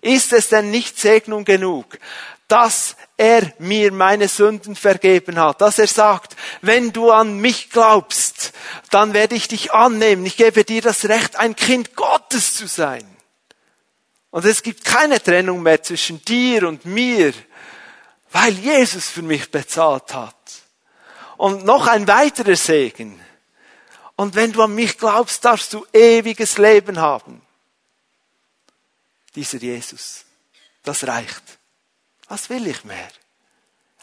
Ist 0.00 0.32
es 0.32 0.50
denn 0.50 0.70
nicht 0.70 0.96
Segnung 1.00 1.44
genug, 1.44 1.98
dass 2.46 2.94
er 3.16 3.52
mir 3.58 3.90
meine 3.90 4.28
Sünden 4.28 4.76
vergeben 4.76 5.40
hat, 5.40 5.60
dass 5.60 5.80
er 5.80 5.88
sagt, 5.88 6.36
wenn 6.60 6.92
du 6.92 7.10
an 7.10 7.38
mich 7.38 7.70
glaubst, 7.70 8.52
dann 8.90 9.12
werde 9.12 9.34
ich 9.34 9.48
dich 9.48 9.72
annehmen, 9.72 10.24
ich 10.26 10.36
gebe 10.36 10.62
dir 10.62 10.82
das 10.82 11.08
Recht, 11.08 11.34
ein 11.36 11.56
Kind 11.56 11.96
Gottes 11.96 12.54
zu 12.54 12.68
sein. 12.68 13.13
Und 14.34 14.44
es 14.46 14.64
gibt 14.64 14.84
keine 14.84 15.22
Trennung 15.22 15.62
mehr 15.62 15.80
zwischen 15.80 16.20
dir 16.24 16.66
und 16.66 16.84
mir, 16.84 17.32
weil 18.32 18.52
Jesus 18.54 19.08
für 19.08 19.22
mich 19.22 19.48
bezahlt 19.48 20.12
hat. 20.12 20.34
Und 21.36 21.64
noch 21.64 21.86
ein 21.86 22.08
weiterer 22.08 22.56
Segen. 22.56 23.20
Und 24.16 24.34
wenn 24.34 24.50
du 24.50 24.60
an 24.62 24.74
mich 24.74 24.98
glaubst, 24.98 25.44
darfst 25.44 25.72
du 25.72 25.86
ewiges 25.92 26.58
Leben 26.58 26.98
haben. 26.98 27.42
Dieser 29.36 29.58
Jesus, 29.58 30.24
das 30.82 31.06
reicht. 31.06 31.44
Was 32.26 32.50
will 32.50 32.66
ich 32.66 32.82
mehr? 32.82 33.10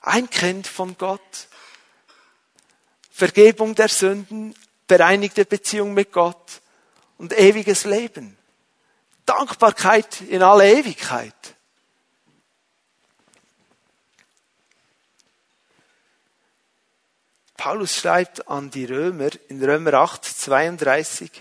Ein 0.01 0.29
Kind 0.29 0.65
von 0.65 0.97
Gott, 0.97 1.49
Vergebung 3.11 3.75
der 3.75 3.89
Sünden, 3.89 4.55
bereinigte 4.87 5.43
Beziehung 5.43 5.93
mit 5.93 6.13
Gott 6.13 6.61
und 7.17 7.37
ewiges 7.37 7.83
Leben. 7.83 8.37
Dankbarkeit 9.31 10.21
in 10.21 10.43
alle 10.43 10.69
Ewigkeit. 10.69 11.33
Paulus 17.55 17.95
schreibt 17.95 18.49
an 18.49 18.71
die 18.71 18.83
Römer 18.83 19.29
in 19.47 19.63
Römer 19.63 19.93
8, 19.93 20.25
32, 20.25 21.31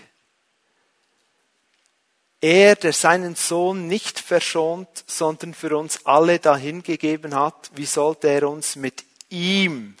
er, 2.39 2.75
der 2.75 2.93
seinen 2.93 3.35
Sohn 3.35 3.87
nicht 3.87 4.19
verschont, 4.19 4.87
sondern 5.05 5.53
für 5.53 5.75
uns 5.75 6.05
alle 6.05 6.39
dahingegeben 6.39 7.35
hat, 7.35 7.71
wie 7.75 7.85
sollte 7.85 8.29
er 8.29 8.49
uns 8.49 8.77
mit 8.77 9.03
ihm, 9.29 9.97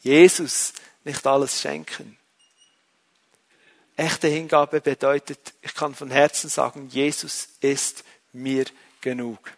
Jesus, 0.00 0.72
nicht 1.04 1.26
alles 1.26 1.60
schenken? 1.60 2.16
Echte 3.96 4.28
Hingabe 4.28 4.80
bedeutet, 4.80 5.54
ich 5.62 5.74
kann 5.74 5.94
von 5.94 6.10
Herzen 6.10 6.50
sagen, 6.50 6.88
Jesus 6.88 7.48
ist 7.60 8.04
mir 8.32 8.64
genug. 9.00 9.52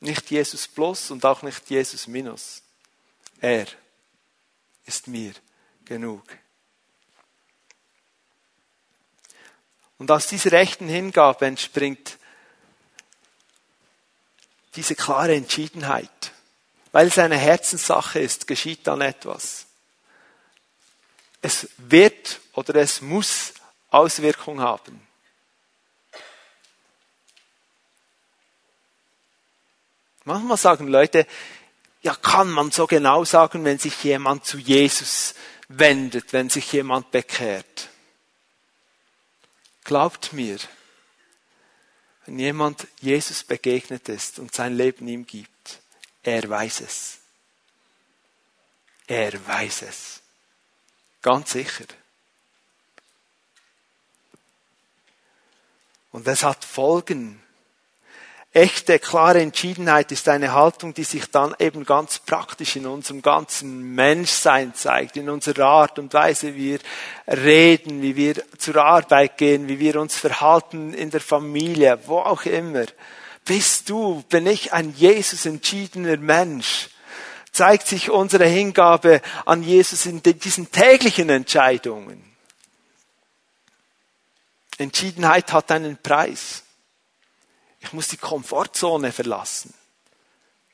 Nicht 0.00 0.30
Jesus 0.30 0.66
plus 0.66 1.10
und 1.10 1.24
auch 1.24 1.42
nicht 1.42 1.68
Jesus 1.68 2.06
minus. 2.06 2.62
Er 3.40 3.66
ist 4.86 5.08
mir 5.08 5.34
genug. 5.84 6.24
Und 9.98 10.10
aus 10.10 10.26
dieser 10.26 10.52
echten 10.54 10.88
Hingabe 10.88 11.46
entspringt 11.46 12.18
diese 14.74 14.94
klare 14.94 15.34
Entschiedenheit. 15.34 16.32
Weil 16.92 17.08
es 17.08 17.18
eine 17.18 17.36
Herzenssache 17.36 18.20
ist, 18.20 18.46
geschieht 18.46 18.86
dann 18.86 19.00
etwas. 19.00 19.65
Es 21.42 21.68
wird 21.76 22.40
oder 22.54 22.74
es 22.76 23.00
muss 23.00 23.54
Auswirkung 23.90 24.60
haben. 24.60 25.06
Manchmal 30.24 30.56
sagen 30.56 30.88
Leute, 30.88 31.26
ja, 32.02 32.14
kann 32.14 32.50
man 32.50 32.70
so 32.72 32.86
genau 32.86 33.24
sagen, 33.24 33.64
wenn 33.64 33.78
sich 33.78 34.02
jemand 34.02 34.44
zu 34.44 34.58
Jesus 34.58 35.34
wendet, 35.68 36.32
wenn 36.32 36.50
sich 36.50 36.72
jemand 36.72 37.10
bekehrt. 37.10 37.88
Glaubt 39.84 40.32
mir, 40.32 40.58
wenn 42.24 42.38
jemand 42.40 42.88
Jesus 43.00 43.44
begegnet 43.44 44.08
ist 44.08 44.40
und 44.40 44.52
sein 44.52 44.76
Leben 44.76 45.06
ihm 45.06 45.26
gibt, 45.26 45.80
er 46.24 46.48
weiß 46.48 46.80
es. 46.80 47.18
Er 49.06 49.46
weiß 49.46 49.82
es. 49.82 50.22
Ganz 51.26 51.50
sicher. 51.50 51.86
Und 56.12 56.28
es 56.28 56.44
hat 56.44 56.64
Folgen 56.64 57.42
Echte, 58.52 59.00
klare 59.00 59.40
Entschiedenheit 59.40 60.12
ist 60.12 60.28
eine 60.28 60.52
Haltung, 60.52 60.94
die 60.94 61.02
sich 61.02 61.28
dann 61.28 61.56
eben 61.58 61.84
ganz 61.84 62.20
praktisch 62.20 62.76
in 62.76 62.86
unserem 62.86 63.22
ganzen 63.22 63.96
Menschsein 63.96 64.72
zeigt, 64.76 65.16
in 65.16 65.28
unserer 65.28 65.66
Art 65.66 65.98
und 65.98 66.14
Weise, 66.14 66.54
wie 66.54 66.78
wir 67.26 67.36
reden, 67.36 68.02
wie 68.02 68.14
wir 68.14 68.36
zur 68.56 68.76
Arbeit 68.76 69.36
gehen, 69.36 69.66
wie 69.66 69.80
wir 69.80 70.00
uns 70.00 70.14
verhalten 70.14 70.94
in 70.94 71.10
der 71.10 71.20
Familie, 71.20 71.98
wo 72.06 72.18
auch 72.20 72.46
immer. 72.46 72.86
Bist 73.44 73.90
du, 73.90 74.22
bin 74.28 74.46
ich 74.46 74.72
ein 74.72 74.94
Jesus 74.94 75.44
entschiedener 75.44 76.18
Mensch? 76.18 76.90
Zeigt 77.56 77.86
sich 77.86 78.10
unsere 78.10 78.44
Hingabe 78.44 79.22
an 79.46 79.62
Jesus 79.62 80.04
in 80.04 80.22
diesen 80.22 80.70
täglichen 80.70 81.30
Entscheidungen? 81.30 82.22
Entschiedenheit 84.76 85.54
hat 85.54 85.70
einen 85.70 85.96
Preis. 85.96 86.64
Ich 87.80 87.94
muss 87.94 88.08
die 88.08 88.18
Komfortzone 88.18 89.10
verlassen. 89.10 89.72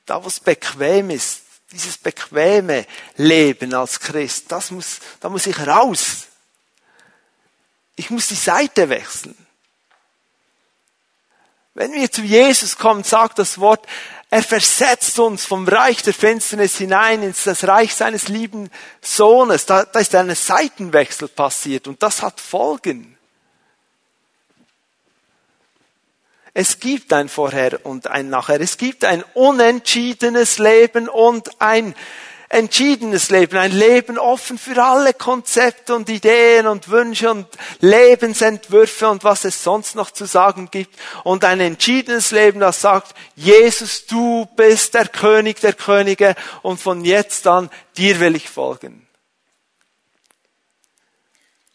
Da, 0.07 0.24
wo 0.24 0.26
es 0.26 0.41
bequem 0.41 1.11
ist, 1.11 1.43
dieses 1.70 1.99
bequeme 1.99 2.85
Leben 3.14 3.74
als 3.74 4.01
Christ, 4.01 4.51
das 4.51 4.72
muss, 4.72 4.99
da 5.20 5.28
muss 5.28 5.47
ich 5.47 5.64
raus. 5.64 6.26
Ich 7.95 8.11
muss 8.11 8.26
die 8.26 8.35
Seite 8.35 8.89
wechseln. 8.89 9.37
Wenn 11.74 11.93
wir 11.93 12.11
zu 12.11 12.22
Jesus 12.22 12.76
kommen, 12.76 13.05
sagt 13.05 13.39
das 13.39 13.59
Wort, 13.59 13.87
er 14.33 14.43
versetzt 14.43 15.18
uns 15.18 15.45
vom 15.45 15.68
Reich 15.68 16.03
der 16.03 16.14
Finsternis 16.14 16.78
hinein 16.78 17.22
ins 17.22 17.45
das 17.45 17.68
Reich 17.68 17.95
seines 17.95 18.28
lieben 18.28 18.70
Sohnes. 19.03 19.66
Da, 19.66 19.85
da 19.85 19.99
ist 20.01 20.14
ein 20.14 20.35
Seitenwechsel 20.35 21.28
passiert 21.28 21.87
und 21.87 22.03
das 22.03 22.22
hat 22.22 22.41
Folgen. 22.41 23.18
Es 26.55 26.80
gibt 26.80 27.12
ein 27.12 27.28
Vorher 27.28 27.85
und 27.85 28.07
ein 28.07 28.30
Nachher. 28.30 28.59
Es 28.62 28.78
gibt 28.78 29.05
ein 29.05 29.22
unentschiedenes 29.35 30.57
Leben 30.57 31.11
und 31.11 31.61
ein 31.61 31.95
entschiedenes 32.53 33.30
Leben. 33.30 33.57
Ein 33.57 33.72
Leben 33.72 34.18
offen 34.18 34.59
für 34.59 34.82
alle 34.82 35.14
Konzepte 35.14 35.94
und 35.94 36.09
Ideen 36.09 36.66
und 36.66 36.88
Wünsche 36.88 37.30
und 37.30 37.46
Lebensentwürfe 37.80 39.09
und 39.09 39.24
was 39.24 39.44
es 39.44 39.62
sonst 39.62 39.94
noch 39.94 40.11
zu 40.11 40.26
sagen 40.26 40.68
gibt. 40.70 40.94
Und 41.24 41.44
ein 41.44 41.61
entschiedenes 41.61 42.30
Leben, 42.30 42.61
das 42.61 42.82
sagt, 42.82 43.14
Jesus, 43.34 44.07
du 44.07 44.46
bist 44.55 44.94
der 44.94 45.09
König 45.09 45.61
der 45.61 45.72
Könige 45.72 46.34
und 46.61 46.78
von 46.78 47.05
jetzt 47.05 47.46
an 47.46 47.70
dir 47.96 48.20
will 48.20 48.36
ich 48.36 48.48
folgen. 48.48 49.07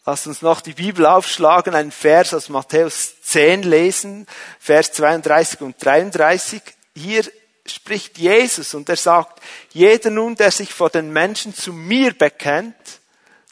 Lasst 0.06 0.26
uns 0.26 0.40
noch 0.40 0.60
die 0.62 0.72
Bibel 0.72 1.04
aufschlagen, 1.04 1.74
einen 1.74 1.90
Vers 1.90 2.32
aus 2.32 2.48
Matthäus 2.48 3.20
10 3.22 3.62
lesen, 3.64 4.26
Vers 4.58 4.92
32 4.92 5.60
und 5.60 5.84
33. 5.84 6.62
Hier 6.94 7.24
spricht 7.70 8.18
Jesus 8.18 8.74
und 8.74 8.88
er 8.88 8.96
sagt, 8.96 9.40
jeder 9.72 10.10
nun, 10.10 10.34
der 10.34 10.50
sich 10.50 10.72
vor 10.72 10.90
den 10.90 11.12
Menschen 11.12 11.54
zu 11.54 11.72
mir 11.72 12.12
bekennt, 12.12 12.74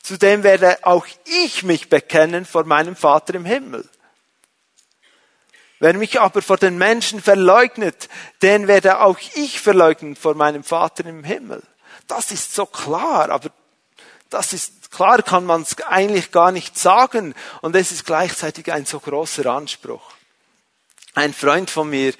zu 0.02 0.16
dem 0.16 0.42
werde 0.42 0.78
auch 0.82 1.06
ich 1.24 1.62
mich 1.62 1.88
bekennen 1.88 2.44
vor 2.44 2.64
meinem 2.64 2.94
Vater 2.94 3.34
im 3.34 3.44
Himmel. 3.44 3.88
Wer 5.78 5.94
mich 5.94 6.20
aber 6.20 6.42
vor 6.42 6.56
den 6.56 6.78
Menschen 6.78 7.20
verleugnet, 7.20 8.08
den 8.40 8.66
werde 8.66 9.00
auch 9.00 9.18
ich 9.34 9.60
verleugnen 9.60 10.16
vor 10.16 10.34
meinem 10.34 10.64
Vater 10.64 11.04
im 11.04 11.22
Himmel. 11.22 11.62
Das 12.06 12.30
ist 12.30 12.54
so 12.54 12.66
klar, 12.66 13.30
aber 13.30 13.50
das 14.30 14.52
ist 14.52 14.90
klar, 14.90 15.22
kann 15.22 15.44
man 15.44 15.62
es 15.62 15.76
eigentlich 15.82 16.32
gar 16.32 16.52
nicht 16.52 16.78
sagen. 16.78 17.34
Und 17.60 17.76
es 17.76 17.92
ist 17.92 18.06
gleichzeitig 18.06 18.72
ein 18.72 18.86
so 18.86 19.00
großer 19.00 19.46
Anspruch. 19.46 20.12
Ein 21.14 21.34
Freund 21.34 21.70
von 21.70 21.90
mir, 21.90 22.14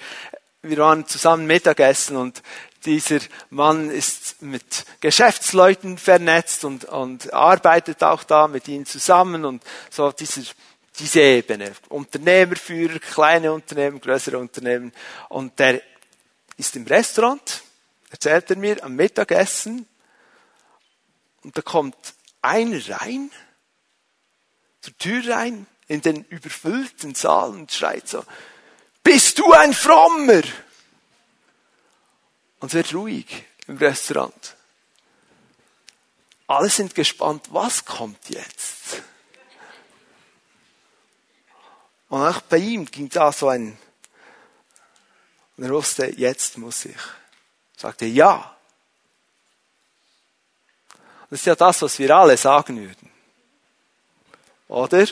wir 0.69 0.77
waren 0.77 1.07
zusammen 1.07 1.47
Mittagessen 1.47 2.17
und 2.17 2.41
dieser 2.85 3.19
Mann 3.49 3.89
ist 3.89 4.41
mit 4.41 4.85
Geschäftsleuten 5.01 5.97
vernetzt 5.97 6.63
und, 6.63 6.85
und 6.85 7.33
arbeitet 7.33 8.03
auch 8.03 8.23
da 8.23 8.47
mit 8.47 8.67
ihnen 8.67 8.85
zusammen 8.85 9.45
und 9.45 9.63
so 9.89 10.11
dieser, 10.11 10.41
diese 10.97 11.21
Ebene. 11.21 11.73
Unternehmerführer, 11.89 12.99
kleine 12.99 13.51
Unternehmen, 13.51 13.99
größere 13.99 14.37
Unternehmen. 14.37 14.93
Und 15.29 15.59
der 15.59 15.81
ist 16.55 16.75
im 16.75 16.87
Restaurant, 16.87 17.61
erzählt 18.09 18.49
er 18.49 18.57
mir, 18.57 18.83
am 18.83 18.95
Mittagessen. 18.95 19.87
Und 21.43 21.57
da 21.57 21.61
kommt 21.61 21.97
einer 22.41 22.79
rein, 22.89 23.31
zur 24.81 24.97
Tür 24.97 25.35
rein, 25.35 25.67
in 25.87 26.01
den 26.01 26.23
überfüllten 26.25 27.15
Saal 27.15 27.49
und 27.49 27.71
schreit 27.71 28.07
so, 28.07 28.23
bist 29.07 29.39
du 29.39 29.53
ein 29.53 29.73
Frommer? 29.73 30.43
Und 32.59 32.67
es 32.67 32.73
wird 32.73 32.93
ruhig 32.93 33.45
im 33.67 33.77
Restaurant. 33.77 34.55
Alle 36.47 36.69
sind 36.69 36.93
gespannt, 36.93 37.45
was 37.51 37.85
kommt 37.85 38.29
jetzt? 38.29 39.01
Und 42.09 42.21
auch 42.21 42.41
bei 42.41 42.57
ihm 42.57 42.85
ging 42.85 43.07
da 43.07 43.31
so 43.31 43.47
ein, 43.47 43.77
und 45.55 45.63
er 45.63 45.71
wusste, 45.71 46.07
jetzt 46.07 46.57
muss 46.57 46.83
ich. 46.83 46.97
Sagte, 47.77 48.05
ja. 48.05 48.57
Das 51.29 51.39
ist 51.39 51.45
ja 51.45 51.55
das, 51.55 51.81
was 51.81 51.97
wir 51.97 52.13
alle 52.13 52.35
sagen 52.35 52.79
würden. 52.79 53.09
Oder? 54.67 55.07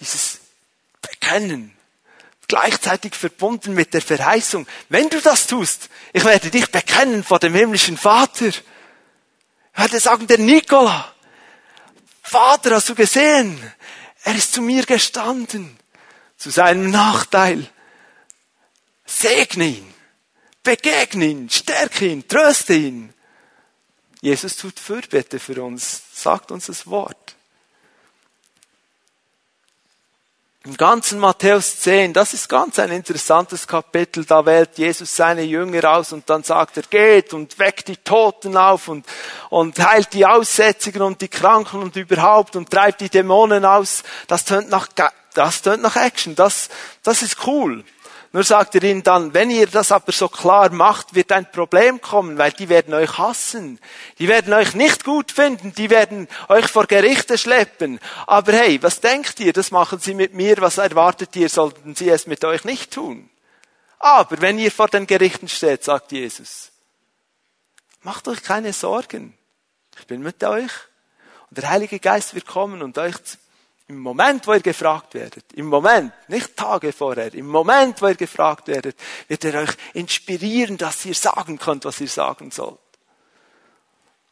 Dieses 0.00 0.35
Bekennen 1.26 1.76
gleichzeitig 2.48 3.14
verbunden 3.14 3.74
mit 3.74 3.92
der 3.94 4.02
Verheißung. 4.02 4.66
Wenn 4.88 5.08
du 5.08 5.20
das 5.20 5.46
tust, 5.46 5.88
ich 6.12 6.24
werde 6.24 6.50
dich 6.50 6.70
bekennen 6.70 7.24
vor 7.24 7.40
dem 7.40 7.54
himmlischen 7.54 7.96
Vater. 7.96 8.46
Ich 8.46 8.62
werde 9.74 9.98
sagen, 9.98 10.26
der 10.26 10.38
Nikola, 10.38 11.12
Vater, 12.22 12.76
hast 12.76 12.88
du 12.88 12.94
gesehen? 12.94 13.60
Er 14.24 14.36
ist 14.36 14.52
zu 14.52 14.62
mir 14.62 14.84
gestanden, 14.84 15.76
zu 16.36 16.50
seinem 16.50 16.90
Nachteil. 16.90 17.68
Segne 19.04 19.66
ihn, 19.66 19.94
begegne 20.62 21.26
ihn, 21.26 21.50
stärke 21.50 22.06
ihn, 22.06 22.26
tröste 22.26 22.74
ihn. 22.74 23.12
Jesus 24.20 24.56
tut 24.56 24.80
Fürbitte 24.80 25.38
für 25.38 25.62
uns, 25.62 26.02
sagt 26.12 26.50
uns 26.50 26.66
das 26.66 26.86
Wort. 26.86 27.35
Im 30.66 30.76
ganzen 30.76 31.20
Matthäus 31.20 31.78
10, 31.78 32.12
das 32.12 32.34
ist 32.34 32.48
ganz 32.48 32.80
ein 32.80 32.90
interessantes 32.90 33.68
Kapitel, 33.68 34.24
da 34.24 34.44
wählt 34.44 34.76
Jesus 34.78 35.14
seine 35.14 35.42
Jünger 35.42 35.92
aus 35.92 36.10
und 36.10 36.28
dann 36.28 36.42
sagt 36.42 36.76
er, 36.76 36.82
geht 36.82 37.32
und 37.32 37.56
weckt 37.60 37.86
die 37.86 37.96
Toten 37.96 38.56
auf 38.56 38.88
und, 38.88 39.06
und 39.48 39.78
heilt 39.78 40.12
die 40.12 40.26
Aussätzigen 40.26 41.02
und 41.02 41.20
die 41.20 41.28
Kranken 41.28 41.80
und 41.80 41.94
überhaupt 41.94 42.56
und 42.56 42.68
treibt 42.68 43.00
die 43.00 43.08
Dämonen 43.08 43.64
aus. 43.64 44.02
Das 44.26 44.44
tönt 44.44 44.68
nach, 44.68 44.88
das 45.34 45.62
tönt 45.62 45.84
nach 45.84 45.94
Action, 45.94 46.34
das, 46.34 46.68
das 47.04 47.22
ist 47.22 47.46
cool. 47.46 47.84
Nur 48.36 48.44
sagt 48.44 48.74
er 48.74 48.82
ihnen 48.82 49.02
dann, 49.02 49.32
wenn 49.32 49.50
ihr 49.50 49.66
das 49.66 49.90
aber 49.90 50.12
so 50.12 50.28
klar 50.28 50.68
macht, 50.68 51.14
wird 51.14 51.32
ein 51.32 51.50
Problem 51.50 52.02
kommen, 52.02 52.36
weil 52.36 52.52
die 52.52 52.68
werden 52.68 52.92
euch 52.92 53.16
hassen. 53.16 53.80
Die 54.18 54.28
werden 54.28 54.52
euch 54.52 54.74
nicht 54.74 55.04
gut 55.04 55.32
finden, 55.32 55.72
die 55.72 55.88
werden 55.88 56.28
euch 56.50 56.66
vor 56.66 56.84
Gerichte 56.84 57.38
schleppen. 57.38 57.98
Aber 58.26 58.52
hey, 58.52 58.82
was 58.82 59.00
denkt 59.00 59.40
ihr, 59.40 59.54
das 59.54 59.70
machen 59.70 60.00
sie 60.00 60.12
mit 60.12 60.34
mir, 60.34 60.58
was 60.58 60.76
erwartet 60.76 61.34
ihr, 61.34 61.48
sollten 61.48 61.94
sie 61.94 62.10
es 62.10 62.26
mit 62.26 62.44
euch 62.44 62.64
nicht 62.64 62.92
tun? 62.92 63.30
Aber 64.00 64.38
wenn 64.42 64.58
ihr 64.58 64.70
vor 64.70 64.88
den 64.88 65.06
Gerichten 65.06 65.48
steht, 65.48 65.82
sagt 65.82 66.12
Jesus, 66.12 66.72
macht 68.02 68.28
euch 68.28 68.42
keine 68.42 68.74
Sorgen. 68.74 69.32
Ich 69.98 70.06
bin 70.06 70.20
mit 70.20 70.44
euch. 70.44 70.72
Und 71.48 71.56
der 71.56 71.70
Heilige 71.70 72.00
Geist 72.00 72.34
wird 72.34 72.44
kommen 72.44 72.82
und 72.82 72.98
euch 72.98 73.14
im 73.88 73.98
Moment, 73.98 74.46
wo 74.46 74.52
ihr 74.52 74.60
gefragt 74.60 75.14
werdet, 75.14 75.52
im 75.52 75.66
Moment, 75.66 76.12
nicht 76.28 76.56
Tage 76.56 76.92
vorher, 76.92 77.32
im 77.34 77.46
Moment, 77.46 78.02
wo 78.02 78.08
ihr 78.08 78.16
gefragt 78.16 78.66
werdet, 78.68 78.98
wird 79.28 79.44
er 79.44 79.62
euch 79.62 79.76
inspirieren, 79.94 80.76
dass 80.76 81.04
ihr 81.04 81.14
sagen 81.14 81.58
könnt, 81.58 81.84
was 81.84 82.00
ihr 82.00 82.08
sagen 82.08 82.50
sollt. 82.50 82.78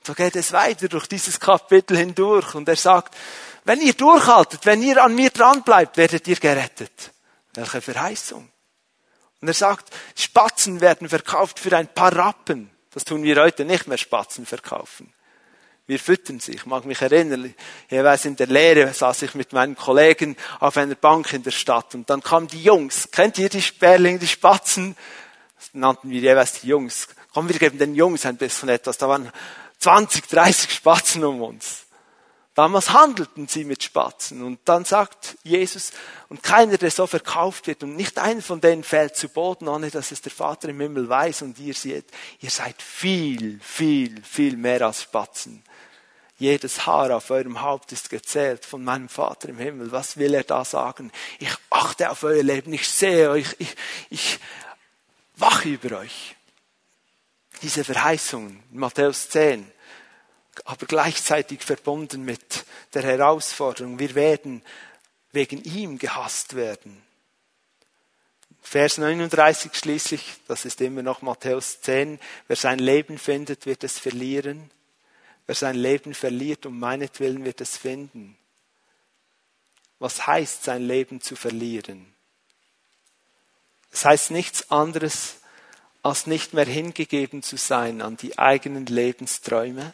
So 0.06 0.12
geht 0.12 0.36
es 0.36 0.52
weiter 0.52 0.88
durch 0.88 1.06
dieses 1.06 1.38
Kapitel 1.38 1.96
hindurch 1.96 2.54
und 2.54 2.68
er 2.68 2.76
sagt, 2.76 3.16
wenn 3.64 3.80
ihr 3.80 3.94
durchhaltet, 3.94 4.66
wenn 4.66 4.82
ihr 4.82 5.02
an 5.02 5.14
mir 5.14 5.30
dran 5.30 5.62
bleibt, 5.62 5.96
werdet 5.96 6.26
ihr 6.28 6.36
gerettet. 6.36 7.12
Welche 7.54 7.80
Verheißung. 7.80 8.50
Und 9.40 9.48
er 9.48 9.54
sagt, 9.54 9.94
Spatzen 10.16 10.80
werden 10.80 11.08
verkauft 11.08 11.58
für 11.58 11.74
ein 11.76 11.88
paar 11.88 12.14
Rappen. 12.14 12.70
Das 12.90 13.04
tun 13.04 13.22
wir 13.22 13.40
heute 13.40 13.64
nicht 13.64 13.86
mehr 13.86 13.98
Spatzen 13.98 14.44
verkaufen. 14.44 15.14
Wir 15.86 15.98
füttern 15.98 16.40
sie. 16.40 16.52
Ich 16.52 16.64
mag 16.64 16.86
mich 16.86 17.02
erinnern, 17.02 17.54
jeweils 17.90 18.24
in 18.24 18.36
der 18.36 18.46
Lehre 18.46 18.94
saß 18.94 19.22
ich 19.22 19.34
mit 19.34 19.52
meinen 19.52 19.76
Kollegen 19.76 20.34
auf 20.58 20.78
einer 20.78 20.94
Bank 20.94 21.32
in 21.34 21.42
der 21.42 21.50
Stadt 21.50 21.94
und 21.94 22.08
dann 22.08 22.22
kamen 22.22 22.48
die 22.48 22.62
Jungs. 22.62 23.10
Kennt 23.10 23.38
ihr 23.38 23.50
die 23.50 23.60
Sperlinge, 23.60 24.18
die 24.18 24.26
Spatzen? 24.26 24.96
Das 25.56 25.70
nannten 25.74 26.08
wir 26.08 26.20
jeweils 26.20 26.60
die 26.60 26.68
Jungs. 26.68 27.08
Komm, 27.34 27.48
wir 27.50 27.58
geben 27.58 27.78
den 27.78 27.94
Jungs 27.94 28.24
ein 28.24 28.38
bisschen 28.38 28.70
etwas. 28.70 28.96
Da 28.96 29.08
waren 29.08 29.30
20, 29.80 30.26
30 30.26 30.72
Spatzen 30.72 31.22
um 31.22 31.42
uns. 31.42 31.84
Damals 32.54 32.90
handelten 32.90 33.48
sie 33.48 33.64
mit 33.64 33.82
Spatzen. 33.82 34.42
Und 34.42 34.60
dann 34.64 34.84
sagt 34.84 35.36
Jesus, 35.42 35.90
und 36.28 36.42
keiner, 36.42 36.78
der 36.78 36.92
so 36.92 37.06
verkauft 37.06 37.66
wird, 37.66 37.82
und 37.82 37.96
nicht 37.96 38.18
einer 38.18 38.42
von 38.42 38.60
denen 38.60 38.84
fällt 38.84 39.16
zu 39.16 39.28
Boden, 39.28 39.66
ohne 39.66 39.90
dass 39.90 40.12
es 40.12 40.22
der 40.22 40.30
Vater 40.30 40.68
im 40.68 40.80
Himmel 40.80 41.08
weiß, 41.08 41.42
und 41.42 41.58
ihr 41.58 41.74
seht, 41.74 42.06
ihr 42.40 42.50
seid 42.50 42.80
viel, 42.80 43.58
viel, 43.60 44.22
viel 44.22 44.56
mehr 44.56 44.82
als 44.82 45.02
Spatzen. 45.02 45.64
Jedes 46.44 46.84
Haar 46.84 47.16
auf 47.16 47.30
eurem 47.30 47.62
Haupt 47.62 47.90
ist 47.92 48.10
gezählt 48.10 48.66
von 48.66 48.84
meinem 48.84 49.08
Vater 49.08 49.48
im 49.48 49.56
Himmel. 49.56 49.92
Was 49.92 50.18
will 50.18 50.34
er 50.34 50.44
da 50.44 50.62
sagen? 50.62 51.10
Ich 51.38 51.48
achte 51.70 52.10
auf 52.10 52.22
euer 52.22 52.42
Leben, 52.42 52.74
ich 52.74 52.86
sehe 52.86 53.30
euch, 53.30 53.56
ich, 53.58 53.74
ich 54.10 54.38
wache 55.36 55.70
über 55.70 56.00
euch. 56.00 56.36
Diese 57.62 57.82
Verheißungen, 57.82 58.62
Matthäus 58.72 59.30
10, 59.30 59.72
aber 60.66 60.84
gleichzeitig 60.84 61.62
verbunden 61.62 62.26
mit 62.26 62.66
der 62.92 63.04
Herausforderung, 63.04 63.98
wir 63.98 64.14
werden 64.14 64.62
wegen 65.32 65.64
ihm 65.64 65.96
gehasst 65.96 66.56
werden. 66.56 67.02
Vers 68.60 68.98
39 68.98 69.74
schließlich, 69.74 70.34
das 70.46 70.66
ist 70.66 70.82
immer 70.82 71.02
noch 71.02 71.22
Matthäus 71.22 71.80
10, 71.80 72.20
wer 72.48 72.56
sein 72.56 72.80
Leben 72.80 73.16
findet, 73.16 73.64
wird 73.64 73.82
es 73.82 73.98
verlieren. 73.98 74.70
Wer 75.46 75.54
sein 75.54 75.76
Leben 75.76 76.14
verliert, 76.14 76.66
um 76.66 76.78
meinetwillen 76.78 77.44
wird 77.44 77.60
es 77.60 77.76
finden. 77.76 78.36
Was 79.98 80.26
heißt 80.26 80.64
sein 80.64 80.86
Leben 80.86 81.20
zu 81.20 81.36
verlieren? 81.36 82.14
Es 83.90 84.04
heißt 84.04 84.30
nichts 84.30 84.70
anderes, 84.70 85.36
als 86.02 86.26
nicht 86.26 86.52
mehr 86.52 86.66
hingegeben 86.66 87.42
zu 87.42 87.56
sein 87.56 88.02
an 88.02 88.16
die 88.16 88.38
eigenen 88.38 88.86
Lebensträume, 88.86 89.92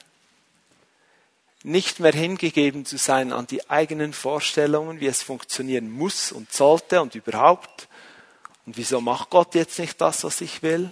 nicht 1.63 2.01
mehr 2.01 2.13
hingegeben 2.13 2.87
zu 2.87 2.97
sein 2.97 3.33
an 3.33 3.47
die 3.47 3.69
eigenen 3.69 4.13
Vorstellungen, 4.13 5.01
wie 5.01 5.07
es 5.07 5.23
funktionieren 5.23 5.91
muss 5.91 6.33
und 6.33 6.53
sollte 6.53 7.03
und 7.03 7.15
überhaupt. 7.15 7.89
Und 8.67 8.77
wieso 8.77 9.01
macht 9.01 9.31
Gott 9.31 9.55
jetzt 9.55 9.79
nicht 9.79 10.01
das, 10.01 10.25
was 10.25 10.41
ich 10.41 10.63
will? 10.63 10.91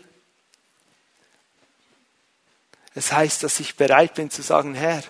Es 2.99 3.13
heißt, 3.13 3.45
dass 3.45 3.61
ich 3.61 3.77
bereit 3.77 4.15
bin 4.15 4.29
zu 4.29 4.43
sagen, 4.43 4.75
Herr, 4.75 5.05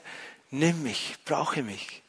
nimm 0.51 0.82
mich, 0.82 1.14
brauche 1.24 1.62
mich. 1.62 2.03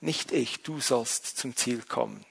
Nicht 0.00 0.32
ich, 0.32 0.62
du 0.62 0.82
sollst 0.82 1.38
zum 1.38 1.56
Ziel 1.56 1.80
kommen. 1.88 2.26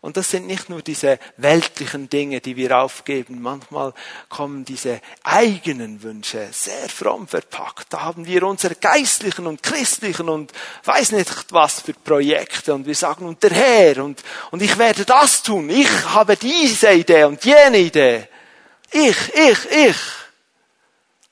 Und 0.00 0.16
das 0.16 0.30
sind 0.30 0.46
nicht 0.46 0.70
nur 0.70 0.80
diese 0.80 1.18
weltlichen 1.36 2.08
Dinge, 2.08 2.40
die 2.40 2.56
wir 2.56 2.78
aufgeben. 2.78 3.42
Manchmal 3.42 3.92
kommen 4.30 4.64
diese 4.64 5.02
eigenen 5.22 6.02
Wünsche 6.02 6.48
sehr 6.50 6.88
fromm 6.88 7.28
verpackt. 7.28 7.92
Da 7.92 8.00
haben 8.00 8.24
wir 8.24 8.44
unsere 8.44 8.76
geistlichen 8.76 9.46
und 9.46 9.62
christlichen 9.62 10.30
und 10.30 10.50
weiß 10.84 11.12
nicht 11.12 11.52
was 11.52 11.82
für 11.82 11.92
Projekte. 11.92 12.72
Und 12.72 12.86
wir 12.86 12.94
sagen, 12.94 13.26
und 13.26 13.42
der 13.42 13.50
Herr, 13.50 14.02
und, 14.02 14.22
und 14.50 14.62
ich 14.62 14.78
werde 14.78 15.04
das 15.04 15.42
tun. 15.42 15.68
Ich 15.68 15.90
habe 16.06 16.38
diese 16.38 16.90
Idee 16.90 17.24
und 17.24 17.44
jene 17.44 17.80
Idee. 17.80 18.28
Ich, 18.90 19.34
ich, 19.34 19.70
ich. 19.70 19.96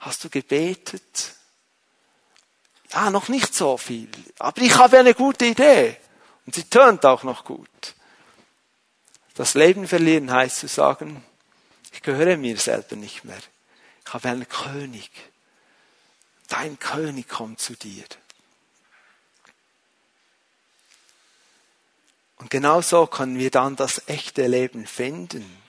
Hast 0.03 0.25
du 0.25 0.29
gebetet? 0.29 1.37
Ja, 2.91 3.09
noch 3.11 3.29
nicht 3.29 3.55
so 3.55 3.77
viel. 3.77 4.09
Aber 4.41 4.61
ich 4.61 4.77
habe 4.77 4.99
eine 4.99 5.15
gute 5.15 5.47
Idee. 5.47 5.97
Und 6.45 6.57
sie 6.57 6.65
tönt 6.65 7.07
auch 7.07 7.23
noch 7.23 7.45
gut. 7.45 7.95
Das 9.35 9.55
Leben 9.55 9.87
verlieren 9.87 10.33
heißt 10.33 10.59
zu 10.59 10.67
sagen, 10.67 11.25
ich 11.93 12.03
gehöre 12.03 12.37
mir 12.37 12.59
selber 12.59 12.97
nicht 12.97 13.23
mehr. 13.23 13.39
Ich 14.05 14.13
habe 14.13 14.29
einen 14.29 14.49
König. 14.49 15.09
Dein 16.49 16.81
König 16.81 17.29
kommt 17.29 17.61
zu 17.61 17.75
dir. 17.75 18.05
Und 22.39 22.51
genau 22.51 22.81
so 22.81 23.07
können 23.07 23.39
wir 23.39 23.53
dann 23.53 23.77
das 23.77 24.09
echte 24.09 24.49
Leben 24.49 24.85
finden. 24.85 25.63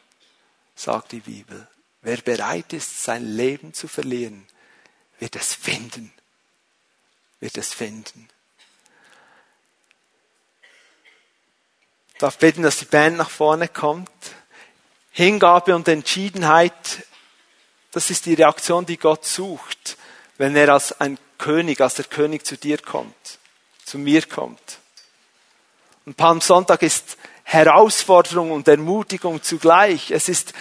sagt 0.76 1.12
die 1.12 1.20
Bibel. 1.20 1.68
Wer 2.04 2.18
bereit 2.18 2.74
ist, 2.74 3.04
sein 3.04 3.26
Leben 3.26 3.74
zu 3.74 3.88
verlieren, 3.88 4.46
wird 5.20 5.38
es 5.38 5.54
finden. 5.54 6.14
Wird 7.40 7.58
es 7.58 7.74
finden. 7.74 8.28
Ich 12.14 12.20
darf 12.20 12.38
beten, 12.38 12.62
dass 12.62 12.78
die 12.78 12.86
Band 12.86 13.18
nach 13.18 13.30
vorne 13.30 13.70
kommt. 13.70 14.10
Hingabe 15.12 15.76
und 15.76 15.88
Entschiedenheit, 15.88 16.74
das 17.92 18.10
ist 18.10 18.26
die 18.26 18.34
Reaktion, 18.34 18.86
die 18.86 18.98
Gott 18.98 19.26
sucht, 19.26 19.98
wenn 20.38 20.56
er 20.56 20.74
als 20.74 21.00
ein 21.00 21.18
König, 21.38 21.80
als 21.80 21.96
der 21.96 22.06
König 22.06 22.46
zu 22.46 22.58
dir 22.58 22.80
kommt, 22.80 23.40
zu 23.86 23.98
mir 23.98 24.24
kommt. 24.24 24.80
Und 26.06 26.18
Palmsonntag 26.18 26.82
ist 26.82 27.18
Herausforderung 27.44 28.52
und 28.52 28.68
Ermutigung 28.68 29.42
zugleich. 29.42 30.12
Es 30.12 30.28
ist 30.28 30.54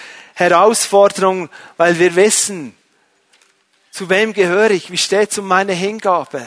Herausforderung, 0.43 1.49
weil 1.77 1.99
wir 1.99 2.15
wissen, 2.15 2.77
zu 3.91 4.09
wem 4.09 4.33
gehöre 4.33 4.71
ich? 4.71 4.91
Wie 4.91 4.99
steht 4.99 5.33
es 5.33 5.39
um 5.39 5.47
meine 5.47 5.73
Hingabe? 5.73 6.47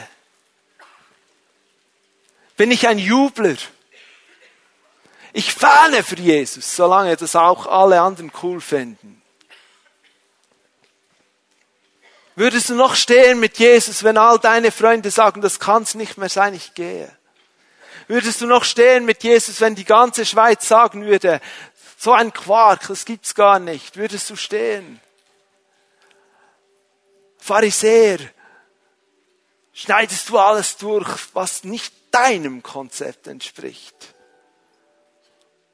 Bin 2.56 2.70
ich 2.70 2.88
ein 2.88 2.98
Jubler? 2.98 3.56
Ich 5.32 5.52
fahne 5.52 6.02
für 6.02 6.16
Jesus, 6.16 6.74
solange 6.74 7.16
das 7.16 7.36
auch 7.36 7.66
alle 7.66 8.00
anderen 8.00 8.32
cool 8.42 8.60
finden. 8.60 9.22
Würdest 12.34 12.68
du 12.68 12.74
noch 12.74 12.94
stehen 12.94 13.40
mit 13.40 13.58
Jesus, 13.58 14.02
wenn 14.02 14.18
all 14.18 14.38
deine 14.38 14.70
Freunde 14.70 15.10
sagen, 15.10 15.40
das 15.40 15.58
kann's 15.58 15.94
nicht 15.94 16.18
mehr 16.18 16.28
sein, 16.28 16.54
ich 16.54 16.74
gehe? 16.74 17.10
Würdest 18.08 18.40
du 18.40 18.46
noch 18.46 18.64
stehen 18.64 19.04
mit 19.04 19.24
Jesus, 19.24 19.60
wenn 19.60 19.74
die 19.74 19.84
ganze 19.84 20.24
Schweiz 20.24 20.68
sagen 20.68 21.06
würde, 21.06 21.40
so 22.06 22.12
ein 22.12 22.32
Quark, 22.32 22.86
das 22.86 23.04
gibt's 23.04 23.34
gar 23.34 23.58
nicht? 23.58 23.96
Würdest 23.96 24.30
du 24.30 24.36
stehen? 24.36 25.00
Pharisäer, 27.36 28.20
schneidest 29.72 30.28
du 30.28 30.38
alles 30.38 30.76
durch, 30.76 31.34
was 31.34 31.64
nicht 31.64 31.92
deinem 32.12 32.62
Konzept 32.62 33.26
entspricht? 33.26 34.14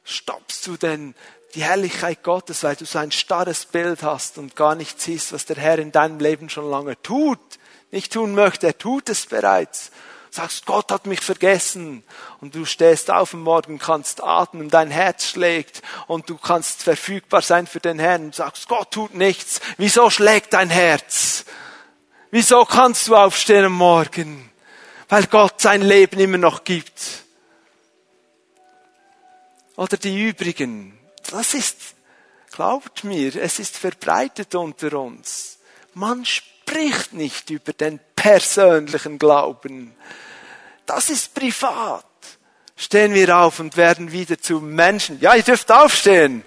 Stoppst 0.05 0.66
du 0.66 0.78
denn 0.78 1.14
die 1.55 1.64
Herrlichkeit 1.64 2.22
Gottes, 2.22 2.62
weil 2.62 2.76
du 2.76 2.87
so 2.87 2.99
ein 2.99 3.12
starres 3.12 3.66
Bild 3.66 4.03
hast 4.03 4.39
und 4.39 4.57
gar 4.57 4.74
nicht 4.74 5.03
siehst, 5.03 5.35
was 5.35 5.45
der 5.45 5.57
Herr 5.57 5.78
in 5.78 5.93
deinem 5.93 6.18
Leben 6.18 6.49
schon 6.49 6.70
lange 6.70 6.97
tut, 7.03 7.59
nicht 7.91 8.11
tun 8.11 8.35
möchte, 8.35 8.68
er 8.68 8.78
tut 8.78 9.11
es 9.11 9.26
bereits 9.26 9.91
sagst, 10.35 10.64
Gott 10.64 10.91
hat 10.91 11.07
mich 11.07 11.20
vergessen 11.20 12.03
und 12.41 12.55
du 12.55 12.64
stehst 12.64 13.11
auf 13.11 13.35
am 13.35 13.43
Morgen, 13.43 13.78
kannst 13.78 14.22
atmen, 14.22 14.70
dein 14.70 14.91
Herz 14.91 15.28
schlägt 15.28 15.83
und 16.07 16.30
du 16.30 16.39
kannst 16.39 16.83
verfügbar 16.83 17.43
sein 17.43 17.66
für 17.66 17.80
den 17.80 17.99
Herrn 17.99 18.26
und 18.26 18.35
sagst, 18.35 18.68
Gott 18.68 18.91
tut 18.91 19.14
nichts. 19.14 19.61
Wieso 19.76 20.09
schlägt 20.09 20.55
dein 20.55 20.70
Herz? 20.70 21.45
Wieso 22.30 22.64
kannst 22.64 23.09
du 23.09 23.16
aufstehen 23.16 23.66
am 23.66 23.74
Morgen? 23.74 24.51
Weil 25.09 25.26
Gott 25.26 25.61
sein 25.61 25.83
Leben 25.83 26.18
immer 26.18 26.39
noch 26.39 26.64
gibt. 26.64 27.24
Oder 29.76 29.99
die 29.99 30.28
übrigen. 30.28 30.99
Das 31.30 31.53
ist, 31.53 31.76
glaubt 32.51 33.05
mir, 33.05 33.37
es 33.37 33.59
ist 33.59 33.76
verbreitet 33.76 34.55
unter 34.55 34.99
uns. 34.99 35.59
Man 35.93 36.24
spricht 36.24 37.12
nicht 37.12 37.51
über 37.51 37.74
den 37.74 38.01
persönlichen 38.23 39.18
Glauben. 39.18 39.93
Das 40.87 41.11
ist 41.11 41.35
privat. 41.35 42.05
Stehen 42.77 43.14
wir 43.14 43.37
auf 43.37 43.59
und 43.59 43.77
werden 43.77 44.12
wieder 44.12 44.41
zu 44.41 44.61
Menschen. 44.61 45.20
Ja, 45.20 45.35
ihr 45.35 45.43
dürft 45.43 45.73
aufstehen. 45.73 46.45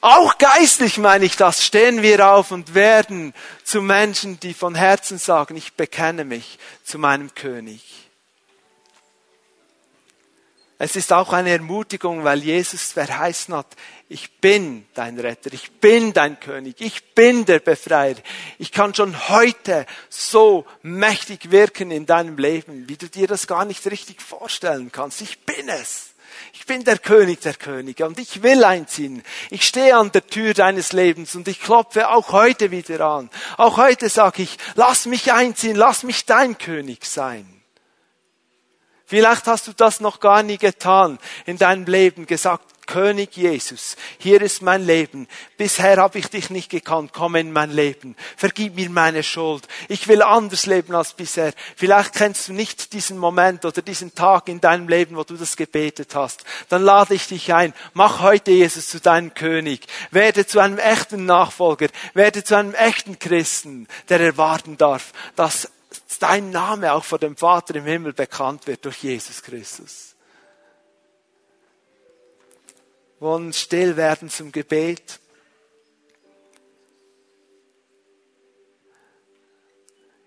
Auch 0.00 0.36
geistlich 0.38 0.98
meine 0.98 1.24
ich 1.24 1.36
das. 1.36 1.64
Stehen 1.64 2.02
wir 2.02 2.28
auf 2.32 2.50
und 2.50 2.74
werden 2.74 3.32
zu 3.62 3.80
Menschen, 3.80 4.40
die 4.40 4.54
von 4.54 4.74
Herzen 4.74 5.18
sagen, 5.18 5.56
ich 5.56 5.74
bekenne 5.74 6.24
mich 6.24 6.58
zu 6.82 6.98
meinem 6.98 7.32
König. 7.34 8.07
Es 10.80 10.94
ist 10.94 11.12
auch 11.12 11.32
eine 11.32 11.50
Ermutigung, 11.50 12.22
weil 12.22 12.38
Jesus 12.38 12.92
verheißen 12.92 13.52
hat, 13.52 13.66
ich 14.08 14.40
bin 14.40 14.86
dein 14.94 15.18
Retter, 15.18 15.52
ich 15.52 15.72
bin 15.72 16.12
dein 16.12 16.38
König, 16.38 16.76
ich 16.80 17.14
bin 17.14 17.44
der 17.44 17.58
Befreier. 17.58 18.14
Ich 18.58 18.70
kann 18.70 18.94
schon 18.94 19.28
heute 19.28 19.86
so 20.08 20.66
mächtig 20.82 21.50
wirken 21.50 21.90
in 21.90 22.06
deinem 22.06 22.38
Leben, 22.38 22.88
wie 22.88 22.96
du 22.96 23.08
dir 23.08 23.26
das 23.26 23.48
gar 23.48 23.64
nicht 23.64 23.84
richtig 23.90 24.22
vorstellen 24.22 24.92
kannst. 24.92 25.20
Ich 25.20 25.40
bin 25.40 25.68
es. 25.68 26.10
Ich 26.52 26.64
bin 26.64 26.84
der 26.84 26.98
König 26.98 27.40
der 27.40 27.54
Könige 27.54 28.06
und 28.06 28.18
ich 28.20 28.44
will 28.44 28.62
einziehen. 28.62 29.24
Ich 29.50 29.64
stehe 29.64 29.96
an 29.96 30.12
der 30.12 30.26
Tür 30.26 30.54
deines 30.54 30.92
Lebens 30.92 31.34
und 31.34 31.48
ich 31.48 31.60
klopfe 31.60 32.08
auch 32.08 32.30
heute 32.30 32.70
wieder 32.70 33.04
an. 33.04 33.30
Auch 33.56 33.78
heute 33.78 34.08
sage 34.08 34.42
ich, 34.42 34.56
lass 34.76 35.06
mich 35.06 35.32
einziehen, 35.32 35.74
lass 35.74 36.04
mich 36.04 36.24
dein 36.24 36.56
König 36.56 37.04
sein. 37.04 37.57
Vielleicht 39.08 39.46
hast 39.46 39.66
du 39.66 39.72
das 39.72 40.00
noch 40.00 40.20
gar 40.20 40.42
nie 40.42 40.58
getan 40.58 41.18
in 41.46 41.56
deinem 41.56 41.86
Leben, 41.86 42.26
gesagt, 42.26 42.62
König 42.86 43.36
Jesus, 43.36 43.96
hier 44.18 44.40
ist 44.42 44.62
mein 44.62 44.84
Leben. 44.84 45.28
Bisher 45.58 45.98
habe 45.98 46.18
ich 46.18 46.28
dich 46.28 46.50
nicht 46.50 46.70
gekannt, 46.70 47.12
komm 47.14 47.36
in 47.36 47.52
mein 47.52 47.70
Leben. 47.70 48.16
Vergib 48.36 48.76
mir 48.76 48.90
meine 48.90 49.22
Schuld. 49.22 49.68
Ich 49.88 50.08
will 50.08 50.22
anders 50.22 50.66
leben 50.66 50.94
als 50.94 51.12
bisher. 51.12 51.52
Vielleicht 51.76 52.14
kennst 52.14 52.48
du 52.48 52.54
nicht 52.54 52.94
diesen 52.94 53.18
Moment 53.18 53.66
oder 53.66 53.82
diesen 53.82 54.14
Tag 54.14 54.48
in 54.48 54.60
deinem 54.60 54.88
Leben, 54.88 55.16
wo 55.16 55.22
du 55.22 55.36
das 55.36 55.56
gebetet 55.56 56.14
hast. 56.14 56.44
Dann 56.70 56.82
lade 56.82 57.14
ich 57.14 57.28
dich 57.28 57.52
ein. 57.52 57.74
Mach 57.92 58.20
heute 58.20 58.50
Jesus 58.50 58.88
zu 58.88 59.00
deinem 59.00 59.32
König. 59.32 59.86
Werde 60.10 60.46
zu 60.46 60.58
einem 60.58 60.78
echten 60.78 61.26
Nachfolger. 61.26 61.88
Werde 62.14 62.42
zu 62.42 62.56
einem 62.56 62.74
echten 62.74 63.18
Christen, 63.18 63.86
der 64.08 64.20
erwarten 64.20 64.78
darf, 64.78 65.12
dass 65.36 65.70
dein 66.18 66.50
Name 66.50 66.94
auch 66.94 67.04
vor 67.04 67.18
dem 67.18 67.36
Vater 67.36 67.74
im 67.74 67.84
Himmel 67.84 68.14
bekannt 68.14 68.66
wird 68.66 68.84
durch 68.86 69.02
Jesus 69.02 69.42
Christus. 69.42 70.14
Wollen 73.20 73.52
still 73.52 73.96
werden 73.96 74.30
zum 74.30 74.50
Gebet. 74.50 75.20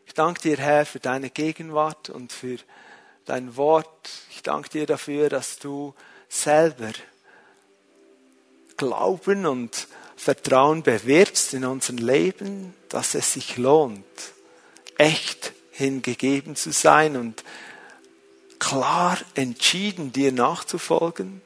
Ich 0.06 0.14
danke 0.14 0.42
dir, 0.42 0.58
Herr, 0.58 0.86
für 0.86 1.00
deine 1.00 1.30
Gegenwart 1.30 2.10
und 2.10 2.32
für 2.32 2.58
dein 3.26 3.56
Wort. 3.56 4.12
Ich 4.30 4.44
danke 4.44 4.70
dir 4.70 4.86
dafür, 4.86 5.30
dass 5.30 5.58
du 5.58 5.96
selber 6.28 6.92
Glauben 8.78 9.46
und 9.46 9.88
Vertrauen 10.18 10.84
bewirbst 10.84 11.54
in 11.54 11.66
unserem 11.66 11.98
Leben, 11.98 12.76
dass 12.90 13.16
es 13.16 13.34
sich 13.34 13.58
lohnt, 13.58 14.06
echt 14.98 15.54
hingegeben 15.72 16.56
zu 16.56 16.72
sein 16.72 17.16
und 17.16 17.44
klar 18.60 19.18
entschieden 19.34 20.12
dir 20.12 20.32
nachzufolgen. 20.32 21.42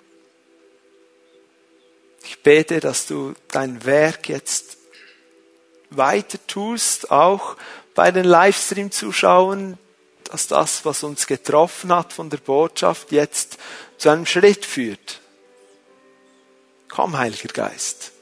Ich 2.23 2.41
bete, 2.41 2.80
dass 2.80 3.05
du 3.05 3.36
dein 3.49 3.86
Werk 3.86 4.28
jetzt 4.28 4.78
weiter 5.91 6.39
tust, 6.47 7.11
auch 7.11 7.55
bei 7.93 8.11
den 8.11 8.26
Livestream-Zuschauern, 8.26 9.78
dass 10.26 10.47
das, 10.47 10.86
was 10.86 11.03
uns 11.03 11.28
getroffen 11.28 11.93
hat 11.93 12.11
von 12.11 12.30
der 12.30 12.38
Botschaft, 12.38 13.11
jetzt 13.11 13.57
zu 13.97 14.09
einem 14.09 14.26
Schritt 14.26 14.65
führt. 14.65 15.21
Komm, 16.89 17.17
Heiliger 17.17 17.53
Geist 17.53 18.14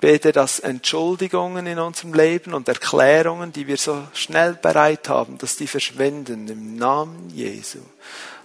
bete, 0.00 0.32
dass 0.32 0.60
Entschuldigungen 0.60 1.66
in 1.66 1.78
unserem 1.78 2.14
Leben 2.14 2.54
und 2.54 2.68
Erklärungen, 2.68 3.52
die 3.52 3.66
wir 3.66 3.76
so 3.76 4.02
schnell 4.14 4.54
bereit 4.54 5.08
haben, 5.08 5.38
dass 5.38 5.56
die 5.56 5.66
verschwinden 5.66 6.48
im 6.48 6.76
Namen 6.76 7.30
Jesu. 7.30 7.80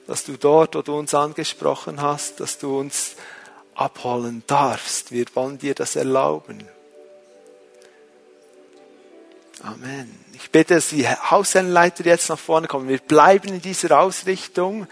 Dass 0.07 0.25
du 0.25 0.37
dort, 0.37 0.75
wo 0.75 0.81
du 0.81 0.97
uns 0.97 1.13
angesprochen 1.13 2.01
hast, 2.01 2.39
dass 2.39 2.57
du 2.57 2.79
uns 2.79 3.15
abholen 3.75 4.43
darfst. 4.47 5.11
Wir 5.11 5.25
wollen 5.33 5.57
dir 5.57 5.75
das 5.75 5.95
erlauben. 5.95 6.63
Amen. 9.61 10.19
Ich 10.33 10.51
bitte, 10.51 10.75
dass 10.75 10.89
die 10.89 11.07
Hausherrenleiter 11.07 12.05
jetzt 12.05 12.29
nach 12.29 12.39
vorne 12.39 12.67
kommen. 12.67 12.89
Wir 12.89 12.97
bleiben 12.97 13.47
in 13.49 13.61
dieser 13.61 13.99
Ausrichtung. 13.99 14.87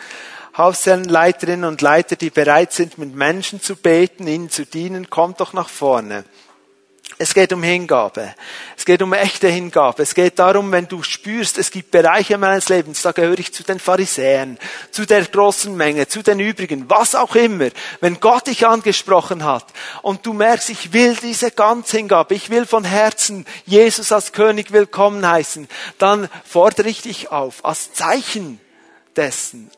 Hausherrenleiterinnen 0.56 1.66
und 1.66 1.82
Leiter, 1.82 2.16
die 2.16 2.30
bereit 2.30 2.72
sind, 2.72 2.98
mit 2.98 3.14
Menschen 3.16 3.62
zu 3.62 3.76
beten, 3.76 4.28
ihnen 4.28 4.50
zu 4.50 4.66
dienen, 4.66 5.10
kommt 5.10 5.40
doch 5.40 5.54
nach 5.54 5.70
vorne. 5.70 6.24
Es 7.18 7.34
geht 7.34 7.54
um 7.54 7.62
Hingabe. 7.62 8.34
Es 8.78 8.86
geht 8.86 9.02
um 9.02 9.14
echte 9.14 9.48
Hingabe. 9.48 10.04
Es 10.04 10.16
geht 10.16 10.40
darum, 10.40 10.72
wenn 10.72 10.88
du 10.88 11.04
spürst, 11.04 11.58
es 11.58 11.70
gibt 11.70 11.92
Bereiche 11.92 12.38
meines 12.38 12.70
Lebens, 12.70 13.02
da 13.02 13.12
gehöre 13.12 13.38
ich 13.38 13.54
zu 13.54 13.64
den 13.64 13.80
Pharisäern, 13.80 14.58
zu 14.92 15.06
der 15.06 15.26
großen 15.26 15.76
Menge, 15.76 16.08
zu 16.08 16.24
den 16.24 16.40
übrigen, 16.40 16.90
was 16.90 17.16
auch 17.16 17.36
immer. 17.36 17.70
Wenn 18.00 18.20
Gott 18.20 18.48
dich 18.48 18.66
angesprochen 18.66 19.44
hat 19.44 19.66
und 20.02 20.26
du 20.26 20.34
merkst, 20.34 20.70
ich 20.70 20.94
will 20.94 21.16
diese 21.16 21.52
ganze 21.52 21.98
Hingabe, 21.98 22.34
ich 22.34 22.50
will 22.50 22.66
von 22.66 22.84
Herzen 22.84 23.46
Jesus 23.66 24.12
als 24.12 24.32
König 24.32 24.72
willkommen 24.72 25.28
heißen, 25.28 25.68
dann 25.98 26.30
fordere 26.44 26.90
ich 26.90 27.02
dich 27.02 27.32
auf, 27.32 27.64
als 27.66 27.94
Zeichen 27.94 28.60
dessen 29.16 29.70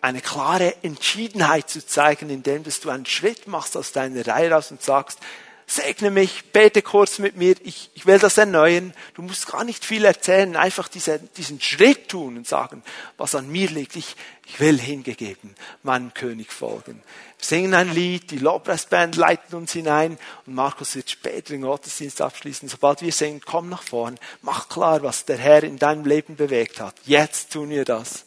eine 0.00 0.20
klare 0.20 0.74
Entschiedenheit 0.82 1.68
zu 1.68 1.84
zeigen, 1.84 2.30
indem 2.30 2.62
dass 2.62 2.80
du 2.80 2.90
einen 2.90 3.06
Schritt 3.06 3.48
machst 3.48 3.76
aus 3.76 3.92
deiner 3.92 4.26
Reihe 4.26 4.52
raus 4.52 4.70
und 4.70 4.82
sagst, 4.82 5.18
segne 5.66 6.10
mich, 6.10 6.52
bete 6.52 6.80
kurz 6.80 7.18
mit 7.18 7.36
mir, 7.36 7.56
ich, 7.64 7.90
ich 7.94 8.06
will 8.06 8.18
das 8.18 8.38
erneuern. 8.38 8.94
Du 9.14 9.22
musst 9.22 9.48
gar 9.48 9.64
nicht 9.64 9.84
viel 9.84 10.04
erzählen, 10.04 10.54
einfach 10.54 10.86
diese, 10.86 11.18
diesen 11.18 11.60
Schritt 11.60 12.08
tun 12.08 12.36
und 12.36 12.46
sagen, 12.46 12.82
was 13.16 13.34
an 13.34 13.50
mir 13.50 13.68
liegt. 13.68 13.96
Ich, 13.96 14.14
ich 14.46 14.60
will 14.60 14.78
hingegeben 14.78 15.56
meinem 15.82 16.14
König 16.14 16.52
folgen. 16.52 17.02
Wir 17.38 17.44
singen 17.44 17.74
ein 17.74 17.92
Lied, 17.92 18.30
die 18.30 18.38
Lobpreisband 18.38 19.16
leitet 19.16 19.54
uns 19.54 19.72
hinein 19.72 20.18
und 20.46 20.54
Markus 20.54 20.94
wird 20.94 21.10
später 21.10 21.52
den 21.52 21.62
Gottesdienst 21.62 22.20
abschließen. 22.22 22.68
Sobald 22.68 23.02
wir 23.02 23.12
singen, 23.12 23.42
komm 23.44 23.68
nach 23.68 23.82
vorn, 23.82 24.18
mach 24.42 24.68
klar, 24.68 25.02
was 25.02 25.24
der 25.24 25.36
Herr 25.36 25.64
in 25.64 25.78
deinem 25.78 26.04
Leben 26.06 26.36
bewegt 26.36 26.80
hat. 26.80 26.94
Jetzt 27.04 27.52
tun 27.52 27.70
wir 27.70 27.84
das. 27.84 28.24